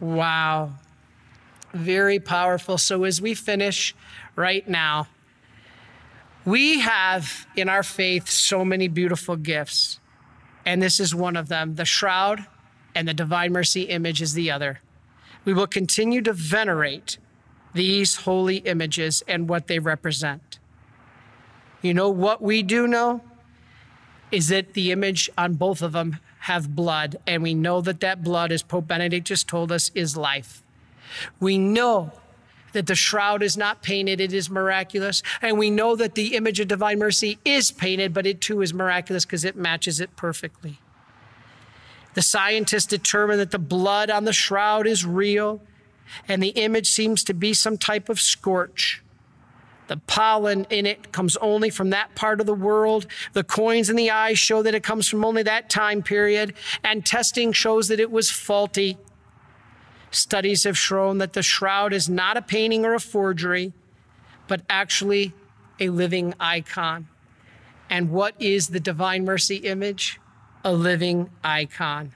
Wow. 0.00 0.74
Very 1.74 2.20
powerful. 2.20 2.78
So, 2.78 3.02
as 3.02 3.20
we 3.20 3.34
finish 3.34 3.94
right 4.36 4.66
now, 4.68 5.08
we 6.44 6.78
have 6.80 7.46
in 7.56 7.68
our 7.68 7.82
faith 7.82 8.28
so 8.28 8.64
many 8.64 8.86
beautiful 8.86 9.34
gifts, 9.36 9.98
and 10.64 10.80
this 10.80 11.00
is 11.00 11.14
one 11.14 11.36
of 11.36 11.48
them 11.48 11.74
the 11.74 11.84
shroud 11.84 12.46
and 12.94 13.08
the 13.08 13.12
divine 13.12 13.52
mercy 13.52 13.82
image 13.82 14.22
is 14.22 14.34
the 14.34 14.50
other. 14.52 14.80
We 15.44 15.52
will 15.52 15.66
continue 15.66 16.22
to 16.22 16.32
venerate 16.32 17.18
these 17.74 18.16
holy 18.16 18.58
images 18.58 19.22
and 19.26 19.48
what 19.48 19.66
they 19.66 19.80
represent. 19.80 20.60
You 21.82 21.92
know 21.92 22.08
what 22.08 22.40
we 22.40 22.62
do 22.62 22.86
know 22.86 23.20
is 24.30 24.48
that 24.48 24.74
the 24.74 24.92
image 24.92 25.30
on 25.36 25.54
both 25.54 25.82
of 25.82 25.92
them 25.92 26.18
have 26.40 26.74
blood, 26.74 27.16
and 27.26 27.42
we 27.42 27.54
know 27.54 27.80
that 27.80 28.00
that 28.00 28.22
blood, 28.22 28.52
as 28.52 28.62
Pope 28.62 28.86
Benedict 28.86 29.26
just 29.26 29.48
told 29.48 29.72
us, 29.72 29.90
is 29.94 30.16
life. 30.16 30.62
We 31.40 31.58
know 31.58 32.12
that 32.72 32.86
the 32.86 32.94
shroud 32.94 33.42
is 33.42 33.56
not 33.56 33.82
painted, 33.82 34.20
it 34.20 34.32
is 34.32 34.50
miraculous. 34.50 35.22
And 35.40 35.58
we 35.58 35.70
know 35.70 35.96
that 35.96 36.14
the 36.14 36.36
image 36.36 36.60
of 36.60 36.68
divine 36.68 36.98
mercy 36.98 37.38
is 37.44 37.70
painted, 37.70 38.12
but 38.12 38.26
it 38.26 38.40
too 38.40 38.60
is 38.62 38.74
miraculous 38.74 39.24
because 39.24 39.44
it 39.44 39.56
matches 39.56 40.00
it 40.00 40.14
perfectly. 40.16 40.78
The 42.14 42.22
scientists 42.22 42.86
determine 42.86 43.38
that 43.38 43.50
the 43.50 43.58
blood 43.58 44.10
on 44.10 44.24
the 44.24 44.32
shroud 44.32 44.86
is 44.86 45.04
real, 45.04 45.60
and 46.26 46.42
the 46.42 46.48
image 46.48 46.88
seems 46.88 47.22
to 47.24 47.34
be 47.34 47.54
some 47.54 47.78
type 47.78 48.08
of 48.08 48.20
scorch. 48.20 49.02
The 49.88 49.96
pollen 49.96 50.66
in 50.70 50.86
it 50.86 51.12
comes 51.12 51.36
only 51.38 51.70
from 51.70 51.90
that 51.90 52.14
part 52.14 52.40
of 52.40 52.46
the 52.46 52.54
world. 52.54 53.06
The 53.32 53.42
coins 53.42 53.90
in 53.90 53.96
the 53.96 54.10
eyes 54.10 54.38
show 54.38 54.62
that 54.62 54.74
it 54.74 54.82
comes 54.82 55.08
from 55.08 55.24
only 55.24 55.42
that 55.42 55.68
time 55.68 56.02
period, 56.02 56.54
and 56.84 57.04
testing 57.04 57.52
shows 57.52 57.88
that 57.88 57.98
it 57.98 58.10
was 58.10 58.30
faulty. 58.30 58.98
Studies 60.10 60.64
have 60.64 60.78
shown 60.78 61.18
that 61.18 61.32
the 61.32 61.42
shroud 61.42 61.92
is 61.92 62.08
not 62.08 62.36
a 62.36 62.42
painting 62.42 62.84
or 62.84 62.94
a 62.94 63.00
forgery, 63.00 63.72
but 64.46 64.62
actually 64.70 65.32
a 65.80 65.88
living 65.90 66.34
icon. 66.38 67.08
And 67.90 68.10
what 68.10 68.34
is 68.38 68.68
the 68.68 68.80
Divine 68.80 69.24
Mercy 69.24 69.56
image? 69.56 70.20
A 70.64 70.72
living 70.72 71.30
icon. 71.42 72.12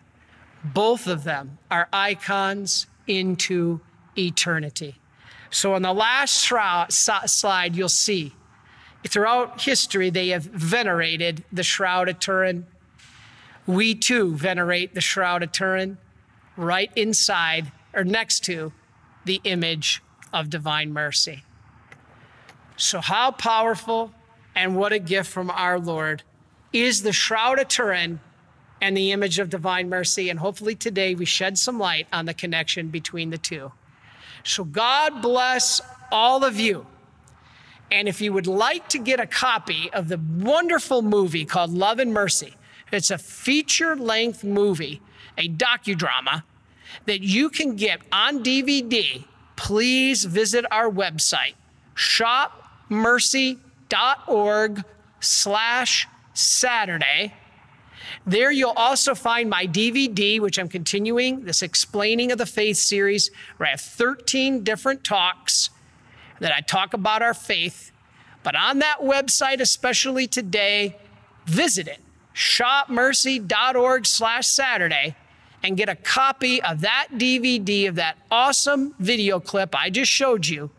Both 0.65 1.07
of 1.07 1.25
them 1.25 1.59
are 1.71 1.89
icons 1.93 2.87
into 3.07 3.81
eternity. 4.17 4.97
So 5.53 5.75
on 5.75 5.83
the 5.83 5.93
last 5.93 6.35
slide, 6.41 7.77
you'll 7.77 7.89
see 7.91 8.35
throughout 9.07 9.61
history 9.61 10.09
they 10.09 10.29
have 10.29 10.45
venerated 10.45 11.45
the 11.53 11.63
Shroud 11.63 12.09
of 12.09 12.19
Turin. 12.19 12.67
We 13.67 13.95
too 13.95 14.35
venerate 14.35 14.95
the 14.95 15.03
Shroud 15.03 15.43
of 15.43 15.53
Turin 15.53 15.99
right 16.57 16.91
inside 16.97 17.71
or 17.93 18.03
next 18.03 18.41
to 18.45 18.73
the 19.27 19.43
image 19.45 20.03
of 20.33 20.49
divine 20.49 20.91
mercy. 20.91 21.45
So, 22.79 23.03
how 23.03 23.31
powerful 23.33 24.13
and 24.55 24.75
what 24.75 24.95
a 24.95 24.99
gift 24.99 25.31
from 25.31 25.51
our 25.51 25.79
Lord 25.79 26.23
is 26.73 27.03
the 27.03 27.13
Shroud 27.13 27.59
of 27.61 27.69
Turin 27.69 28.21
and 28.81 28.97
the 28.97 29.13
image 29.13 29.39
of 29.39 29.51
divine 29.51 29.91
mercy. 29.91 30.31
And 30.31 30.41
hopefully 30.41 30.75
today 30.75 31.15
we 31.15 31.27
shed 31.27 31.59
some 31.59 31.79
light 31.79 32.07
on 32.11 32.25
the 32.25 32.35
connection 32.35 32.89
between 32.89 33.29
the 33.29 33.39
two. 33.39 33.73
So 34.45 34.65
God 34.65 35.23
bless 35.23 35.81
all 36.11 36.45
of 36.45 36.59
you. 36.59 36.87
And 37.91 38.09
if 38.09 38.21
you 38.21 38.33
would 38.33 38.47
like 38.47 38.89
to 38.89 38.99
get 38.99 39.21
a 39.21 39.27
copy 39.27 39.91
of 39.93 40.09
the 40.09 40.21
wonderful 40.39 41.03
movie 41.03 41.45
called 41.45 41.71
Love 41.71 41.99
and 41.99 42.13
Mercy, 42.13 42.55
it's 42.91 43.11
a 43.11 43.19
feature 43.19 43.97
length 43.97 44.45
movie, 44.45 45.03
a 45.37 45.49
docudrama 45.49 46.45
that 47.07 47.23
you 47.23 47.51
can 47.51 47.77
get 47.77 48.01
on 48.11 48.43
DVD. 48.43 49.25
Please 49.57 50.25
visit 50.25 50.65
our 50.71 50.91
website, 50.91 51.55
shopmercy.org 51.95 54.85
slash 55.21 56.09
Saturday. 56.35 57.35
There 58.27 58.51
you'll 58.51 58.71
also 58.71 59.15
find 59.15 59.49
my 59.49 59.67
DVD, 59.67 60.41
which 60.41 60.59
I'm 60.59 60.69
continuing 60.69 61.45
this 61.45 61.63
Explaining 61.63 62.33
of 62.33 62.39
the 62.39 62.47
Faith 62.47 62.77
series, 62.77 63.31
where 63.57 63.69
I 63.69 63.71
have 63.71 63.81
13 63.81 64.63
different 64.65 65.05
talks 65.05 65.71
that 66.41 66.53
I 66.53 66.61
talk 66.61 66.95
about 66.95 67.23
our 67.23 67.35
faith. 67.35 67.93
But 68.43 68.57
on 68.57 68.81
that 68.81 68.99
website, 69.01 69.61
especially 69.61 70.27
today, 70.27 70.97
visit 71.47 71.87
it, 71.87 72.01
shopmercy.org 72.35 74.07
slash 74.07 74.47
Saturday, 74.47 75.17
and 75.63 75.77
get 75.77 75.89
a 75.89 75.95
copy 75.95 76.61
of 76.63 76.81
that 76.81 77.09
DVD 77.13 77.89
of 77.89 77.95
that 77.95 78.19
awesome 78.31 78.95
video 78.99 79.39
clip 79.39 79.75
I 79.75 79.91
just 79.91 80.11
showed 80.11 80.47
you 80.47 80.71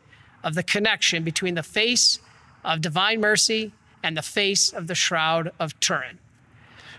of 0.44 0.56
the 0.56 0.64
connection 0.64 1.24
between 1.24 1.56
the 1.56 1.64
face 1.64 2.20
of 2.66 2.82
divine 2.82 3.22
mercy 3.22 3.72
and 4.04 4.18
the 4.18 4.22
face 4.22 4.74
of 4.74 4.88
the 4.88 4.96
Shroud 4.96 5.52
of 5.60 5.80
Turin. 5.80 6.20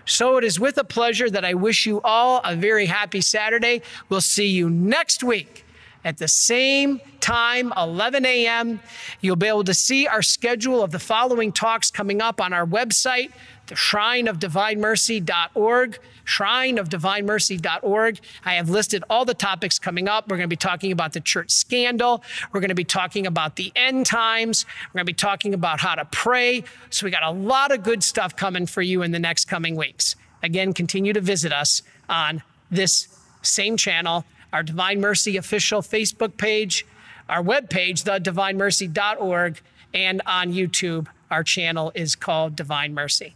So 0.05 0.37
it 0.37 0.43
is 0.43 0.59
with 0.59 0.77
a 0.77 0.83
pleasure 0.83 1.29
that 1.29 1.43
I 1.43 1.53
wish 1.53 1.85
you 1.85 2.01
all 2.01 2.41
a 2.43 2.55
very 2.55 2.85
happy 2.85 3.21
Saturday. 3.21 3.81
We'll 4.09 4.21
see 4.21 4.47
you 4.47 4.69
next 4.69 5.23
week 5.23 5.65
at 6.03 6.19
the 6.19 6.27
same 6.27 7.01
time, 7.19 7.73
11 7.75 8.23
a.m. 8.25 8.79
You'll 9.21 9.35
be 9.35 9.47
able 9.47 9.63
to 9.63 9.73
see 9.73 10.07
our 10.07 10.21
schedule 10.21 10.83
of 10.83 10.91
the 10.91 10.99
following 10.99 11.51
talks 11.51 11.89
coming 11.89 12.21
up 12.21 12.39
on 12.39 12.53
our 12.53 12.67
website, 12.67 13.31
shrineofdivinemercy.org 13.67 15.99
shrineofdivinemercy.org. 16.25 18.19
I 18.43 18.53
have 18.55 18.69
listed 18.69 19.03
all 19.09 19.25
the 19.25 19.33
topics 19.33 19.79
coming 19.79 20.07
up. 20.07 20.27
We're 20.27 20.37
going 20.37 20.49
to 20.49 20.53
be 20.53 20.55
talking 20.55 20.91
about 20.91 21.13
the 21.13 21.21
church 21.21 21.51
scandal. 21.51 22.23
We're 22.51 22.59
going 22.59 22.69
to 22.69 22.75
be 22.75 22.83
talking 22.83 23.27
about 23.27 23.55
the 23.55 23.71
end 23.75 24.05
times. 24.05 24.65
We're 24.87 24.99
going 24.99 25.05
to 25.05 25.11
be 25.11 25.13
talking 25.13 25.53
about 25.53 25.79
how 25.79 25.95
to 25.95 26.05
pray. 26.05 26.63
So 26.89 27.05
we 27.05 27.11
got 27.11 27.23
a 27.23 27.31
lot 27.31 27.71
of 27.71 27.83
good 27.83 28.03
stuff 28.03 28.35
coming 28.35 28.65
for 28.65 28.81
you 28.81 29.01
in 29.01 29.11
the 29.11 29.19
next 29.19 29.45
coming 29.45 29.75
weeks. 29.75 30.15
Again, 30.43 30.73
continue 30.73 31.13
to 31.13 31.21
visit 31.21 31.53
us 31.53 31.81
on 32.09 32.43
this 32.69 33.07
same 33.41 33.77
channel, 33.77 34.25
our 34.51 34.63
Divine 34.63 34.99
Mercy 34.99 35.37
official 35.37 35.81
Facebook 35.81 36.37
page, 36.37 36.85
our 37.29 37.43
webpage, 37.43 38.03
thedivinemercy.org, 38.03 39.61
and 39.93 40.21
on 40.25 40.53
YouTube. 40.53 41.07
Our 41.31 41.43
channel 41.43 41.91
is 41.95 42.15
called 42.15 42.55
Divine 42.55 42.93
Mercy. 42.93 43.35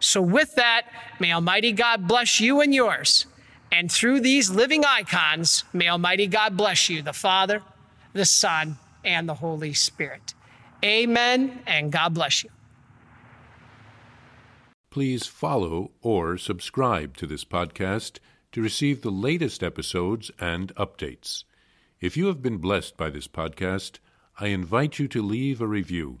So, 0.00 0.20
with 0.22 0.54
that, 0.54 0.86
may 1.20 1.32
Almighty 1.32 1.72
God 1.72 2.06
bless 2.06 2.40
you 2.40 2.60
and 2.60 2.74
yours. 2.74 3.26
And 3.72 3.90
through 3.90 4.20
these 4.20 4.50
living 4.50 4.84
icons, 4.84 5.64
may 5.72 5.88
Almighty 5.88 6.26
God 6.26 6.56
bless 6.56 6.88
you, 6.88 7.02
the 7.02 7.12
Father, 7.12 7.62
the 8.12 8.24
Son, 8.24 8.78
and 9.04 9.28
the 9.28 9.34
Holy 9.34 9.74
Spirit. 9.74 10.34
Amen, 10.84 11.60
and 11.66 11.90
God 11.90 12.14
bless 12.14 12.44
you. 12.44 12.50
Please 14.90 15.26
follow 15.26 15.90
or 16.02 16.38
subscribe 16.38 17.16
to 17.16 17.26
this 17.26 17.44
podcast 17.44 18.18
to 18.52 18.62
receive 18.62 19.02
the 19.02 19.10
latest 19.10 19.64
episodes 19.64 20.30
and 20.38 20.72
updates. 20.76 21.42
If 22.00 22.16
you 22.16 22.26
have 22.26 22.40
been 22.40 22.58
blessed 22.58 22.96
by 22.96 23.10
this 23.10 23.26
podcast, 23.26 23.98
I 24.38 24.48
invite 24.48 24.98
you 24.98 25.08
to 25.08 25.22
leave 25.22 25.60
a 25.60 25.66
review. 25.66 26.20